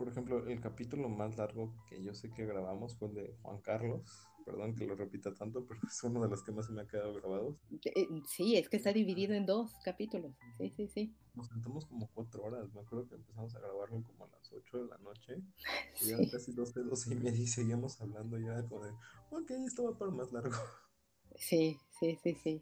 Por 0.02 0.10
ejemplo, 0.10 0.44
el 0.48 0.60
capítulo 0.60 1.08
más 1.08 1.36
largo 1.36 1.72
que 1.88 2.02
yo 2.02 2.12
sé 2.12 2.28
que 2.32 2.44
grabamos 2.44 2.96
fue 2.96 3.06
el 3.06 3.14
de 3.14 3.36
Juan 3.40 3.60
Carlos. 3.60 4.02
Perdón 4.44 4.74
que 4.74 4.84
lo 4.84 4.96
repita 4.96 5.32
tanto, 5.32 5.64
pero 5.64 5.78
es 5.88 6.02
uno 6.02 6.20
de 6.20 6.28
los 6.28 6.42
que 6.42 6.50
más 6.50 6.66
se 6.66 6.72
me 6.72 6.82
ha 6.82 6.88
quedado 6.88 7.14
grabado. 7.14 7.56
Eh, 7.84 8.08
sí, 8.26 8.56
es 8.56 8.68
que 8.68 8.78
está 8.78 8.92
dividido 8.92 9.32
en 9.34 9.46
dos 9.46 9.76
capítulos. 9.84 10.34
Sí, 10.58 10.70
sí, 10.70 10.88
sí. 10.88 11.16
Nos 11.36 11.46
sentamos 11.46 11.86
como 11.86 12.10
cuatro 12.12 12.42
horas. 12.42 12.74
Me 12.74 12.80
acuerdo 12.80 13.08
que 13.08 13.14
empezamos 13.14 13.54
a 13.54 13.60
grabarlo 13.60 14.02
como 14.02 14.24
a 14.24 14.28
las 14.28 14.52
ocho 14.52 14.78
de 14.78 14.88
la 14.88 14.98
noche. 14.98 15.40
Y 16.04 16.10
eran 16.10 16.26
casi 16.26 16.50
doce, 16.50 16.80
doce 16.80 17.14
y 17.14 17.18
media 17.18 17.40
y 17.40 17.46
seguíamos 17.46 18.00
hablando. 18.00 18.40
Y 18.40 18.46
era 18.46 18.66
como 18.66 18.82
de, 18.82 18.90
ok, 19.30 19.50
esto 19.64 19.84
va 19.84 19.96
para 19.96 20.10
más 20.10 20.32
largo. 20.32 20.56
Sí, 21.36 21.78
sí, 22.00 22.18
sí, 22.24 22.34
sí. 22.34 22.60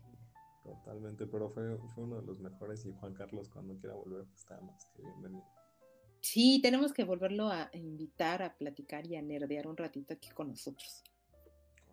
Totalmente, 0.62 1.26
pero 1.26 1.48
fue, 1.48 1.78
fue 1.94 2.04
uno 2.04 2.20
de 2.20 2.26
los 2.26 2.38
mejores 2.38 2.84
y 2.84 2.92
Juan 2.92 3.14
Carlos 3.14 3.48
cuando 3.48 3.78
quiera 3.78 3.94
volver 3.94 4.26
pues, 4.26 4.40
está 4.40 4.60
más 4.60 4.84
que 4.94 5.00
bienvenido. 5.00 5.59
Sí, 6.20 6.60
tenemos 6.62 6.92
que 6.92 7.04
volverlo 7.04 7.48
a 7.48 7.70
invitar 7.72 8.42
a 8.42 8.56
platicar 8.56 9.06
y 9.06 9.16
a 9.16 9.22
nerdear 9.22 9.66
un 9.66 9.76
ratito 9.76 10.14
aquí 10.14 10.28
con 10.30 10.48
nosotros. 10.48 11.02
Correcto. 11.30 11.92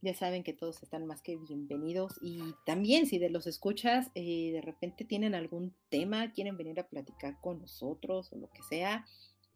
Ya 0.00 0.14
saben 0.14 0.44
que 0.44 0.52
todos 0.52 0.82
están 0.82 1.06
más 1.06 1.22
que 1.22 1.36
bienvenidos 1.36 2.18
y 2.22 2.40
también 2.64 3.06
si 3.06 3.18
de 3.18 3.30
los 3.30 3.46
escuchas 3.46 4.10
eh, 4.14 4.52
de 4.52 4.60
repente 4.60 5.04
tienen 5.04 5.34
algún 5.34 5.74
tema, 5.88 6.32
quieren 6.32 6.56
venir 6.56 6.78
a 6.80 6.88
platicar 6.88 7.40
con 7.40 7.60
nosotros 7.60 8.32
o 8.32 8.36
lo 8.36 8.50
que 8.50 8.62
sea, 8.62 9.06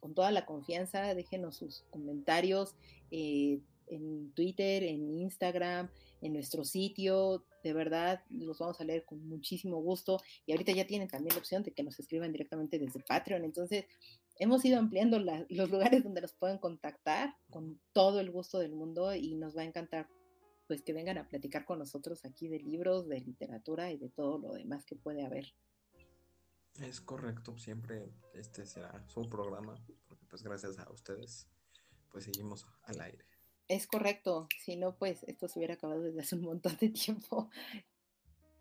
con 0.00 0.14
toda 0.14 0.30
la 0.30 0.46
confianza, 0.46 1.14
déjenos 1.14 1.56
sus 1.56 1.84
comentarios. 1.90 2.74
Eh, 3.10 3.60
en 3.88 4.32
Twitter, 4.32 4.82
en 4.82 5.18
Instagram, 5.18 5.88
en 6.22 6.32
nuestro 6.32 6.64
sitio. 6.64 7.44
De 7.66 7.72
verdad, 7.72 8.22
los 8.30 8.60
vamos 8.60 8.80
a 8.80 8.84
leer 8.84 9.04
con 9.04 9.26
muchísimo 9.28 9.82
gusto. 9.82 10.20
Y 10.46 10.52
ahorita 10.52 10.70
ya 10.70 10.86
tienen 10.86 11.08
también 11.08 11.34
la 11.34 11.40
opción 11.40 11.64
de 11.64 11.72
que 11.72 11.82
nos 11.82 11.98
escriban 11.98 12.30
directamente 12.30 12.78
desde 12.78 13.00
Patreon. 13.00 13.42
Entonces, 13.42 13.86
hemos 14.38 14.64
ido 14.64 14.78
ampliando 14.78 15.18
los 15.18 15.68
lugares 15.68 16.04
donde 16.04 16.20
nos 16.20 16.32
pueden 16.32 16.58
contactar 16.58 17.34
con 17.50 17.80
todo 17.92 18.20
el 18.20 18.30
gusto 18.30 18.60
del 18.60 18.72
mundo 18.72 19.12
y 19.16 19.34
nos 19.34 19.56
va 19.56 19.62
a 19.62 19.64
encantar 19.64 20.08
pues 20.68 20.82
que 20.82 20.92
vengan 20.92 21.18
a 21.18 21.28
platicar 21.28 21.64
con 21.64 21.80
nosotros 21.80 22.24
aquí 22.24 22.46
de 22.46 22.60
libros, 22.60 23.08
de 23.08 23.20
literatura 23.20 23.90
y 23.90 23.98
de 23.98 24.10
todo 24.10 24.38
lo 24.38 24.54
demás 24.54 24.84
que 24.84 24.94
puede 24.94 25.26
haber. 25.26 25.52
Es 26.80 27.00
correcto, 27.00 27.58
siempre 27.58 28.12
este 28.32 28.64
será 28.64 29.04
su 29.08 29.28
programa, 29.28 29.74
porque 30.06 30.24
pues 30.26 30.44
gracias 30.44 30.78
a 30.78 30.88
ustedes 30.92 31.48
pues 32.12 32.22
seguimos 32.26 32.68
al 32.84 33.00
aire. 33.00 33.35
Es 33.68 33.86
correcto, 33.86 34.48
si 34.60 34.76
no, 34.76 34.96
pues 34.96 35.24
esto 35.24 35.48
se 35.48 35.58
hubiera 35.58 35.74
acabado 35.74 36.02
desde 36.02 36.20
hace 36.20 36.36
un 36.36 36.42
montón 36.42 36.76
de 36.80 36.90
tiempo, 36.90 37.50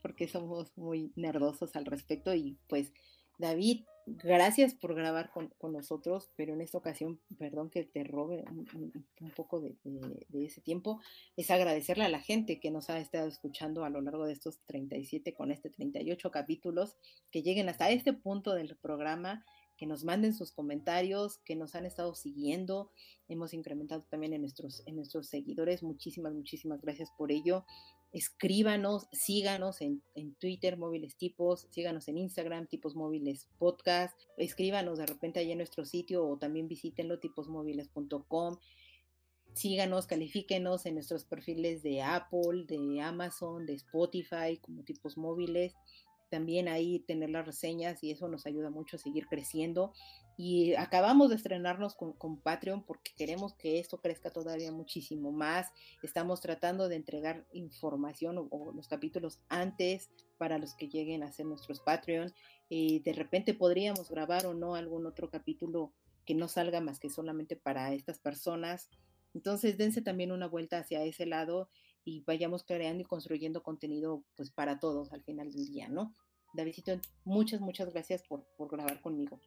porque 0.01 0.27
somos 0.27 0.75
muy 0.77 1.11
nerdosos 1.15 1.75
al 1.75 1.85
respecto 1.85 2.33
y 2.33 2.57
pues 2.67 2.91
David, 3.37 3.83
gracias 4.07 4.73
por 4.73 4.95
grabar 4.95 5.31
con, 5.31 5.73
nosotros, 5.73 6.31
pero 6.35 6.53
en 6.53 6.61
esta 6.61 6.77
ocasión, 6.77 7.19
perdón 7.37 7.69
que 7.69 7.83
te 7.83 8.03
robe 8.03 8.45
un, 8.47 9.31
poco 9.35 9.59
de, 9.59 9.75
de, 9.83 10.45
ese 10.45 10.61
tiempo, 10.61 11.01
es 11.35 11.51
agradecerle 11.51 12.05
a 12.05 12.09
la 12.09 12.21
gente 12.21 12.59
que 12.59 12.71
nos 12.71 12.89
ha 12.89 12.99
estado 12.99 13.27
escuchando 13.27 13.83
a 13.83 13.89
lo 13.89 14.01
largo 14.01 14.25
de 14.25 14.33
estos 14.33 14.59
37 14.67 15.33
con 15.33 15.51
este 15.51 15.69
38 15.69 16.31
capítulos, 16.31 16.95
que 17.31 17.43
lleguen 17.43 17.67
hasta 17.67 17.89
este 17.89 18.13
punto 18.13 18.53
del 18.53 18.77
programa 18.77 19.45
que 19.77 19.85
nos 19.85 20.03
manden 20.03 20.33
sus 20.33 20.51
comentarios, 20.51 21.39
que 21.39 21.55
nos 21.55 21.75
han 21.75 21.85
estado 21.85 22.15
siguiendo. 22.15 22.91
Hemos 23.27 23.53
incrementado 23.53 24.05
también 24.09 24.33
en 24.33 24.41
nuestros, 24.41 24.83
en 24.85 24.95
nuestros 24.95 25.27
seguidores. 25.27 25.83
Muchísimas, 25.83 26.33
muchísimas 26.33 26.81
gracias 26.81 27.09
por 27.17 27.31
ello. 27.31 27.65
Escríbanos, 28.11 29.09
síganos 29.11 29.81
en, 29.81 30.01
Twitter, 30.39 30.77
móviles 30.77 31.17
tipos, 31.17 31.67
síganos 31.71 32.07
en 32.07 32.17
Instagram, 32.17 32.67
tipos 32.67 32.95
móviles 32.95 33.49
podcast. 33.57 34.17
Escríbanos 34.37 34.97
de 34.97 35.05
repente 35.05 35.39
ahí 35.39 35.51
en 35.51 35.57
nuestro 35.57 35.83
sitio 35.83 36.25
o 36.25 36.37
también 36.37 36.69
visítenlo, 36.69 37.19
tiposmóviles.com. 37.19 38.57
Síganos, 39.53 40.07
califíquenos 40.07 40.85
en 40.85 40.93
nuestros 40.93 41.25
perfiles 41.25 41.83
de 41.83 42.03
Apple, 42.03 42.63
de 42.67 43.01
Amazon, 43.01 43.65
de 43.65 43.73
Spotify 43.73 44.59
como 44.61 44.83
tipos 44.83 45.17
móviles 45.17 45.73
también 46.29 46.67
ahí 46.67 46.99
tener 46.99 47.29
las 47.29 47.45
reseñas 47.45 48.03
y 48.03 48.11
eso 48.11 48.27
nos 48.27 48.45
ayuda 48.45 48.69
mucho 48.69 48.97
a 48.97 48.99
seguir 48.99 49.27
creciendo. 49.27 49.93
Y 50.37 50.73
acabamos 50.73 51.29
de 51.29 51.35
estrenarnos 51.35 51.95
con, 51.95 52.41
Patreon 52.41 52.83
porque 52.83 53.11
queremos 53.15 53.53
que 53.53 53.79
esto 53.79 54.01
crezca 54.01 54.31
todavía 54.31 54.71
muchísimo 54.71 55.31
más. 55.31 55.71
Estamos 56.03 56.41
tratando 56.41 56.89
de 56.89 56.95
entregar 56.97 57.45
información 57.53 58.47
o, 58.49 58.71
los 58.73 58.87
capítulos 58.87 59.39
antes 59.47 60.09
para 60.37 60.57
los 60.57 60.73
que 60.73 60.89
lleguen 60.89 61.23
a 61.23 61.31
ser 61.31 61.45
nuestros 61.45 61.79
Patreon. 61.79 62.33
y 62.67 62.99
de 62.99 63.13
repente 63.13 63.53
podríamos 63.53 64.09
grabar 64.09 64.45
o 64.45 64.53
no 64.53 64.75
algún 64.75 65.05
otro 65.05 65.29
capítulo 65.29 65.93
que 66.25 66.35
no 66.35 66.47
salga 66.47 66.81
más 66.81 66.99
que 66.99 67.09
solamente 67.09 67.55
para 67.55 67.93
estas 67.93 68.19
personas. 68.19 68.89
Entonces 69.33 69.77
dense 69.77 70.01
también 70.01 70.31
una 70.31 70.47
vuelta 70.47 70.79
hacia 70.79 71.03
ese 71.03 71.25
lado 71.25 71.69
y 72.05 72.21
vayamos 72.21 72.63
creando 72.63 73.01
y 73.01 73.05
construyendo 73.05 73.63
contenido 73.63 74.23
pues 74.37 74.51
para 74.51 74.79
todos 74.79 75.11
al 75.11 75.23
final 75.23 75.51
del 75.51 75.65
día, 75.65 75.89
¿no? 75.89 76.15
Davidito, 76.53 76.93
muchas, 77.25 77.59
muchas 77.59 77.91
gracias 77.91 78.23
por, 78.23 78.45
por 78.57 78.69
grabar 78.69 79.01
conmigo. 79.01 79.39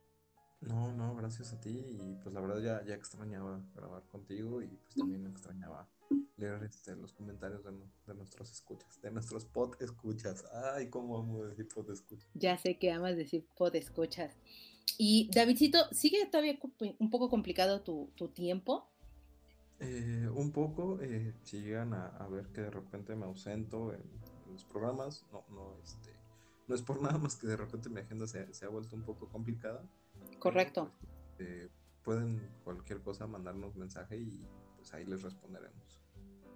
No, 0.60 0.92
no, 0.92 1.14
gracias 1.14 1.52
a 1.52 1.60
ti 1.60 1.70
y 1.70 2.16
pues 2.16 2.34
la 2.34 2.40
verdad 2.40 2.60
ya, 2.60 2.84
ya 2.84 2.94
extrañaba 2.94 3.62
grabar 3.74 4.02
contigo 4.08 4.60
y 4.60 4.66
pues 4.66 4.96
también 4.96 5.24
extrañaba 5.26 5.88
leer 6.36 6.64
este, 6.64 6.96
los 6.96 7.12
comentarios 7.12 7.62
de, 7.64 7.70
de, 8.06 8.14
nuestros 8.14 8.50
escuchas, 8.50 9.00
de 9.00 9.10
nuestros 9.12 9.44
pod 9.44 9.80
escuchas. 9.80 10.44
Ay, 10.74 10.90
cómo 10.90 11.16
amo 11.16 11.44
decir 11.44 11.68
pod 11.72 11.88
escuchas. 11.90 12.28
Ya 12.34 12.58
sé 12.58 12.76
que 12.76 12.90
amas 12.90 13.16
decir 13.16 13.46
pod 13.56 13.74
escuchas. 13.76 14.36
Y 14.98 15.30
Davidito, 15.32 15.78
¿sigue 15.92 16.26
todavía 16.26 16.58
un 16.98 17.10
poco 17.10 17.30
complicado 17.30 17.82
tu, 17.82 18.10
tu 18.16 18.28
tiempo? 18.28 18.90
Eh, 19.80 20.28
un 20.34 20.50
poco, 20.50 20.98
eh, 21.00 21.34
si 21.44 21.60
llegan 21.60 21.94
a, 21.94 22.26
ver 22.28 22.46
que 22.48 22.62
de 22.62 22.70
repente 22.70 23.14
me 23.14 23.26
ausento 23.26 23.92
en, 23.92 24.02
los 24.50 24.64
programas, 24.64 25.26
no, 25.30 25.44
no, 25.50 25.76
este, 25.82 26.10
no 26.66 26.74
es 26.74 26.82
por 26.82 27.00
nada 27.02 27.18
más 27.18 27.36
que 27.36 27.46
de 27.46 27.56
repente 27.56 27.88
mi 27.88 28.00
agenda 28.00 28.26
se, 28.26 28.64
ha 28.64 28.68
vuelto 28.68 28.96
un 28.96 29.02
poco 29.02 29.28
complicada. 29.28 29.82
Correcto. 30.38 30.90
Pues, 31.36 31.48
eh, 31.48 31.68
pueden 32.02 32.40
cualquier 32.64 33.02
cosa 33.02 33.26
mandarnos 33.26 33.76
mensaje 33.76 34.16
y 34.16 34.40
pues 34.76 34.94
ahí 34.94 35.04
les 35.04 35.22
responderemos. 35.22 36.00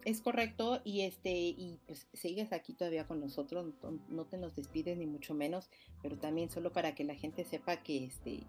Es 0.05 0.20
correcto 0.20 0.81
y 0.82 1.03
este 1.03 1.31
y 1.31 1.78
pues 1.86 2.09
sigues 2.12 2.53
aquí 2.53 2.73
todavía 2.73 3.07
con 3.07 3.20
nosotros, 3.20 3.73
no, 4.09 4.24
te 4.24 4.36
nos 4.36 4.57
despides 4.57 4.99
ni 4.99 5.07
mucho 5.07 5.32
menos, 5.35 5.70
pero 6.03 6.19
también 6.19 6.51
solo 6.51 6.73
para 6.73 6.94
que 6.94 7.05
la 7.05 7.15
gente 7.15 7.44
sepa 7.44 7.82
que 7.82 8.05
este 8.07 8.47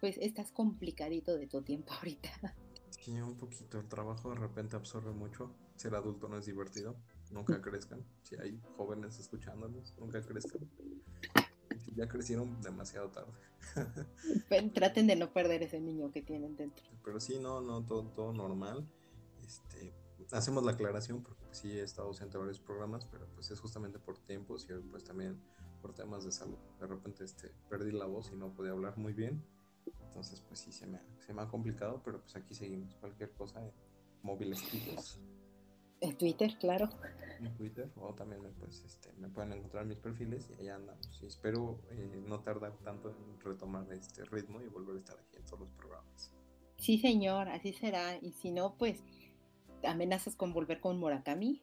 pues 0.00 0.18
estás 0.18 0.52
complicadito 0.52 1.36
de 1.36 1.46
tu 1.46 1.62
tiempo 1.62 1.92
ahorita. 1.94 2.30
Un 3.12 3.36
poquito. 3.36 3.78
El 3.78 3.88
trabajo 3.88 4.30
de 4.30 4.36
repente 4.36 4.76
absorbe 4.76 5.12
mucho. 5.12 5.50
Ser 5.76 5.94
adulto 5.94 6.28
no 6.28 6.38
es 6.38 6.46
divertido. 6.46 6.96
Nunca 7.30 7.60
crezcan. 7.60 8.04
Si 8.22 8.36
hay 8.36 8.60
jóvenes 8.76 9.18
escuchándonos, 9.18 9.94
nunca 9.98 10.22
crezcan. 10.22 10.68
Ya 11.94 12.08
crecieron 12.08 12.60
demasiado 12.62 13.10
tarde. 13.10 13.32
Traten 14.74 15.06
de 15.06 15.16
no 15.16 15.32
perder 15.32 15.62
ese 15.62 15.80
niño 15.80 16.10
que 16.10 16.22
tienen 16.22 16.56
dentro. 16.56 16.84
Pero 17.04 17.20
sí, 17.20 17.38
no, 17.38 17.60
no, 17.60 17.84
todo, 17.84 18.04
todo 18.10 18.32
normal. 18.32 18.88
Este, 19.44 19.92
hacemos 20.32 20.64
la 20.64 20.72
aclaración 20.72 21.22
porque 21.22 21.44
sí 21.52 21.72
he 21.72 21.82
estado 21.82 22.08
ausente 22.08 22.36
en 22.36 22.42
varios 22.42 22.60
programas, 22.60 23.04
pero 23.04 23.26
pues 23.34 23.50
es 23.50 23.60
justamente 23.60 23.98
por 23.98 24.18
tiempos 24.18 24.66
y 24.68 24.74
pues 24.88 25.04
también 25.04 25.40
por 25.82 25.94
temas 25.94 26.24
de 26.24 26.32
salud. 26.32 26.58
De 26.80 26.86
repente 26.86 27.24
este, 27.24 27.52
perdí 27.68 27.92
la 27.92 28.06
voz 28.06 28.30
y 28.32 28.36
no 28.36 28.54
podía 28.54 28.72
hablar 28.72 28.96
muy 28.96 29.12
bien. 29.12 29.44
Entonces 30.02 30.40
pues 30.40 30.60
sí 30.60 30.72
se 30.72 30.86
me, 30.86 31.00
se 31.18 31.32
me 31.32 31.42
ha 31.42 31.48
complicado, 31.48 32.00
pero 32.04 32.20
pues 32.20 32.36
aquí 32.36 32.54
seguimos. 32.54 32.94
Cualquier 32.96 33.32
cosa 33.32 33.60
en 33.60 33.72
móviles. 34.22 34.62
En 36.00 36.18
Twitter, 36.18 36.56
claro. 36.58 36.88
En 37.40 37.54
Twitter, 37.54 37.90
o 37.96 38.12
también 38.14 38.42
pues, 38.58 38.82
este, 38.84 39.12
me 39.14 39.28
pueden 39.28 39.52
encontrar 39.52 39.86
mis 39.86 39.98
perfiles 39.98 40.50
y 40.50 40.60
allá 40.60 40.76
andamos. 40.76 41.20
Y 41.22 41.26
espero 41.26 41.80
eh, 41.90 42.22
no 42.26 42.40
tardar 42.40 42.76
tanto 42.84 43.10
en 43.10 43.40
retomar 43.40 43.90
este 43.92 44.24
ritmo 44.24 44.60
y 44.60 44.68
volver 44.68 44.96
a 44.96 44.98
estar 44.98 45.18
aquí 45.18 45.36
en 45.36 45.44
todos 45.44 45.60
los 45.60 45.70
programas. 45.70 46.30
Sí, 46.76 46.98
señor, 46.98 47.48
así 47.48 47.72
será. 47.72 48.16
Y 48.20 48.32
si 48.32 48.50
no, 48.50 48.76
pues 48.76 49.02
amenazas 49.82 50.36
con 50.36 50.52
volver 50.52 50.80
con 50.80 50.98
Murakami. 50.98 51.62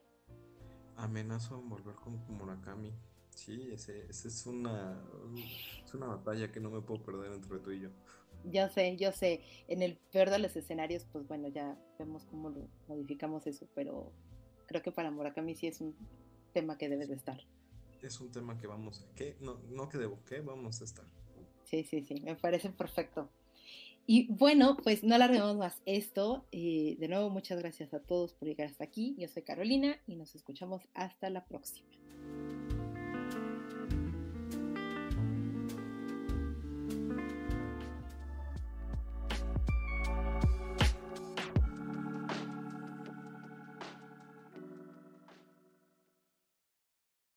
Amenazo 0.97 1.59
en 1.59 1.69
volver 1.69 1.95
con 1.95 2.19
Murakami. 2.35 2.93
Sí, 3.35 3.69
ese, 3.71 4.05
ese 4.09 4.27
es, 4.27 4.45
una, 4.45 5.01
es 5.83 5.93
una 5.93 6.07
batalla 6.07 6.51
que 6.51 6.59
no 6.59 6.69
me 6.69 6.81
puedo 6.81 7.01
perder 7.01 7.33
entre 7.33 7.59
tú 7.59 7.71
y 7.71 7.81
yo. 7.81 7.89
Yo 8.45 8.69
sé, 8.69 8.97
yo 8.97 9.11
sé. 9.11 9.41
En 9.67 9.81
el 9.81 9.97
peor 10.11 10.29
de 10.29 10.39
los 10.39 10.55
escenarios, 10.55 11.05
pues 11.11 11.27
bueno, 11.27 11.47
ya 11.47 11.77
vemos 11.99 12.25
cómo 12.25 12.49
lo 12.49 12.67
modificamos 12.87 13.47
eso, 13.47 13.67
pero 13.75 14.11
creo 14.67 14.81
que 14.81 14.91
para 14.91 15.11
Murakami 15.11 15.55
sí 15.55 15.67
es 15.67 15.81
un 15.81 15.95
tema 16.53 16.77
que 16.77 16.89
debe 16.89 17.07
de 17.07 17.15
estar. 17.15 17.39
Es 18.01 18.19
un 18.19 18.31
tema 18.31 18.57
que 18.57 18.67
vamos 18.67 19.01
a... 19.01 19.15
¿Qué? 19.15 19.37
No, 19.41 19.59
no 19.69 19.89
que 19.89 19.97
debo, 19.97 20.19
¿qué? 20.25 20.41
Vamos 20.41 20.81
a 20.81 20.85
estar. 20.85 21.05
Sí, 21.65 21.83
sí, 21.83 22.03
sí, 22.03 22.21
me 22.21 22.35
parece 22.35 22.69
perfecto. 22.69 23.29
Y 24.07 24.27
bueno, 24.33 24.77
pues 24.83 25.03
no 25.03 25.15
alarguemos 25.15 25.55
más 25.55 25.81
esto. 25.85 26.45
Eh, 26.51 26.97
de 26.99 27.07
nuevo, 27.07 27.29
muchas 27.29 27.59
gracias 27.59 27.93
a 27.93 27.99
todos 27.99 28.33
por 28.33 28.47
llegar 28.47 28.67
hasta 28.67 28.83
aquí. 28.83 29.15
Yo 29.17 29.27
soy 29.27 29.43
Carolina 29.43 29.97
y 30.07 30.15
nos 30.15 30.35
escuchamos 30.35 30.81
hasta 30.93 31.29
la 31.29 31.45
próxima. 31.45 31.87